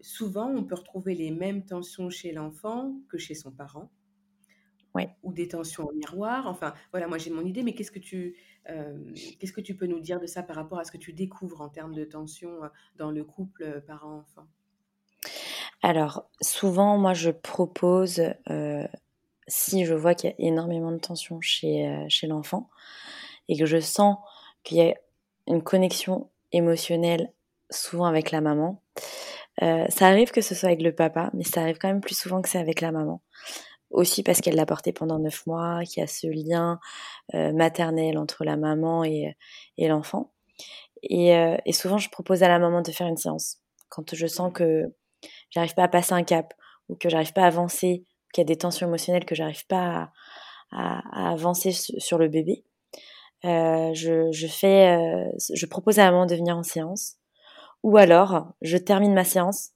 souvent 0.00 0.50
on 0.50 0.64
peut 0.64 0.74
retrouver 0.74 1.14
les 1.14 1.30
mêmes 1.30 1.64
tensions 1.64 2.08
chez 2.08 2.32
l'enfant 2.32 2.96
que 3.08 3.18
chez 3.18 3.34
son 3.34 3.50
parent. 3.50 3.90
Des 5.32 5.48
tensions 5.48 5.84
au 5.84 5.92
miroir. 5.92 6.46
Enfin, 6.46 6.74
voilà, 6.90 7.08
moi 7.08 7.18
j'ai 7.18 7.30
mon 7.30 7.44
idée, 7.44 7.62
mais 7.62 7.74
qu'est-ce 7.74 7.90
que 7.90 7.98
tu 7.98 8.36
qu'est-ce 9.40 9.52
que 9.52 9.60
tu 9.60 9.74
peux 9.74 9.86
nous 9.86 9.98
dire 9.98 10.20
de 10.20 10.26
ça 10.26 10.42
par 10.42 10.56
rapport 10.56 10.78
à 10.78 10.84
ce 10.84 10.92
que 10.92 10.98
tu 10.98 11.12
découvres 11.12 11.60
en 11.60 11.68
termes 11.68 11.94
de 11.94 12.04
tension 12.04 12.60
dans 12.96 13.10
le 13.10 13.24
couple 13.24 13.82
parent-enfant? 13.86 14.46
Alors, 15.82 16.28
souvent, 16.40 16.96
moi 16.98 17.14
je 17.14 17.30
propose, 17.30 18.22
si 19.48 19.84
je 19.84 19.94
vois 19.94 20.14
qu'il 20.14 20.30
y 20.30 20.32
a 20.32 20.36
énormément 20.38 20.92
de 20.92 20.98
tension 20.98 21.40
chez, 21.40 22.06
chez 22.08 22.26
l'enfant 22.28 22.70
et 23.48 23.58
que 23.58 23.66
je 23.66 23.80
sens 23.80 24.18
qu'il 24.62 24.78
y 24.78 24.82
a 24.82 24.94
une 25.48 25.62
connexion 25.62 26.30
émotionnelle 26.52 27.32
souvent 27.70 28.04
avec 28.04 28.30
la 28.30 28.40
maman. 28.40 28.80
Ça 29.60 30.06
arrive 30.06 30.30
que 30.30 30.40
ce 30.40 30.54
soit 30.54 30.68
avec 30.68 30.82
le 30.82 30.94
papa, 30.94 31.30
mais 31.34 31.44
ça 31.44 31.62
arrive 31.62 31.78
quand 31.78 31.88
même 31.88 32.00
plus 32.00 32.16
souvent 32.16 32.42
que 32.42 32.48
c'est 32.48 32.58
avec 32.58 32.80
la 32.80 32.92
maman. 32.92 33.20
Aussi 33.92 34.22
parce 34.22 34.40
qu'elle 34.40 34.56
l'a 34.56 34.66
porté 34.66 34.92
pendant 34.92 35.18
neuf 35.18 35.46
mois, 35.46 35.82
qu'il 35.84 36.00
y 36.00 36.04
a 36.04 36.06
ce 36.06 36.26
lien 36.26 36.80
euh, 37.34 37.52
maternel 37.52 38.18
entre 38.18 38.44
la 38.44 38.56
maman 38.56 39.04
et, 39.04 39.36
et 39.78 39.88
l'enfant. 39.88 40.32
Et, 41.02 41.36
euh, 41.36 41.56
et, 41.66 41.72
souvent, 41.72 41.98
je 41.98 42.08
propose 42.10 42.42
à 42.42 42.48
la 42.48 42.58
maman 42.58 42.82
de 42.82 42.90
faire 42.90 43.06
une 43.06 43.16
séance. 43.16 43.58
Quand 43.88 44.14
je 44.14 44.26
sens 44.26 44.52
que 44.52 44.84
j'arrive 45.50 45.74
pas 45.74 45.84
à 45.84 45.88
passer 45.88 46.14
un 46.14 46.24
cap, 46.24 46.54
ou 46.88 46.96
que 46.96 47.08
j'arrive 47.08 47.32
pas 47.32 47.42
à 47.42 47.46
avancer, 47.46 48.04
qu'il 48.32 48.42
y 48.42 48.46
a 48.46 48.46
des 48.46 48.56
tensions 48.56 48.86
émotionnelles, 48.86 49.24
que 49.24 49.34
j'arrive 49.34 49.66
pas 49.66 49.86
à, 49.86 50.12
à, 50.72 51.26
à, 51.26 51.32
avancer 51.32 51.72
sur 51.72 52.18
le 52.18 52.28
bébé, 52.28 52.64
euh, 53.44 53.92
je, 53.94 54.30
je, 54.30 54.46
fais, 54.46 54.96
euh, 54.96 55.30
je 55.52 55.66
propose 55.66 55.98
à 55.98 56.04
la 56.04 56.12
maman 56.12 56.26
de 56.26 56.36
venir 56.36 56.56
en 56.56 56.62
séance, 56.62 57.16
ou 57.82 57.96
alors 57.96 58.52
je 58.62 58.76
termine 58.76 59.14
ma 59.14 59.24
séance 59.24 59.70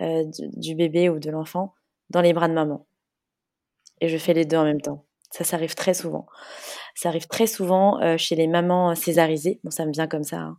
euh, 0.00 0.24
du, 0.24 0.48
du, 0.56 0.74
bébé 0.74 1.08
ou 1.08 1.20
de 1.20 1.30
l'enfant 1.30 1.72
dans 2.10 2.20
les 2.20 2.32
bras 2.32 2.48
de 2.48 2.54
maman. 2.54 2.84
Et 4.02 4.08
je 4.08 4.18
fais 4.18 4.34
les 4.34 4.44
deux 4.44 4.56
en 4.56 4.64
même 4.64 4.80
temps. 4.80 5.06
Ça, 5.30 5.44
ça 5.44 5.56
arrive 5.56 5.76
très 5.76 5.94
souvent. 5.94 6.26
Ça 6.96 7.08
arrive 7.08 7.28
très 7.28 7.46
souvent 7.46 8.02
euh, 8.02 8.18
chez 8.18 8.34
les 8.34 8.48
mamans 8.48 8.96
césarisées. 8.96 9.60
Bon, 9.62 9.70
ça 9.70 9.86
me 9.86 9.92
vient 9.92 10.08
comme 10.08 10.24
ça. 10.24 10.38
Hein. 10.40 10.58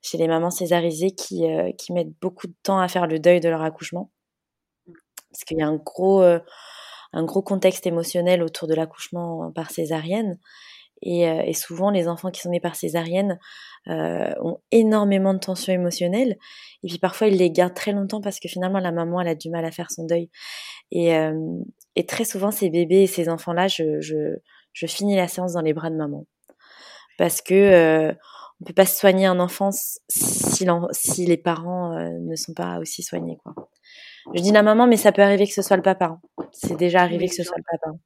Chez 0.00 0.16
les 0.16 0.28
mamans 0.28 0.50
césarisées 0.50 1.10
qui, 1.10 1.44
euh, 1.44 1.72
qui 1.72 1.92
mettent 1.92 2.16
beaucoup 2.20 2.46
de 2.46 2.54
temps 2.62 2.78
à 2.78 2.86
faire 2.86 3.08
le 3.08 3.18
deuil 3.18 3.40
de 3.40 3.48
leur 3.48 3.62
accouchement. 3.62 4.12
Parce 5.30 5.42
qu'il 5.44 5.58
y 5.58 5.62
a 5.62 5.66
un 5.66 5.74
gros, 5.74 6.22
un 6.22 7.24
gros 7.24 7.42
contexte 7.42 7.86
émotionnel 7.86 8.42
autour 8.42 8.68
de 8.68 8.74
l'accouchement 8.74 9.52
par 9.52 9.70
césarienne. 9.70 10.38
Et, 11.02 11.28
euh, 11.28 11.42
et, 11.44 11.52
souvent, 11.52 11.90
les 11.90 12.08
enfants 12.08 12.30
qui 12.30 12.40
sont 12.40 12.50
nés 12.50 12.60
par 12.60 12.76
césarienne 12.76 13.38
euh, 13.88 14.32
ont 14.40 14.58
énormément 14.70 15.34
de 15.34 15.38
tensions 15.38 15.72
émotionnelles. 15.72 16.36
Et 16.82 16.88
puis 16.88 16.98
parfois, 16.98 17.28
ils 17.28 17.36
les 17.36 17.50
gardent 17.50 17.74
très 17.74 17.92
longtemps 17.92 18.20
parce 18.20 18.40
que 18.40 18.48
finalement, 18.48 18.78
la 18.80 18.92
maman, 18.92 19.20
elle 19.20 19.28
a 19.28 19.34
du 19.34 19.50
mal 19.50 19.64
à 19.64 19.70
faire 19.70 19.90
son 19.90 20.04
deuil. 20.04 20.30
Et, 20.90 21.16
euh, 21.16 21.34
et 21.96 22.06
très 22.06 22.24
souvent, 22.24 22.50
ces 22.50 22.70
bébés 22.70 23.02
et 23.02 23.06
ces 23.06 23.28
enfants-là, 23.28 23.68
je, 23.68 24.00
je, 24.00 24.36
je, 24.72 24.86
finis 24.86 25.16
la 25.16 25.28
séance 25.28 25.52
dans 25.52 25.60
les 25.60 25.72
bras 25.72 25.90
de 25.90 25.96
maman. 25.96 26.26
Parce 27.16 27.40
que 27.40 27.54
euh, 27.54 28.12
on 28.60 28.64
peut 28.64 28.74
pas 28.74 28.86
soigner 28.86 29.26
un 29.26 29.40
enfant 29.40 29.70
si, 29.72 30.66
si 30.90 31.26
les 31.26 31.36
parents 31.36 31.92
ne 31.98 32.34
sont 32.34 32.54
pas 32.54 32.78
aussi 32.78 33.02
soignés. 33.02 33.38
Quoi. 33.42 33.54
Je 34.34 34.42
dis 34.42 34.50
la 34.52 34.62
maman, 34.62 34.86
mais 34.86 34.96
ça 34.96 35.12
peut 35.12 35.22
arriver 35.22 35.46
que 35.46 35.54
ce 35.54 35.62
soit 35.62 35.76
le 35.76 35.82
papa. 35.82 36.18
C'est 36.52 36.76
déjà 36.76 37.02
arrivé 37.02 37.24
oui, 37.24 37.28
que 37.28 37.36
ce 37.36 37.44
soit 37.44 37.56
le 37.56 37.78
papa 37.78 37.96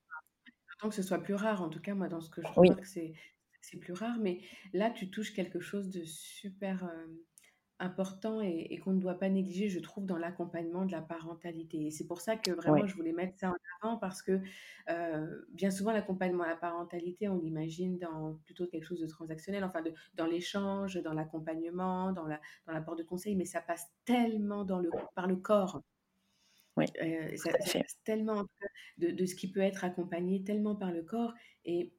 que 0.89 0.95
ce 0.95 1.03
soit 1.03 1.19
plus 1.19 1.35
rare. 1.35 1.63
En 1.63 1.69
tout 1.69 1.81
cas, 1.81 1.95
moi, 1.95 2.09
dans 2.09 2.21
ce 2.21 2.31
que 2.31 2.43
je 2.43 2.49
oui. 2.57 2.69
que 2.75 2.87
c'est, 2.87 3.13
c'est 3.61 3.79
plus 3.79 3.93
rare. 3.93 4.19
Mais 4.21 4.41
là, 4.73 4.91
tu 4.91 5.11
touches 5.11 5.33
quelque 5.33 5.61
chose 5.61 5.91
de 5.91 6.05
super 6.05 6.85
euh, 6.85 7.07
important 7.83 8.41
et, 8.41 8.69
et, 8.71 8.79
qu'on 8.79 8.93
ne 8.93 9.01
doit 9.01 9.19
pas 9.19 9.29
négliger, 9.29 9.69
je 9.69 9.81
trouve, 9.81 10.07
dans 10.07 10.17
l'accompagnement 10.17 10.85
de 10.85 10.93
la 10.93 11.03
parentalité. 11.03 11.87
Et 11.87 11.91
c'est 11.91 12.07
pour 12.07 12.21
ça 12.21 12.37
que 12.37 12.51
vraiment, 12.53 12.83
oui. 12.83 12.89
je 12.89 12.95
voulais 12.95 13.13
mettre 13.13 13.39
ça 13.39 13.51
en 13.51 13.57
avant 13.81 13.97
parce 13.97 14.23
que 14.23 14.41
euh, 14.89 15.45
bien 15.51 15.71
souvent, 15.71 15.93
l'accompagnement 15.93 16.45
à 16.45 16.49
la 16.49 16.57
parentalité, 16.57 17.29
on 17.29 17.39
l'imagine 17.39 17.99
dans 17.99 18.35
plutôt 18.45 18.67
quelque 18.67 18.85
chose 18.85 19.01
de 19.01 19.07
transactionnel, 19.07 19.65
enfin, 19.65 19.83
de, 19.83 19.93
dans 20.15 20.27
l'échange, 20.27 21.03
dans 21.03 21.13
l'accompagnement, 21.13 22.13
dans, 22.13 22.27
la, 22.27 22.41
dans 22.67 22.73
l'apport 22.73 22.97
de 22.97 23.03
conseils, 23.03 23.35
mais 23.35 23.45
ça 23.45 23.61
passe 23.61 23.91
tellement 24.05 24.65
dans 24.65 24.79
le, 24.79 24.91
par 25.15 25.27
le 25.27 25.37
corps. 25.37 25.83
Oui, 26.77 26.87
euh, 27.03 27.37
ça, 27.37 27.51
ça 27.61 27.81
tellement 28.05 28.47
de, 28.99 29.11
de, 29.11 29.27
ce 29.27 29.35
qui 29.35 29.51
peut 29.51 29.61
être 29.61 29.85
accompagné 29.85 30.43
tellement 30.43 30.75
par 30.75 30.91
le 30.91 31.03
corps. 31.03 31.35
Et 31.65 31.93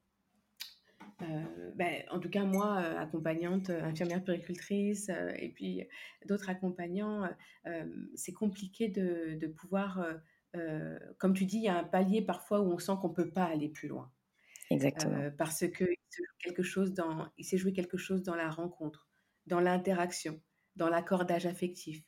euh, 1.22 1.70
ben, 1.76 2.02
en 2.10 2.18
tout 2.18 2.28
cas, 2.28 2.44
moi, 2.44 2.78
accompagnante, 2.78 3.70
infirmière 3.70 4.24
péricultrice, 4.24 5.10
euh, 5.10 5.32
et 5.36 5.50
puis 5.50 5.86
d'autres 6.26 6.50
accompagnants, 6.50 7.28
c'est 8.14 8.32
compliqué 8.32 8.88
de, 8.88 9.36
de 9.36 9.46
pouvoir, 9.46 10.04
comme 11.18 11.34
tu 11.34 11.44
dis, 11.44 11.58
il 11.58 11.64
y 11.64 11.68
a 11.68 11.78
un 11.78 11.84
palier 11.84 12.22
parfois 12.22 12.60
où 12.60 12.72
on 12.72 12.78
sent 12.78 12.92
qu'on 13.00 13.10
ne 13.10 13.14
peut 13.14 13.30
pas 13.30 13.44
aller 13.44 13.68
plus 13.68 13.88
loin. 13.88 14.10
Exactement. 14.70 15.30
parce 15.36 15.68
qu'il 15.70 15.94
quelque 16.38 16.62
chose 16.62 16.94
dans, 16.94 17.28
il 17.36 17.44
s'est 17.44 17.58
joué 17.58 17.74
quelque 17.74 17.98
chose 17.98 18.22
dans 18.22 18.34
la 18.34 18.48
rencontre, 18.48 19.08
dans 19.46 19.60
l'interaction, 19.60 20.40
dans 20.74 20.88
l'accordage 20.88 21.44
affectif 21.44 22.02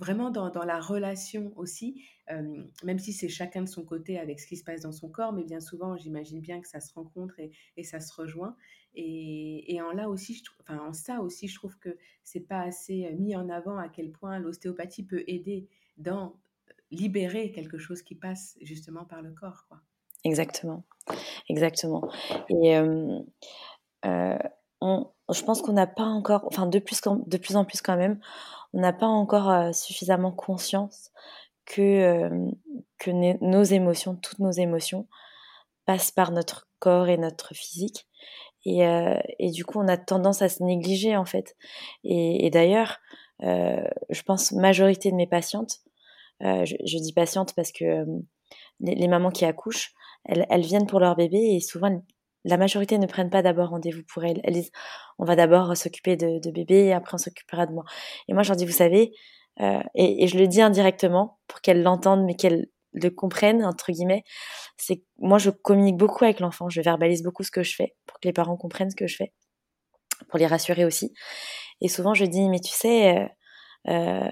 vraiment 0.00 0.30
dans, 0.30 0.50
dans, 0.50 0.64
la 0.64 0.80
relation 0.80 1.52
aussi, 1.56 2.02
euh, 2.30 2.64
même 2.82 2.98
si 2.98 3.12
c'est 3.12 3.28
chacun 3.28 3.62
de 3.62 3.68
son 3.68 3.84
côté 3.84 4.18
avec 4.18 4.40
ce 4.40 4.46
qui 4.46 4.56
se 4.56 4.64
passe 4.64 4.80
dans 4.80 4.92
son 4.92 5.08
corps, 5.08 5.32
mais 5.32 5.44
bien 5.44 5.60
souvent, 5.60 5.96
j'imagine 5.96 6.40
bien 6.40 6.60
que 6.60 6.66
ça 6.66 6.80
se 6.80 6.92
rencontre 6.94 7.38
et, 7.38 7.52
et 7.76 7.84
ça 7.84 8.00
se 8.00 8.12
rejoint. 8.12 8.56
Et, 8.94 9.78
en 9.80 9.92
là 9.92 10.08
aussi, 10.08 10.42
enfin 10.60 10.80
en 10.80 10.92
ça 10.92 11.20
aussi, 11.20 11.46
je 11.46 11.54
trouve 11.54 11.78
que 11.78 11.96
c'est 12.24 12.40
pas 12.40 12.60
assez 12.62 13.14
mis 13.18 13.36
en 13.36 13.48
avant 13.48 13.78
à 13.78 13.88
quel 13.88 14.10
point 14.10 14.38
l'ostéopathie 14.38 15.04
peut 15.04 15.22
aider 15.28 15.68
dans 15.96 16.34
libérer 16.90 17.52
quelque 17.52 17.78
chose 17.78 18.02
qui 18.02 18.16
passe 18.16 18.56
justement 18.62 19.04
par 19.04 19.22
le 19.22 19.30
corps, 19.30 19.66
quoi. 19.68 19.78
Exactement, 20.24 20.82
exactement. 21.48 22.10
Et 22.48 22.76
euh, 22.76 23.20
euh, 24.04 24.38
je 24.82 25.42
pense 25.44 25.62
qu'on 25.62 25.72
n'a 25.72 25.86
pas 25.86 26.04
encore, 26.04 26.44
enfin 26.46 26.66
de 26.66 26.78
plus, 26.78 27.00
de 27.26 27.36
plus 27.38 27.56
en 27.56 27.64
plus 27.64 27.80
quand 27.80 27.96
même, 27.96 28.20
on 28.72 28.80
n'a 28.80 28.92
pas 28.92 29.06
encore 29.06 29.50
euh, 29.50 29.72
suffisamment 29.72 30.32
conscience 30.32 31.10
que, 31.66 31.80
euh, 31.80 33.36
nos 33.40 33.62
émotions, 33.62 34.16
toutes 34.16 34.40
nos 34.40 34.50
émotions, 34.50 35.08
passent 35.86 36.10
par 36.10 36.32
notre 36.32 36.68
corps 36.78 37.08
et 37.08 37.16
notre 37.16 37.54
physique. 37.54 38.06
Et, 38.66 38.86
euh, 38.86 39.18
et 39.38 39.50
du 39.50 39.64
coup, 39.64 39.80
on 39.80 39.88
a 39.88 39.96
tendance 39.96 40.42
à 40.42 40.48
se 40.48 40.62
négliger 40.62 41.16
en 41.16 41.24
fait. 41.24 41.56
Et, 42.04 42.50
d'ailleurs, 42.50 42.98
je 43.40 44.22
pense 44.26 44.52
majorité 44.52 45.10
de 45.10 45.16
mes 45.16 45.26
patientes, 45.26 45.78
je, 46.40 46.98
dis 46.98 47.12
patientes 47.14 47.54
parce 47.54 47.72
que 47.72 48.04
les, 48.80 48.94
les, 48.94 49.08
mamans 49.08 49.30
qui 49.30 49.46
accouchent, 49.46 49.94
elles, 50.26 50.46
elles, 50.50 50.60
viennent 50.60 50.86
pour 50.86 51.00
leur 51.00 51.16
bébé 51.16 51.38
et 51.38 51.60
souvent 51.60 52.02
la 52.44 52.56
majorité 52.56 52.98
ne 52.98 53.06
prennent 53.06 53.30
pas 53.30 53.42
d'abord 53.42 53.70
rendez-vous 53.70 54.02
pour 54.04 54.24
elles. 54.24 54.40
Elles 54.44 54.54
disent 54.54 54.72
on 55.18 55.24
va 55.24 55.36
d'abord 55.36 55.76
s'occuper 55.76 56.16
de, 56.16 56.50
bébé 56.50 56.86
et 56.86 56.92
après 56.92 57.14
on 57.14 57.18
s'occupera 57.18 57.66
de 57.66 57.72
moi. 57.72 57.84
Et 58.28 58.34
moi 58.34 58.42
je 58.42 58.52
dis 58.54 58.66
vous 58.66 58.72
savez, 58.72 59.12
euh, 59.60 59.82
et, 59.94 60.24
et, 60.24 60.28
je 60.28 60.38
le 60.38 60.46
dis 60.46 60.62
indirectement 60.62 61.38
pour 61.46 61.60
qu'elles 61.60 61.82
l'entendent 61.82 62.24
mais 62.24 62.34
qu'elles 62.34 62.68
le 62.92 63.10
comprennent 63.10 63.64
entre 63.64 63.92
guillemets. 63.92 64.24
C'est 64.76 65.02
moi 65.18 65.38
je 65.38 65.50
communique 65.50 65.96
beaucoup 65.96 66.24
avec 66.24 66.40
l'enfant, 66.40 66.68
je 66.68 66.80
verbalise 66.80 67.22
beaucoup 67.22 67.42
ce 67.42 67.50
que 67.50 67.62
je 67.62 67.74
fais 67.74 67.94
pour 68.06 68.18
que 68.20 68.28
les 68.28 68.32
parents 68.32 68.56
comprennent 68.56 68.90
ce 68.90 68.96
que 68.96 69.06
je 69.06 69.16
fais, 69.16 69.32
pour 70.28 70.38
les 70.38 70.46
rassurer 70.46 70.84
aussi. 70.84 71.12
Et 71.80 71.88
souvent 71.88 72.14
je 72.14 72.24
dis 72.24 72.48
mais 72.48 72.60
tu 72.60 72.72
sais, 72.72 73.18
euh, 73.18 73.26
euh, 73.88 74.30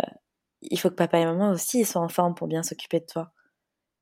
il 0.62 0.78
faut 0.78 0.90
que 0.90 0.94
papa 0.94 1.18
et 1.18 1.24
maman 1.24 1.50
aussi 1.50 1.84
soient 1.84 2.02
en 2.02 2.08
forme 2.08 2.34
pour 2.34 2.48
bien 2.48 2.62
s'occuper 2.62 3.00
de 3.00 3.06
toi. 3.06 3.32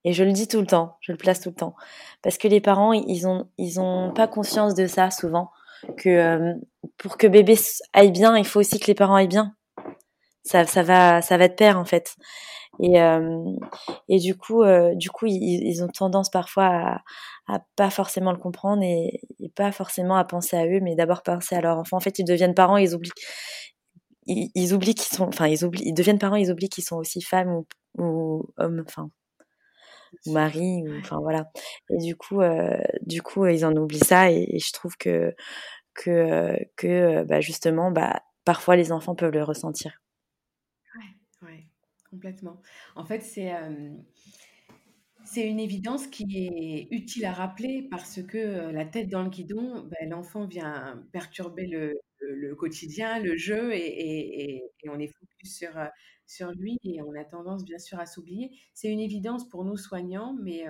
Et 0.07 0.13
je 0.13 0.23
le 0.23 0.31
dis 0.31 0.47
tout 0.47 0.61
le 0.61 0.67
temps, 0.67 0.97
je 1.01 1.11
le 1.11 1.19
place 1.19 1.41
tout 1.41 1.49
le 1.49 1.57
temps. 1.57 1.75
Parce 2.23 2.39
que 2.39 2.47
les 2.47 2.61
parents, 2.61 2.93
ils 2.93 3.27
ont, 3.27 3.49
ils 3.59 3.81
ont 3.81 4.13
pas 4.15 4.29
conscience 4.29 4.75
de 4.75 4.87
ça 4.87 5.11
souvent. 5.11 5.51
Que 5.99 6.09
euh, 6.09 6.55
pour 6.97 7.19
que 7.19 7.27
bébé 7.27 7.57
aille 7.93 8.13
bien, 8.13 8.37
il 8.37 8.47
faut 8.47 8.61
aussi 8.61 8.79
que 8.79 8.87
les 8.87 8.95
parents 8.95 9.17
aillent 9.17 9.27
bien. 9.27 9.57
Ça, 10.45 10.65
ça 10.65 10.85
va, 10.85 11.23
ça 11.23 11.37
va 11.37 11.49
de 11.49 11.55
pair 11.55 11.77
en 11.77 11.85
fait. 11.85 12.15
Et, 12.79 13.03
euh, 13.03 13.43
et 14.09 14.21
du 14.21 14.37
coup, 14.37 14.63
euh, 14.63 14.95
du 14.95 15.11
coup, 15.11 15.27
ils, 15.27 15.83
ont 15.83 15.89
tendance 15.89 16.31
parfois 16.31 16.67
à, 16.67 17.03
à 17.49 17.61
pas 17.75 17.91
forcément 17.91 18.31
le 18.31 18.39
comprendre 18.39 18.83
et, 18.85 19.21
pas 19.57 19.73
forcément 19.73 20.17
à 20.17 20.25
penser 20.25 20.57
à 20.57 20.67
eux, 20.67 20.81
mais 20.81 20.95
d'abord 20.95 21.25
penser 21.25 21.57
à 21.57 21.61
leur 21.61 21.79
enfant. 21.79 21.97
En 21.97 22.01
fait, 22.01 22.21
ils 22.21 22.25
deviennent 22.25 22.55
parents, 22.55 22.77
ils 22.77 22.95
oublient, 22.95 23.11
ils, 24.27 24.51
ils 24.55 24.73
oublient 24.73 24.95
qu'ils 24.95 25.17
sont, 25.17 25.27
enfin, 25.27 25.49
ils 25.49 25.65
oublient, 25.65 25.83
ils 25.85 25.95
deviennent 25.95 26.19
parents, 26.19 26.37
ils 26.37 26.53
oublient 26.53 26.69
qu'ils 26.69 26.85
sont 26.85 26.97
aussi 26.97 27.23
femmes 27.23 27.53
ou, 27.55 27.67
ou 27.99 28.47
hommes, 28.59 28.85
enfin, 28.87 29.11
ou 30.27 30.33
mari 30.33 30.83
enfin 30.99 31.19
voilà 31.21 31.51
et 31.91 31.99
du 31.99 32.17
coup 32.17 32.41
euh, 32.41 32.79
du 33.03 33.23
coup 33.23 33.47
ils 33.47 33.65
en 33.65 33.75
oublient 33.77 33.99
ça 33.99 34.31
et, 34.31 34.59
je 34.59 34.73
trouve 34.73 34.97
que 34.97 35.35
que 35.95 36.57
que 36.77 37.25
bah 37.25 37.41
justement 37.41 37.91
bah 37.91 38.23
parfois 38.45 38.77
les 38.77 38.93
enfants 38.93 39.15
peuvent 39.15 39.33
le 39.33 39.43
ressentir. 39.43 40.01
Ouais, 40.95 41.49
ouais, 41.49 41.67
complètement. 42.11 42.63
En 42.95 43.05
fait, 43.05 43.21
c'est 43.21 43.53
c'est 45.27 45.47
une 45.47 45.59
évidence 45.59 46.07
qui 46.07 46.25
est 46.37 46.95
utile 46.95 47.25
à 47.25 47.33
rappeler 47.33 47.83
parce 47.91 48.23
que 48.23 48.71
la 48.71 48.85
tête 48.85 49.09
dans 49.09 49.23
le 49.23 49.29
guidon, 49.29 49.83
ben, 49.83 50.09
l'enfant 50.09 50.47
vient 50.47 51.05
perturber 51.13 51.67
le, 51.67 51.99
le, 52.21 52.55
quotidien, 52.55 53.21
le 53.21 53.37
jeu, 53.37 53.73
et, 53.73 53.79
et, 53.79 54.63
et, 54.83 54.89
on 54.89 54.99
est 54.99 55.09
focus 55.09 55.57
sur, 55.57 55.73
sur 56.27 56.51
lui 56.53 56.79
et 56.85 57.03
on 57.03 57.15
a 57.15 57.25
tendance 57.25 57.65
bien 57.65 57.79
sûr 57.79 57.99
à 57.99 58.07
s'oublier. 58.07 58.51
C'est 58.75 58.91
une 58.91 59.01
évidence 59.01 59.49
pour 59.49 59.65
nous 59.65 59.77
soignants, 59.77 60.35
mais 60.43 60.67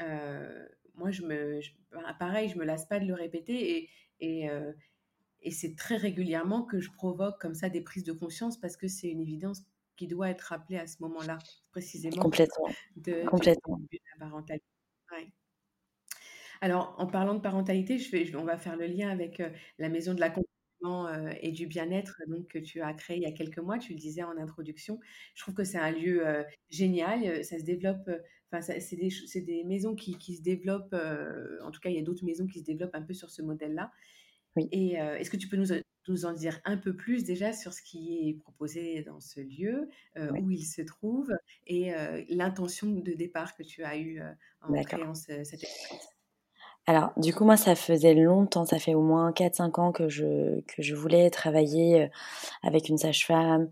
euh, 0.00 0.66
moi, 0.94 1.10
je 1.10 1.22
me, 1.22 1.60
ben, 1.92 2.14
pareil, 2.18 2.48
je 2.48 2.58
me 2.58 2.64
lasse 2.64 2.86
pas 2.86 3.00
de 3.00 3.06
le 3.06 3.14
répéter 3.14 3.76
et, 3.76 3.90
et, 4.20 4.48
et 5.42 5.50
c'est 5.50 5.76
très 5.76 5.96
régulièrement 5.96 6.64
que 6.64 6.80
je 6.80 6.90
provoque 6.90 7.40
comme 7.40 7.54
ça 7.54 7.68
des 7.68 7.80
prises 7.80 8.04
de 8.04 8.12
conscience 8.12 8.58
parce 8.58 8.76
que 8.76 8.88
c'est 8.88 9.08
une 9.08 9.20
évidence 9.20 9.62
qui 9.96 10.08
doit 10.08 10.30
être 10.30 10.42
rappelée 10.42 10.78
à 10.78 10.86
ce 10.86 10.96
moment-là, 11.02 11.38
précisément. 11.70 12.22
Complètement. 12.22 12.68
De, 12.96 13.24
Complètement. 13.26 13.80
la 13.92 14.26
parentalité. 14.26 14.64
Alors, 16.60 16.94
en 16.98 17.06
parlant 17.06 17.34
de 17.34 17.40
parentalité, 17.40 17.98
je 17.98 18.10
vais, 18.10 18.34
on 18.36 18.44
va 18.44 18.56
faire 18.56 18.76
le 18.76 18.86
lien 18.86 19.10
avec 19.10 19.42
la 19.78 19.88
maison 19.88 20.14
de 20.14 20.20
et 21.40 21.52
du 21.52 21.66
bien-être 21.66 22.20
donc 22.26 22.48
que 22.48 22.58
tu 22.58 22.80
as 22.80 22.92
créé 22.94 23.16
il 23.16 23.22
y 23.22 23.26
a 23.26 23.32
quelques 23.32 23.58
mois. 23.58 23.78
Tu 23.78 23.92
le 23.92 23.98
disais 23.98 24.22
en 24.22 24.36
introduction. 24.36 25.00
Je 25.34 25.42
trouve 25.42 25.54
que 25.54 25.64
c'est 25.64 25.78
un 25.78 25.90
lieu 25.90 26.24
génial. 26.70 27.44
Ça 27.44 27.58
se 27.58 27.64
développe. 27.64 28.10
Enfin, 28.50 28.60
c'est 28.60 28.96
des, 28.96 29.10
des, 29.42 29.64
maisons 29.64 29.94
qui, 29.94 30.16
qui 30.16 30.36
se 30.36 30.42
développent. 30.42 30.94
en 31.62 31.70
tout 31.70 31.80
cas, 31.80 31.90
il 31.90 31.96
y 31.96 31.98
a 31.98 32.02
d'autres 32.02 32.24
maisons 32.24 32.46
qui 32.46 32.60
se 32.60 32.64
développent 32.64 32.94
un 32.94 33.02
peu 33.02 33.14
sur 33.14 33.30
ce 33.30 33.42
modèle-là. 33.42 33.90
Et 34.72 34.92
est-ce 34.92 35.30
que 35.30 35.36
tu 35.36 35.48
peux 35.48 35.56
nous, 35.56 35.68
nous, 36.08 36.26
en 36.26 36.32
dire 36.32 36.60
un 36.64 36.76
peu 36.76 36.94
plus 36.94 37.24
déjà 37.24 37.52
sur 37.52 37.72
ce 37.72 37.82
qui 37.82 38.28
est 38.28 38.34
proposé 38.34 39.02
dans 39.02 39.20
ce 39.20 39.40
lieu, 39.40 39.88
où 40.16 40.50
il 40.50 40.64
se 40.64 40.82
trouve, 40.82 41.32
et 41.66 41.92
l'intention 42.28 42.90
de 42.90 43.12
départ 43.12 43.56
que 43.56 43.62
tu 43.62 43.82
as 43.82 43.98
eue 43.98 44.20
en 44.60 44.72
créant 44.82 45.14
cette 45.14 45.62
expérience 45.62 46.14
alors, 46.86 47.12
du 47.16 47.32
coup, 47.34 47.44
moi, 47.44 47.56
ça 47.56 47.74
faisait 47.74 48.12
longtemps, 48.14 48.66
ça 48.66 48.78
fait 48.78 48.94
au 48.94 49.00
moins 49.00 49.32
4-5 49.32 49.80
ans 49.80 49.90
que 49.92 50.10
je, 50.10 50.60
que 50.62 50.82
je 50.82 50.94
voulais 50.94 51.30
travailler 51.30 52.10
avec 52.62 52.90
une 52.90 52.98
sage-femme, 52.98 53.70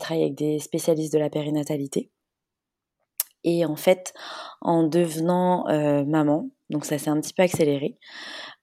travailler 0.00 0.24
avec 0.24 0.34
des 0.34 0.58
spécialistes 0.58 1.12
de 1.12 1.20
la 1.20 1.30
périnatalité. 1.30 2.10
Et 3.44 3.64
en 3.64 3.76
fait, 3.76 4.12
en 4.60 4.82
devenant 4.82 5.64
maman, 6.04 6.48
donc 6.70 6.84
ça 6.84 6.98
s'est 6.98 7.10
un 7.10 7.20
petit 7.20 7.34
peu 7.34 7.42
accéléré, 7.42 7.98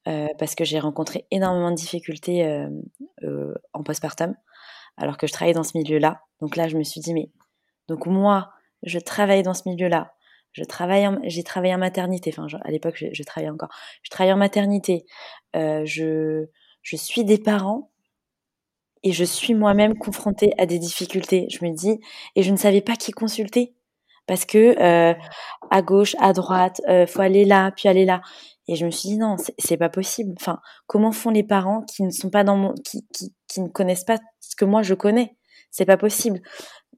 euh, 0.08 0.28
parce 0.40 0.56
que 0.56 0.64
j'ai 0.64 0.80
rencontré 0.80 1.28
énormément 1.32 1.70
de 1.70 1.76
difficultés 1.76 2.46
euh, 2.46 2.70
euh, 3.24 3.54
en 3.74 3.84
postpartum, 3.84 4.36
alors 4.96 5.18
que 5.18 5.28
je 5.28 5.34
travaillais 5.34 5.54
dans 5.54 5.64
ce 5.64 5.78
milieu-là. 5.78 6.22
Donc 6.40 6.56
là, 6.56 6.70
je 6.70 6.78
me 6.78 6.84
suis 6.84 7.02
dit, 7.02 7.14
mais 7.14 7.30
donc 7.90 8.06
moi, 8.06 8.52
je 8.84 9.00
travaille 9.00 9.44
dans 9.44 9.54
ce 9.54 9.68
milieu-là. 9.68 10.14
Je 10.58 10.64
travaille, 10.64 11.08
j'ai 11.26 11.44
travaillé 11.44 11.76
en 11.76 11.78
maternité. 11.78 12.34
Enfin, 12.36 12.48
à 12.64 12.72
l'époque, 12.72 13.06
je, 13.12 13.24
travaillais 13.24 13.52
encore. 13.52 13.70
Je 14.02 14.10
travaille 14.10 14.34
en 14.34 14.38
maternité. 14.38 15.06
je, 15.54 16.46
je 16.82 16.96
suis 16.96 17.24
des 17.24 17.38
parents 17.38 17.92
et 19.04 19.12
je 19.12 19.24
suis 19.24 19.54
moi-même 19.54 19.96
confrontée 19.98 20.54
à 20.58 20.66
des 20.66 20.80
difficultés. 20.80 21.48
Je 21.52 21.64
me 21.64 21.76
dis, 21.76 22.00
et 22.36 22.42
je 22.42 22.52
ne 22.52 22.58
savais 22.58 22.82
pas 22.82 22.96
qui 22.96 23.12
consulter 23.12 23.76
parce 24.26 24.46
que 24.46 24.76
à 25.70 25.82
gauche, 25.84 26.16
à 26.20 26.34
droite, 26.34 26.82
faut 27.08 27.22
aller 27.22 27.46
là, 27.46 27.72
puis 27.72 27.88
aller 27.88 28.06
là. 28.06 28.22
Et 28.68 28.76
je 28.76 28.86
me 28.86 28.92
suis 28.92 29.10
dit 29.10 29.18
non, 29.18 29.36
c'est 29.58 29.78
pas 29.78 29.90
possible. 29.90 30.34
Enfin, 30.40 30.60
comment 30.88 31.12
font 31.12 31.30
les 31.30 31.44
parents 31.44 31.84
qui 31.84 32.04
ne 32.04 32.12
sont 32.12 32.30
pas 32.30 32.44
dans 32.44 32.58
mon, 32.58 32.74
qui, 32.74 33.08
qui, 33.14 33.34
qui 33.48 33.62
ne 33.62 33.70
connaissent 33.70 34.04
pas 34.04 34.18
ce 34.40 34.56
que 34.56 34.66
moi 34.66 34.82
je 34.82 34.94
connais? 34.94 35.38
C'est 35.72 35.86
pas 35.86 35.98
possible. 35.98 36.42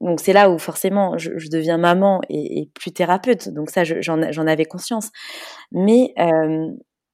Donc 0.00 0.20
c'est 0.20 0.32
là 0.32 0.50
où 0.50 0.58
forcément 0.58 1.18
je, 1.18 1.36
je 1.36 1.48
deviens 1.48 1.78
maman 1.78 2.20
et, 2.28 2.60
et, 2.60 2.70
plus 2.74 2.92
thérapeute. 2.92 3.48
Donc 3.50 3.70
ça, 3.70 3.84
j'en 3.84 4.46
avais 4.46 4.64
conscience. 4.64 5.10
Mais 5.72 6.14
euh, 6.18 6.70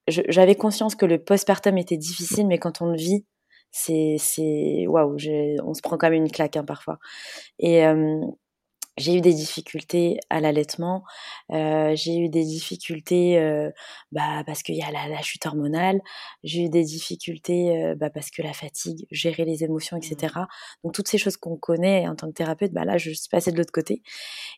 j'avais 0.08 0.54
conscience 0.54 0.94
que 0.94 1.06
le 1.06 1.18
postpartum 1.18 1.78
était 1.78 1.96
difficile, 1.96 2.46
mais 2.46 2.58
quand 2.58 2.80
on 2.80 2.86
le 2.86 2.96
vit, 2.96 3.24
c'est 3.72 4.86
waouh, 4.86 5.16
on 5.64 5.74
se 5.74 5.82
prend 5.82 5.98
quand 5.98 6.10
même 6.10 6.22
une 6.24 6.30
claque 6.30 6.56
hein, 6.56 6.64
parfois. 6.64 6.98
Et 7.58 7.86
euh, 7.86 8.20
j'ai 8.96 9.16
eu 9.16 9.20
des 9.20 9.34
difficultés 9.34 10.18
à 10.30 10.40
l'allaitement, 10.40 11.04
euh, 11.52 11.94
j'ai 11.94 12.16
eu 12.16 12.28
des 12.28 12.44
difficultés 12.44 13.38
euh, 13.38 13.70
bah, 14.12 14.42
parce 14.46 14.62
qu'il 14.62 14.76
y 14.76 14.82
a 14.82 14.90
la, 14.90 15.08
la, 15.08 15.22
chute 15.22 15.44
hormonale, 15.46 16.00
j'ai 16.42 16.64
eu 16.64 16.68
des 16.68 16.84
difficultés 16.84 17.76
euh, 17.76 17.94
bah, 17.94 18.10
parce 18.10 18.30
que 18.30 18.42
la 18.42 18.52
fatigue, 18.52 19.06
gérer 19.10 19.44
les 19.44 19.64
émotions, 19.64 19.96
etc. 19.96 20.32
Mmh. 20.36 20.46
Donc 20.84 20.94
toutes 20.94 21.08
ces 21.08 21.18
choses 21.18 21.36
qu'on 21.36 21.56
connaît 21.56 22.08
en 22.08 22.14
tant 22.14 22.28
que 22.28 22.32
thérapeute, 22.32 22.72
bah, 22.72 22.84
là 22.84 22.98
je 22.98 23.10
suis 23.10 23.28
passée 23.28 23.52
de 23.52 23.56
l'autre 23.56 23.72
côté. 23.72 24.02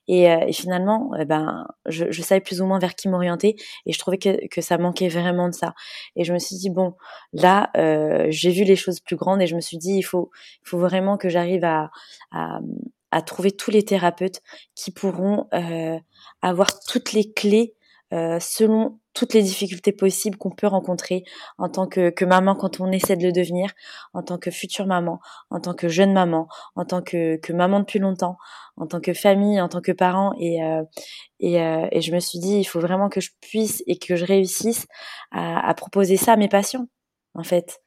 Et, 0.07 0.30
euh, 0.30 0.41
et 0.47 0.53
finalement, 0.53 1.12
eh 1.18 1.24
ben, 1.24 1.66
je, 1.86 2.11
je, 2.11 2.22
savais 2.22 2.41
plus 2.41 2.61
ou 2.61 2.66
moins 2.66 2.78
vers 2.78 2.95
qui 2.95 3.09
m'orienter 3.09 3.57
et 3.86 3.93
je 3.93 3.99
trouvais 3.99 4.18
que, 4.18 4.47
que 4.49 4.61
ça 4.61 4.78
manquait 4.78 5.09
vraiment 5.09 5.49
de 5.49 5.55
ça. 5.55 5.74
Et 6.16 6.24
je 6.24 6.32
me 6.32 6.39
suis 6.39 6.57
dit, 6.57 6.70
bon, 6.70 6.95
là, 7.32 7.70
euh, 7.76 8.26
j'ai 8.30 8.51
vu 8.51 8.64
les 8.64 8.76
choses 8.76 9.01
plus 9.01 9.16
grandes 9.16 9.43
et 9.43 9.47
je 9.47 9.57
me 9.57 9.61
suis 9.61 9.78
dit, 9.78 9.95
il 9.97 10.03
faut, 10.03 10.30
il 10.64 10.68
faut 10.68 10.78
vraiment 10.78 11.16
que 11.18 11.28
j'arrive 11.28 11.64
à, 11.64 11.91
à 12.32 12.61
à 13.11 13.22
trouver 13.22 13.52
tous 13.52 13.70
les 13.70 13.84
thérapeutes 13.84 14.40
qui 14.74 14.90
pourront 14.90 15.48
euh, 15.54 15.98
avoir 16.42 16.80
toutes 16.80 17.12
les 17.12 17.32
clés 17.32 17.74
euh, 18.14 18.38
selon 18.40 18.98
toutes 19.12 19.34
les 19.34 19.42
difficultés 19.42 19.92
possibles 19.92 20.38
qu'on 20.38 20.50
peut 20.50 20.66
rencontrer 20.66 21.24
en 21.59 21.68
tant 21.68 21.86
que, 21.86 22.09
que, 22.09 22.24
maman 22.24 22.54
quand 22.54 22.80
on 22.80 22.90
essaie 22.90 23.16
de 23.16 23.24
le 23.24 23.32
devenir, 23.32 23.72
en 24.14 24.22
tant 24.22 24.38
que 24.38 24.50
future 24.50 24.86
maman, 24.86 25.20
en 25.50 25.61
tant 25.61 25.74
que 25.74 25.88
jeune 25.88 26.12
maman, 26.14 26.48
en 26.74 26.86
tant 26.86 27.02
que, 27.02 27.36
que 27.36 27.52
maman 27.52 27.80
depuis 27.80 27.98
longtemps, 27.98 28.38
en 28.76 28.86
tant 28.86 29.00
que 29.00 29.12
famille, 29.12 29.61
en 29.61 29.68
tant 29.68 29.82
que 29.82 29.92
parent. 29.92 30.32
Et, 30.38 30.62
euh, 30.62 30.82
et, 31.40 31.56
et, 31.56 32.00
je 32.00 32.14
me 32.14 32.20
suis 32.20 32.38
dit, 32.38 32.59
il 32.59 32.64
faut 32.64 32.80
vraiment 32.80 33.11
que 33.11 33.20
je 33.20 33.30
puisse 33.42 33.82
et 33.86 33.98
que 33.98 34.16
je 34.16 34.24
réussisse 34.24 34.86
à 35.32 35.74
proposer 35.74 36.16
ça 36.16 36.32
à 36.32 36.36
mes 36.36 36.48
patients, 36.48 36.86
en 37.34 37.42
fait. 37.42 37.80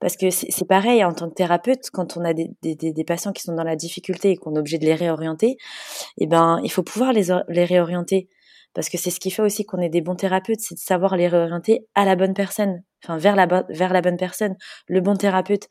Parce 0.00 0.16
que 0.16 0.30
c'est 0.30 0.66
pareil, 0.66 1.04
en 1.04 1.12
tant 1.12 1.28
que 1.28 1.34
thérapeute, 1.34 1.90
quand 1.92 2.16
on 2.16 2.24
a 2.24 2.32
des, 2.32 2.50
des, 2.62 2.74
des, 2.74 3.04
patients 3.04 3.32
qui 3.32 3.42
sont 3.42 3.54
dans 3.54 3.64
la 3.64 3.76
difficulté 3.76 4.30
et 4.30 4.36
qu'on 4.36 4.54
est 4.56 4.58
obligé 4.58 4.78
de 4.78 4.86
les 4.86 4.94
réorienter, 4.94 5.56
eh 6.18 6.26
ben, 6.26 6.58
il 6.64 6.70
faut 6.70 6.82
pouvoir 6.82 7.12
les, 7.12 7.26
les 7.48 7.64
réorienter. 7.64 8.28
Parce 8.72 8.88
que 8.88 8.96
c'est 8.96 9.10
ce 9.10 9.20
qui 9.20 9.30
fait 9.30 9.42
aussi 9.42 9.64
qu'on 9.64 9.80
est 9.80 9.88
des 9.88 10.00
bons 10.00 10.14
thérapeutes, 10.14 10.60
c'est 10.60 10.76
de 10.76 10.80
savoir 10.80 11.16
les 11.16 11.28
réorienter 11.28 11.86
à 11.94 12.04
la 12.04 12.16
bonne 12.16 12.34
personne, 12.34 12.82
enfin 13.04 13.18
vers 13.18 13.34
la, 13.34 13.46
vers 13.68 13.92
la 13.92 14.00
bonne 14.00 14.16
personne, 14.16 14.56
le 14.86 15.00
bon 15.00 15.16
thérapeute. 15.16 15.66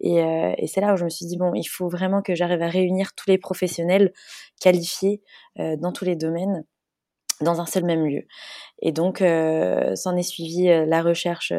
Et, 0.00 0.20
euh, 0.20 0.52
et 0.58 0.66
c'est 0.66 0.80
là 0.80 0.92
où 0.92 0.96
je 0.96 1.04
me 1.04 1.10
suis 1.10 1.26
dit, 1.26 1.38
bon, 1.38 1.52
il 1.54 1.64
faut 1.64 1.88
vraiment 1.88 2.22
que 2.22 2.34
j'arrive 2.34 2.62
à 2.62 2.68
réunir 2.68 3.14
tous 3.14 3.30
les 3.30 3.38
professionnels 3.38 4.12
qualifiés 4.60 5.22
euh, 5.58 5.76
dans 5.76 5.92
tous 5.92 6.04
les 6.04 6.16
domaines 6.16 6.64
dans 7.40 7.60
un 7.60 7.66
seul 7.66 7.84
même 7.84 8.04
lieu. 8.04 8.22
Et 8.82 8.92
donc, 8.92 9.22
euh, 9.22 9.94
s'en 9.96 10.16
est 10.16 10.22
suivi 10.22 10.68
euh, 10.68 10.84
la 10.86 11.02
recherche 11.02 11.52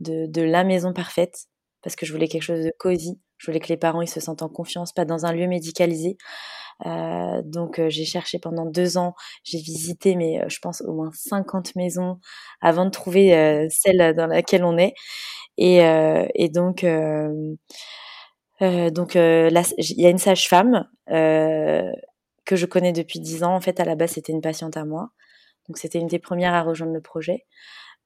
de, 0.00 0.26
de 0.26 0.42
la 0.42 0.64
maison 0.64 0.92
parfaite, 0.92 1.46
parce 1.82 1.96
que 1.96 2.06
je 2.06 2.12
voulais 2.12 2.28
quelque 2.28 2.42
chose 2.42 2.64
de 2.64 2.72
cosy. 2.78 3.20
Je 3.38 3.46
voulais 3.46 3.60
que 3.60 3.68
les 3.68 3.76
parents 3.78 4.02
ils 4.02 4.08
se 4.08 4.20
sentent 4.20 4.42
en 4.42 4.48
confiance, 4.48 4.92
pas 4.92 5.04
dans 5.06 5.26
un 5.26 5.32
lieu 5.32 5.46
médicalisé. 5.46 6.16
Euh, 6.86 7.42
donc 7.44 7.78
euh, 7.78 7.90
j'ai 7.90 8.04
cherché 8.06 8.38
pendant 8.38 8.66
deux 8.66 8.96
ans, 8.98 9.14
j'ai 9.44 9.58
visité, 9.58 10.16
mais 10.16 10.40
euh, 10.42 10.46
je 10.48 10.58
pense 10.60 10.82
au 10.82 10.92
moins 10.94 11.10
50 11.14 11.76
maisons 11.76 12.18
avant 12.62 12.86
de 12.86 12.90
trouver 12.90 13.34
euh, 13.36 13.66
celle 13.70 14.14
dans 14.14 14.26
laquelle 14.26 14.64
on 14.64 14.78
est. 14.78 14.94
Et, 15.58 15.78
et 16.34 16.48
donc, 16.48 16.84
donc 18.60 19.14
il 19.14 20.00
y 20.00 20.06
a 20.06 20.10
une 20.10 20.18
sage-femme 20.18 20.86
que 21.06 22.56
je 22.56 22.66
connais 22.66 22.92
depuis 22.92 23.20
dix 23.20 23.42
ans. 23.44 23.54
En 23.54 23.60
fait, 23.60 23.80
à 23.80 23.84
la 23.84 23.94
base, 23.94 24.12
c'était 24.12 24.32
une 24.32 24.40
patiente 24.40 24.76
à 24.76 24.84
moi. 24.84 25.10
Donc 25.68 25.78
c'était 25.78 25.98
une 26.00 26.08
des 26.08 26.18
premières 26.18 26.54
à 26.54 26.62
rejoindre 26.62 26.92
le 26.94 27.00
projet. 27.00 27.46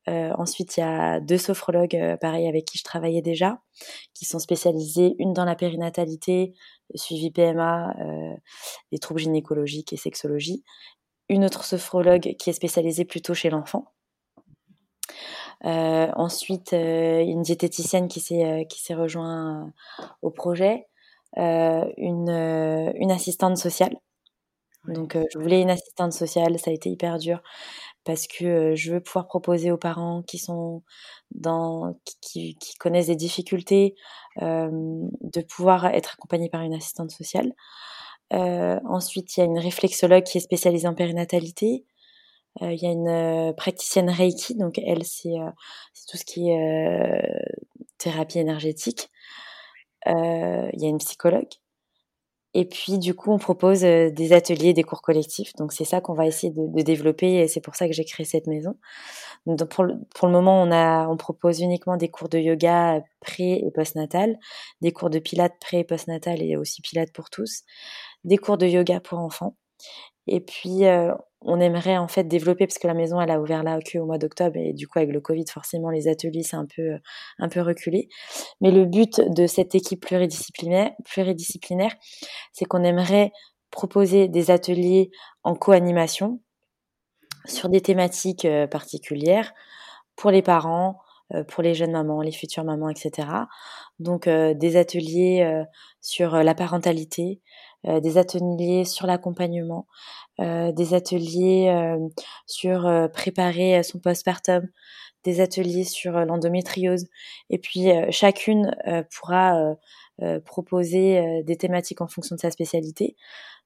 Euh, 0.09 0.33
ensuite, 0.39 0.77
il 0.77 0.81
y 0.81 0.83
a 0.83 1.21
deux 1.21 1.39
sophrologues, 1.39 1.97
euh, 1.97 2.17
pareil, 2.17 2.47
avec 2.47 2.67
qui 2.67 2.79
je 2.79 2.85
travaillais 2.85 3.23
déjà, 3.23 3.61
qui 4.13 4.25
sont 4.25 4.39
spécialisés, 4.39 5.15
une 5.19 5.33
dans 5.33 5.45
la 5.45 5.55
périnatalité, 5.55 6.55
suivi 6.95 7.31
PMA, 7.31 7.95
euh, 8.01 8.37
les 8.93 8.99
troubles 8.99 9.21
gynécologiques 9.21 9.93
et 9.93 9.97
sexologie. 9.97 10.65
Une 11.29 11.45
autre 11.45 11.65
sophrologue 11.65 12.37
qui 12.39 12.51
est 12.51 12.55
spécialisée 12.55 13.05
plutôt 13.05 13.35
chez 13.35 13.51
l'enfant. 13.51 13.93
Euh, 15.65 16.09
ensuite, 16.17 16.73
euh, 16.75 17.21
une 17.21 17.43
diététicienne 17.43 18.09
qui 18.09 18.21
s'est 18.21 18.67
qui 18.69 18.83
s'est 18.83 18.95
rejoint 18.95 19.73
au 20.23 20.31
projet, 20.31 20.87
une 21.37 22.29
une 22.97 23.11
assistante 23.11 23.57
sociale. 23.57 23.97
Donc, 24.87 25.17
je 25.33 25.39
voulais 25.39 25.63
une 25.63 25.71
assistante 25.71 26.13
sociale, 26.13 26.59
ça 26.59 26.71
a 26.71 26.75
été 26.75 26.91
hyper 26.91 27.19
dur 27.19 27.41
parce 28.05 28.27
que 28.27 28.75
je 28.75 28.93
veux 28.93 29.01
pouvoir 29.01 29.27
proposer 29.27 29.71
aux 29.71 29.79
parents 29.79 30.23
qui 30.23 30.39
sont 30.39 30.83
dans 31.33 31.99
qui, 32.21 32.57
connaissent 32.79 33.09
des 33.09 33.17
difficultés 33.17 33.95
de 34.41 35.41
pouvoir 35.43 35.87
être 35.87 36.15
accompagnés 36.15 36.51
par 36.51 36.63
une 36.63 36.75
assistante 36.75 37.11
sociale. 37.11 37.53
Ensuite, 38.31 39.37
il 39.37 39.41
y 39.41 39.43
a 39.43 39.47
une 39.47 39.59
réflexologue 39.59 40.25
qui 40.25 40.39
est 40.39 40.41
spécialisée 40.43 40.89
en 40.89 40.95
périnatalité. 40.95 41.85
Il 42.61 42.77
y 42.81 42.87
a 42.87 42.91
une 42.91 43.55
praticienne 43.57 44.11
Reiki, 44.11 44.55
donc 44.57 44.79
elle 44.79 45.05
c'est 45.05 45.35
tout 46.09 46.17
ce 46.17 46.25
qui 46.25 46.51
est 46.51 47.23
thérapie 47.99 48.39
énergétique. 48.39 49.11
il 50.07 50.81
y 50.81 50.87
a 50.87 50.89
une 50.89 50.99
psychologue. 50.99 51.49
Et 52.55 52.65
puis, 52.67 52.99
du 52.99 53.15
coup, 53.15 53.33
on 53.33 53.39
propose 53.39 53.81
des 53.81 54.33
ateliers, 54.33 54.73
des 54.73 54.85
cours 54.85 55.03
collectifs. 55.03 55.53
Donc, 55.57 55.73
c'est 55.73 55.85
ça 55.85 56.01
qu'on 56.01 56.15
va 56.15 56.27
essayer 56.27 56.53
de, 56.53 56.83
développer 56.83 57.35
et 57.35 57.49
c'est 57.49 57.61
pour 57.61 57.75
ça 57.75 57.89
que 57.89 57.93
j'ai 57.93 58.05
créé 58.05 58.25
cette 58.25 58.47
maison. 58.47 58.77
Donc, 59.47 59.65
pour, 59.69 59.85
le, 59.85 59.97
pour 60.15 60.29
le 60.29 60.35
moment, 60.35 60.63
on, 60.63 60.71
a, 60.71 61.09
on 61.09 61.17
propose 61.17 61.61
uniquement 61.61 61.97
des 61.97 62.09
cours 62.11 62.29
de 62.29 62.39
yoga 62.39 63.03
pré- 63.21 63.61
et 63.65 63.71
post-natal, 63.73 64.39
des 64.83 64.93
cours 64.93 65.11
de 65.11 65.19
pilates 65.19 65.55
pré- 65.61 65.81
et 65.81 65.85
post-natal 65.85 66.43
et 66.43 66.57
aussi 66.57 66.81
pilates 66.81 67.13
pour 67.13 67.29
tous, 67.31 67.63
des 68.25 68.39
cours 68.39 68.59
de 68.59 68.67
yoga 68.67 69.01
pour 69.01 69.19
enfants. 69.19 69.57
Et 70.29 70.41
puis, 70.41 70.85
on 71.45 71.61
aimerait 71.61 71.99
en 71.99 72.09
fait 72.09 72.25
développer 72.25 72.67
parce 72.67 72.79
que 72.79 72.87
la 72.87 72.95
maison 72.95 73.21
elle 73.21 73.31
a 73.31 73.41
ouvert 73.41 73.63
là 73.63 73.79
au 73.97 74.07
mois 74.07 74.19
d'octobre 74.19 74.57
et 74.57 74.73
du 74.73 74.89
coup 74.89 74.99
avec 74.99 75.13
le 75.13 75.21
Covid 75.21 75.45
forcément 75.51 75.91
les 75.91 76.09
ateliers 76.09 76.43
c'est 76.43 76.57
un 76.57 76.67
peu 76.67 76.99
un 77.39 77.49
peu 77.49 77.61
reculé. 77.61 78.09
Mais 78.61 78.71
le 78.71 78.85
but 78.87 79.21
de 79.21 79.47
cette 79.47 79.75
équipe 79.75 80.01
pluridisciplinaire 80.01 80.91
pluridisciplinaire 81.05 81.95
c'est 82.53 82.65
qu'on 82.65 82.83
aimerait 82.83 83.33
proposer 83.71 84.29
des 84.29 84.51
ateliers 84.51 85.11
en 85.43 85.55
co-animation 85.55 86.41
sur 87.45 87.69
des 87.69 87.81
thématiques 87.81 88.47
particulières 88.71 89.53
pour 90.17 90.31
les 90.31 90.43
parents, 90.43 91.01
pour 91.49 91.63
les 91.63 91.75
jeunes 91.75 91.93
mamans, 91.93 92.23
les 92.23 92.33
futures 92.33 92.65
mamans, 92.65 92.89
etc. 92.89 93.29
Donc 93.99 94.29
des 94.29 94.77
ateliers 94.77 95.65
sur 96.01 96.37
la 96.37 96.55
parentalité, 96.55 97.41
des 97.85 98.17
ateliers 98.17 98.85
sur 98.85 99.07
l'accompagnement, 99.07 99.87
euh, 100.41 100.73
des 100.73 100.95
ateliers 100.95 101.69
euh, 101.69 101.97
sur 102.47 102.87
euh, 102.87 103.07
préparer 103.07 103.83
son 103.85 104.01
postpartum, 104.01 104.67
des 105.23 105.41
ateliers 105.41 105.85
sur 105.85 106.13
l'endométriose. 106.13 107.07
Et 107.51 107.59
puis 107.59 107.87
chacune 108.11 108.77
pourra 109.17 109.75
proposer 110.45 111.43
des 111.45 111.57
thématiques 111.57 112.03
en 112.03 112.09
fonction 112.09 112.37
de 112.37 112.41
sa 112.41 112.51
spécialité. 112.51 113.17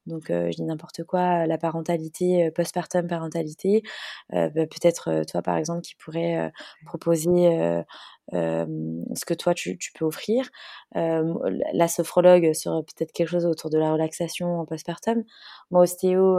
Donc, 0.09 0.25
je 0.29 0.51
dis 0.51 0.63
n'importe 0.63 1.05
quoi, 1.05 1.47
la 1.47 1.59
parentalité, 1.59 2.51
postpartum 2.53 3.07
parentalité. 3.07 3.83
Bah, 4.31 4.49
peut-être 4.55 5.25
toi, 5.31 5.43
par 5.43 5.57
exemple, 5.57 5.83
qui 5.83 5.95
pourrais 5.97 6.53
proposer 6.87 7.85
ce 8.33 9.25
que 9.27 9.35
toi 9.35 9.55
tu, 9.55 9.79
peux 9.95 10.05
offrir. 10.05 10.49
la 10.95 11.89
sophrologue 11.89 12.53
sur 12.53 12.85
peut-être 12.85 13.13
quelque 13.13 13.29
chose 13.29 13.47
autour 13.47 13.71
de 13.71 13.79
la 13.79 13.93
relaxation 13.93 14.61
en 14.61 14.67
postpartum. 14.67 15.25
Moi, 15.71 15.83
ostéo, 15.83 16.39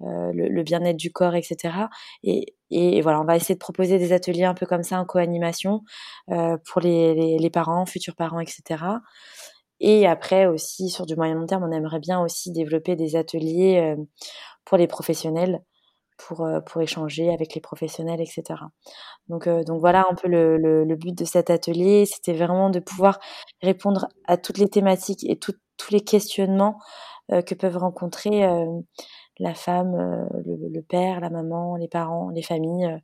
le, 0.00 0.62
bien-être 0.62 0.96
du 0.96 1.12
corps, 1.12 1.34
etc. 1.34 1.88
Et, 2.22 3.00
voilà, 3.02 3.20
on 3.20 3.24
va 3.24 3.36
essayer 3.36 3.54
de 3.54 3.60
proposer 3.60 3.98
des 3.98 4.12
ateliers 4.12 4.44
un 4.44 4.54
peu 4.54 4.66
comme 4.66 4.82
ça 4.82 5.00
en 5.00 5.04
co-animation 5.04 5.82
pour 6.26 6.80
les, 6.80 7.50
parents, 7.50 7.86
futurs 7.86 8.14
parents, 8.14 8.40
etc. 8.40 8.84
Et 9.80 10.06
après 10.06 10.46
aussi, 10.46 10.90
sur 10.90 11.06
du 11.06 11.16
moyen 11.16 11.34
long 11.34 11.46
terme, 11.46 11.64
on 11.64 11.72
aimerait 11.72 12.00
bien 12.00 12.20
aussi 12.20 12.52
développer 12.52 12.96
des 12.96 13.16
ateliers 13.16 13.96
pour 14.64 14.76
les 14.78 14.86
professionnels 14.86 15.62
pour, 16.18 16.44
euh, 16.44 16.60
pour 16.60 16.82
échanger 16.82 17.32
avec 17.32 17.54
les 17.54 17.60
professionnels, 17.60 18.20
etc. 18.20 18.60
Donc, 19.28 19.46
euh, 19.46 19.64
donc 19.64 19.80
voilà 19.80 20.06
un 20.10 20.14
peu 20.14 20.28
le, 20.28 20.58
le, 20.58 20.96
but 20.96 21.16
de 21.16 21.24
cet 21.24 21.48
atelier. 21.48 22.04
C'était 22.04 22.34
vraiment 22.34 22.68
de 22.68 22.80
pouvoir 22.80 23.18
répondre 23.62 24.08
à 24.26 24.36
toutes 24.36 24.58
les 24.58 24.68
thématiques 24.68 25.24
et 25.24 25.38
tous 25.38 25.54
les 25.90 26.00
questionnements 26.00 26.78
euh, 27.32 27.40
que 27.40 27.54
peuvent 27.54 27.78
rencontrer 27.78 28.46
la 29.38 29.54
femme, 29.54 29.96
le, 30.44 30.80
père, 30.82 31.20
la 31.20 31.30
maman, 31.30 31.76
les 31.76 31.88
parents, 31.88 32.30
les 32.30 32.42
familles 32.42 33.00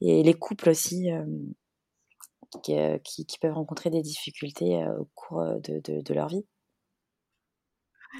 et 0.00 0.22
les 0.22 0.34
couples 0.34 0.70
aussi. 0.70 1.10
Qui, 2.62 3.26
qui, 3.26 3.38
peuvent 3.38 3.54
rencontrer 3.54 3.90
des 3.90 4.02
difficultés 4.02 4.86
au 4.98 5.08
cours 5.14 5.44
de, 5.60 5.80
de, 5.80 6.14
leur 6.14 6.28
vie. 6.28 6.44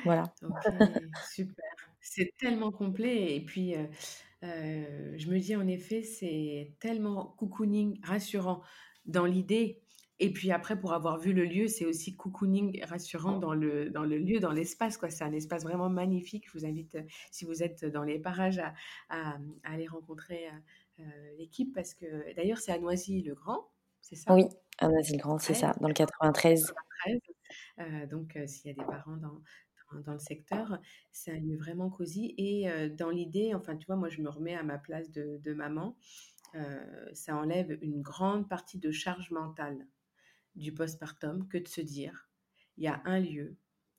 Voilà. 0.04 0.32
super. 1.32 1.64
C'est 2.00 2.32
tellement 2.38 2.70
complet 2.70 3.34
et 3.34 3.40
puis 3.44 3.74
je 4.42 5.30
me 5.30 5.38
dis 5.38 5.56
en 5.56 5.66
effet, 5.66 6.02
c'est 6.02 6.74
tellement 6.80 7.34
cocooning, 7.38 8.00
rassurant 8.02 8.62
dans 9.06 9.24
l'idée. 9.24 9.80
Et 10.18 10.32
puis 10.32 10.50
après, 10.50 10.80
pour 10.80 10.94
avoir 10.94 11.18
vu 11.18 11.34
le 11.34 11.44
lieu, 11.44 11.68
c'est 11.68 11.84
aussi 11.84 12.16
cocooning, 12.16 12.82
rassurant 12.84 13.38
dans 13.38 13.52
le, 13.52 13.90
dans 13.90 14.04
le 14.04 14.16
lieu, 14.16 14.40
dans 14.40 14.52
l'espace. 14.52 14.96
quoi. 14.96 15.10
C'est 15.10 15.24
un 15.24 15.32
espace 15.32 15.62
vraiment 15.62 15.90
magnifique. 15.90 16.46
Je 16.46 16.58
vous 16.58 16.64
invite, 16.64 16.96
si 17.30 17.44
vous 17.44 17.62
êtes 17.62 17.84
dans 17.84 18.02
les 18.02 18.18
parages, 18.18 18.60
à, 19.10 19.38
aller 19.62 19.86
rencontrer 19.86 20.48
l'équipe 21.36 21.74
parce 21.74 21.92
que 21.92 22.34
d'ailleurs, 22.34 22.58
c'est 22.58 22.72
à 22.72 22.78
Noisy-le-Grand, 22.78 23.68
c'est 24.08 24.16
ça? 24.16 24.32
Oui, 24.32 24.44
à 24.78 24.88
Noisy-le-Grand, 24.88 25.38
c'est 25.38 25.54
ça, 25.54 25.74
dans 25.80 25.88
le 25.88 25.94
93. 25.94 26.72
donc, 28.10 28.38
s'il 28.46 28.66
y 28.66 28.70
a 28.70 28.74
des 28.74 28.84
parents 28.84 29.16
dans, 29.16 29.40
dans 30.04 30.12
le 30.12 30.18
secteur. 30.18 30.78
C'est 31.12 31.32
un 31.32 31.40
lieu 31.40 31.56
vraiment 31.56 31.90
cosy. 31.90 32.34
Et 32.38 32.68
dans 32.90 33.10
l'idée, 33.10 33.54
enfin, 33.54 33.76
tu 33.76 33.86
vois, 33.86 33.96
moi, 33.96 34.08
je 34.08 34.20
me 34.20 34.28
remets 34.28 34.54
à 34.54 34.62
ma 34.62 34.78
place 34.78 35.10
de, 35.10 35.52
maman. 35.52 35.96
ça 37.12 37.36
enlève 37.36 37.78
une 37.82 38.02
grande 38.02 38.48
partie 38.48 38.78
de 38.78 38.90
charge 38.90 39.30
mentale 39.30 39.86
du 40.54 40.72
postpartum 40.72 41.46
que 41.48 41.58
de 41.58 41.68
se 41.68 41.82
dire, 41.82 42.30
il 42.78 42.84
y 42.84 42.88
a 42.88 43.02
un 43.04 43.20
lieu 43.20 43.58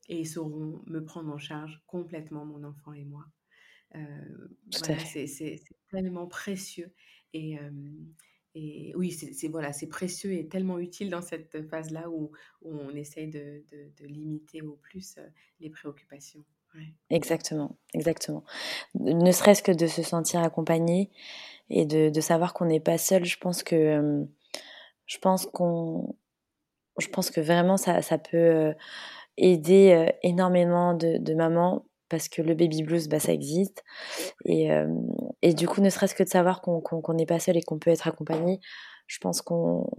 et 0.09 0.21
ils 0.21 0.27
sauront 0.27 0.81
me 0.87 1.03
prendre 1.03 1.31
en 1.31 1.37
charge 1.37 1.83
complètement, 1.85 2.45
mon 2.45 2.63
enfant 2.63 2.93
et 2.93 3.05
moi. 3.05 3.25
voilà, 3.93 4.99
c'est 5.05 5.59
tellement 5.89 6.27
précieux. 6.27 6.93
Et, 7.33 7.57
oui, 8.95 9.11
c'est 9.11 9.47
voilà, 9.47 9.73
c'est 9.73 9.87
précieux 9.87 10.33
et 10.33 10.47
tellement 10.47 10.79
utile 10.79 11.09
dans 11.09 11.21
cette 11.21 11.67
phase-là 11.69 12.09
où, 12.09 12.31
on 12.63 12.95
essaye 12.95 13.27
de, 13.27 13.63
limiter 14.01 14.61
au 14.61 14.75
plus 14.75 15.19
les 15.59 15.69
préoccupations. 15.69 16.43
Exactement, 17.09 17.77
exactement. 17.93 18.43
Ne 18.99 19.31
serait-ce 19.31 19.63
que 19.63 19.71
de 19.71 19.87
se 19.87 20.03
sentir 20.03 20.41
accompagné 20.41 21.09
et 21.69 21.85
de, 21.85 22.21
savoir 22.21 22.53
qu'on 22.53 22.65
n'est 22.65 22.79
pas 22.79 22.97
seul, 22.97 23.25
je 23.25 23.37
pense 23.37 23.63
que 23.63 24.25
je 25.05 25.17
pense 25.19 25.45
qu'on 25.45 26.15
je 26.99 27.07
pense 27.07 27.31
que 27.31 27.41
vraiment 27.41 27.77
ça, 27.77 28.01
ça 28.01 28.17
peut 28.17 28.73
aider 29.37 30.11
énormément 30.23 30.93
de, 30.93 31.17
de 31.17 31.33
mamans 31.33 31.85
parce 32.09 32.29
que 32.29 32.41
le 32.41 32.55
baby 32.55 32.83
blues, 32.83 33.07
bah, 33.07 33.19
ça 33.19 33.33
existe. 33.33 33.83
Et, 34.45 34.69
et 35.41 35.53
du 35.53 35.67
coup, 35.67 35.81
ne 35.81 35.89
serait-ce 35.89 36.15
que 36.15 36.23
de 36.23 36.29
savoir 36.29 36.61
qu'on 36.61 37.13
n'est 37.13 37.25
pas 37.25 37.39
seul 37.39 37.57
et 37.57 37.61
qu'on 37.61 37.79
peut 37.79 37.91
être 37.91 38.07
accompagné, 38.07 38.59
je 39.07 39.19
pense 39.19 39.41
qu'on 39.41 39.89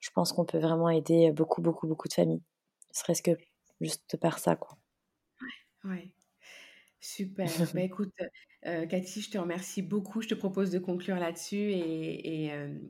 je 0.00 0.10
pense 0.10 0.32
qu'on 0.32 0.44
peut 0.44 0.58
vraiment 0.58 0.90
aider 0.90 1.32
beaucoup, 1.32 1.62
beaucoup, 1.62 1.86
beaucoup 1.86 2.08
de 2.08 2.12
familles. 2.12 2.42
Ne 2.90 2.94
serait-ce 2.98 3.22
que 3.22 3.30
juste 3.80 4.18
par 4.18 4.38
ça, 4.38 4.54
quoi. 4.54 4.76
Ouais, 5.40 5.90
ouais. 5.90 6.12
Super. 7.00 7.46
bah, 7.74 7.80
écoute, 7.80 8.12
Cathy, 8.62 9.20
je 9.20 9.30
te 9.30 9.38
remercie 9.38 9.82
beaucoup. 9.82 10.22
Je 10.22 10.28
te 10.28 10.34
propose 10.34 10.70
de 10.70 10.78
conclure 10.78 11.16
là-dessus 11.16 11.56
et, 11.56 12.46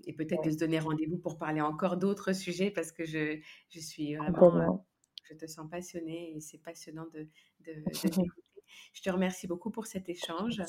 et, 0.07 0.13
peut-être 0.13 0.45
de 0.45 0.51
se 0.51 0.57
donner 0.57 0.79
rendez-vous 0.79 1.19
pour 1.19 1.39
parler 1.39 1.61
encore 1.61 1.97
d'autres 1.97 2.33
sujets 2.33 2.71
parce 2.71 2.93
que 2.93 3.05
je, 3.05 3.41
je 3.71 3.81
suis 3.81 4.15
vraiment, 4.15 4.87
je 5.25 5.35
te 5.35 5.47
sens 5.47 5.69
passionnée 5.71 6.37
et 6.37 6.41
c'est 6.41 6.59
passionnant 6.59 7.07
de, 7.13 7.29
de, 7.61 7.75
de 7.75 7.83
Je 8.93 9.03
te 9.03 9.11
remercie 9.11 9.47
beaucoup 9.47 9.71
pour 9.71 9.87
cet 9.87 10.09
échange. 10.09 10.61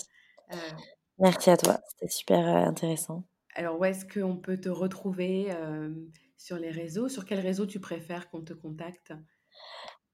Euh, 0.54 0.58
Merci 1.20 1.50
à 1.50 1.58
toi, 1.58 1.80
c'était 1.88 2.12
super 2.12 2.48
euh, 2.48 2.68
intéressant. 2.68 3.24
Alors, 3.56 3.80
où 3.80 3.86
est-ce 3.86 4.06
qu'on 4.06 4.36
peut 4.36 4.60
te 4.60 4.68
retrouver 4.70 5.48
euh, 5.52 5.90
sur 6.38 6.58
les 6.58 6.72
réseaux? 6.72 7.08
Sur 7.08 7.26
quel 7.26 7.40
réseau 7.40 7.66
tu 7.66 7.80
préfères 7.80 8.30
qu'on 8.30 8.42
te 8.42 8.54
contacte? 8.54 9.14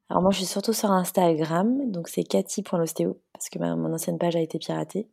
Alors 0.09 0.21
moi, 0.21 0.31
je 0.31 0.37
suis 0.37 0.45
surtout 0.45 0.73
sur 0.73 0.91
Instagram, 0.91 1.89
donc 1.89 2.07
c'est 2.09 2.23
cathy.l'ostéo, 2.23 3.19
parce 3.33 3.49
que 3.49 3.57
mon 3.59 3.93
ancienne 3.93 4.19
page 4.19 4.35
a 4.35 4.41
été 4.41 4.59
piratée. 4.59 5.07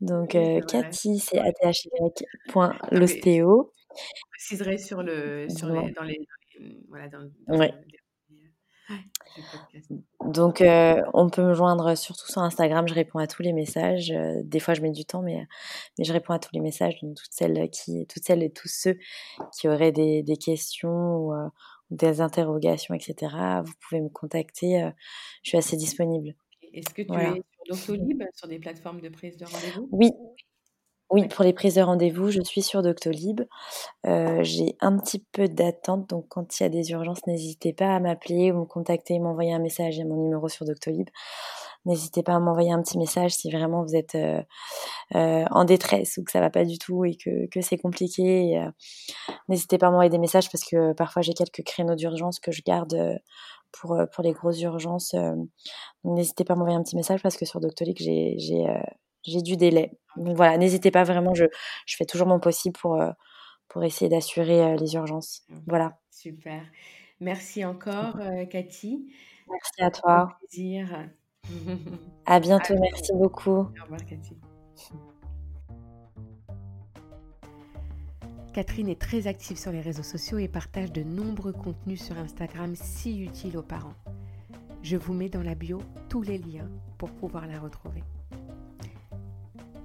Donc 0.00 0.36
Cathy, 0.66 1.20
c'est 1.20 1.38
athy.l'ostéo. 1.38 3.72
Je 3.96 4.22
préciserai 4.32 4.76
sur 4.76 5.04
le, 5.04 5.48
sur 5.48 5.68
les, 5.68 5.92
dans 5.92 6.02
les, 6.02 6.18
voilà, 6.88 7.08
dans, 7.08 7.30
donc, 10.24 10.60
euh, 10.60 11.02
on 11.12 11.28
peut 11.28 11.42
me 11.42 11.54
joindre 11.54 11.96
surtout 11.96 12.30
sur 12.30 12.42
Instagram. 12.42 12.86
Je 12.88 12.94
réponds 12.94 13.18
à 13.18 13.26
tous 13.26 13.42
les 13.42 13.52
messages. 13.52 14.10
Euh, 14.10 14.40
des 14.44 14.60
fois, 14.60 14.74
je 14.74 14.82
mets 14.82 14.90
du 14.90 15.04
temps, 15.04 15.22
mais, 15.22 15.46
mais 15.98 16.04
je 16.04 16.12
réponds 16.12 16.32
à 16.32 16.38
tous 16.38 16.50
les 16.52 16.60
messages. 16.60 16.98
Donc, 17.02 17.16
toutes 17.16 17.32
celles, 17.32 17.68
qui, 17.70 18.06
toutes 18.06 18.24
celles 18.24 18.42
et 18.42 18.50
tous 18.50 18.68
ceux 18.68 18.96
qui 19.58 19.68
auraient 19.68 19.92
des, 19.92 20.22
des 20.22 20.36
questions 20.36 21.16
ou 21.16 21.34
euh, 21.34 21.48
des 21.90 22.20
interrogations, 22.20 22.94
etc., 22.94 23.34
vous 23.64 23.72
pouvez 23.80 24.00
me 24.00 24.08
contacter. 24.08 24.90
je 25.42 25.48
suis 25.48 25.58
assez 25.58 25.76
disponible. 25.76 26.34
Est-ce 26.72 26.92
que 26.92 27.02
tu 27.02 27.12
es 27.12 27.34
sur 27.34 27.94
Doctolib, 27.94 28.22
sur 28.34 28.48
des 28.48 28.58
plateformes 28.58 29.00
de 29.00 29.08
prise 29.08 29.36
de 29.36 29.44
rendez-vous? 29.44 29.88
Oui, 29.92 30.10
oui, 31.14 31.28
pour 31.28 31.44
les 31.44 31.52
prises 31.52 31.76
de 31.76 31.80
rendez-vous, 31.80 32.32
je 32.32 32.42
suis 32.42 32.60
sur 32.60 32.82
Doctolib. 32.82 33.42
Euh, 34.04 34.40
j'ai 34.42 34.76
un 34.80 34.98
petit 34.98 35.20
peu 35.30 35.46
d'attente, 35.46 36.10
donc 36.10 36.26
quand 36.28 36.58
il 36.58 36.64
y 36.64 36.66
a 36.66 36.68
des 36.68 36.90
urgences, 36.90 37.24
n'hésitez 37.28 37.72
pas 37.72 37.94
à 37.94 38.00
m'appeler 38.00 38.50
ou 38.50 38.62
me 38.62 38.64
contacter, 38.64 39.20
m'envoyer 39.20 39.52
un 39.52 39.60
message. 39.60 40.00
à 40.00 40.04
mon 40.04 40.16
numéro 40.16 40.48
sur 40.48 40.66
Doctolib. 40.66 41.08
N'hésitez 41.84 42.24
pas 42.24 42.34
à 42.34 42.40
m'envoyer 42.40 42.72
un 42.72 42.82
petit 42.82 42.98
message 42.98 43.32
si 43.32 43.48
vraiment 43.48 43.84
vous 43.84 43.94
êtes 43.94 44.18
en 45.12 45.64
détresse 45.64 46.16
ou 46.18 46.24
que 46.24 46.32
ça 46.32 46.40
va 46.40 46.50
pas 46.50 46.64
du 46.64 46.78
tout 46.78 47.04
et 47.04 47.16
que, 47.16 47.60
c'est 47.60 47.78
compliqué. 47.78 48.60
N'hésitez 49.48 49.78
pas 49.78 49.86
à 49.86 49.90
m'envoyer 49.90 50.10
des 50.10 50.18
messages 50.18 50.50
parce 50.50 50.64
que 50.64 50.94
parfois 50.94 51.22
j'ai 51.22 51.34
quelques 51.34 51.62
créneaux 51.62 51.94
d'urgence 51.94 52.40
que 52.40 52.50
je 52.50 52.62
garde 52.66 53.20
pour, 53.70 53.96
pour 54.12 54.24
les 54.24 54.32
grosses 54.32 54.60
urgences. 54.62 55.14
N'hésitez 56.02 56.42
pas 56.42 56.54
à 56.54 56.56
m'envoyer 56.56 56.76
un 56.76 56.82
petit 56.82 56.96
message 56.96 57.22
parce 57.22 57.36
que 57.36 57.44
sur 57.44 57.60
Doctolic, 57.60 57.98
j'ai, 58.02 58.36
j'ai, 59.24 59.42
du 59.42 59.56
délai. 59.56 59.92
Donc 60.16 60.36
voilà, 60.36 60.56
n'hésitez 60.58 60.90
pas 60.90 61.04
vraiment, 61.04 61.34
je, 61.34 61.44
je 61.86 61.96
fais 61.96 62.04
toujours 62.04 62.26
mon 62.26 62.40
possible 62.40 62.76
pour, 62.78 63.02
pour 63.68 63.84
essayer 63.84 64.08
d'assurer 64.08 64.76
les 64.76 64.94
urgences. 64.94 65.42
Voilà. 65.66 65.98
Super. 66.10 66.62
Merci 67.20 67.64
encore, 67.64 68.18
Cathy. 68.50 69.06
Merci 69.48 69.82
à 69.82 69.90
toi. 69.90 70.38
plaisir. 70.40 71.08
À 72.26 72.40
bientôt, 72.40 72.74
merci 72.80 73.12
beaucoup. 73.12 73.50
Au 73.50 73.82
revoir, 73.82 74.04
Cathy. 74.06 74.34
Catherine 78.54 78.88
est 78.88 79.00
très 79.00 79.26
active 79.26 79.58
sur 79.58 79.72
les 79.72 79.80
réseaux 79.80 80.04
sociaux 80.04 80.38
et 80.38 80.46
partage 80.46 80.92
de 80.92 81.02
nombreux 81.02 81.52
contenus 81.52 82.00
sur 82.00 82.16
Instagram 82.16 82.74
si 82.76 83.20
utiles 83.20 83.56
aux 83.56 83.62
parents. 83.62 83.96
Je 84.82 84.96
vous 84.96 85.12
mets 85.12 85.28
dans 85.28 85.42
la 85.42 85.56
bio 85.56 85.82
tous 86.08 86.22
les 86.22 86.38
liens 86.38 86.70
pour 86.96 87.10
pouvoir 87.10 87.48
la 87.48 87.58
retrouver. 87.58 88.04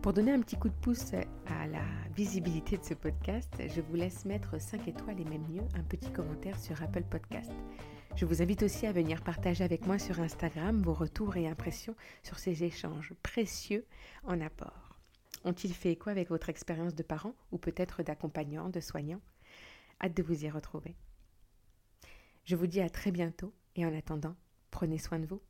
Pour 0.01 0.13
donner 0.13 0.31
un 0.31 0.39
petit 0.39 0.55
coup 0.55 0.69
de 0.69 0.73
pouce 0.81 1.11
à 1.47 1.67
la 1.67 1.83
visibilité 2.15 2.77
de 2.77 2.83
ce 2.85 2.93
podcast, 2.93 3.53
je 3.59 3.81
vous 3.81 3.95
laisse 3.95 4.23
mettre 4.23 4.59
5 4.59 4.87
étoiles 4.87 5.19
et 5.19 5.25
même 5.25 5.45
mieux 5.49 5.67
un 5.75 5.83
petit 5.83 6.09
commentaire 6.11 6.57
sur 6.57 6.81
Apple 6.81 7.03
Podcast. 7.03 7.51
Je 8.15 8.23
vous 8.23 8.41
invite 8.41 8.63
aussi 8.63 8.87
à 8.87 8.93
venir 8.93 9.21
partager 9.21 9.61
avec 9.61 9.85
moi 9.85 9.99
sur 9.99 10.21
Instagram 10.21 10.81
vos 10.81 10.93
retours 10.93 11.35
et 11.35 11.49
impressions 11.49 11.97
sur 12.23 12.39
ces 12.39 12.63
échanges 12.63 13.13
précieux 13.23 13.85
en 14.23 14.39
apport. 14.39 14.97
Ont-ils 15.43 15.73
fait 15.73 15.91
écho 15.91 16.09
avec 16.09 16.29
votre 16.29 16.47
expérience 16.47 16.95
de 16.95 17.03
parent 17.03 17.35
ou 17.51 17.57
peut-être 17.57 18.01
d'accompagnant, 18.01 18.69
de 18.69 18.79
soignant? 18.79 19.19
Hâte 20.01 20.15
de 20.15 20.23
vous 20.23 20.45
y 20.45 20.49
retrouver. 20.49 20.95
Je 22.45 22.55
vous 22.55 22.67
dis 22.67 22.79
à 22.79 22.89
très 22.89 23.11
bientôt 23.11 23.53
et 23.75 23.85
en 23.85 23.93
attendant, 23.93 24.37
prenez 24.71 24.97
soin 24.97 25.19
de 25.19 25.25
vous. 25.25 25.41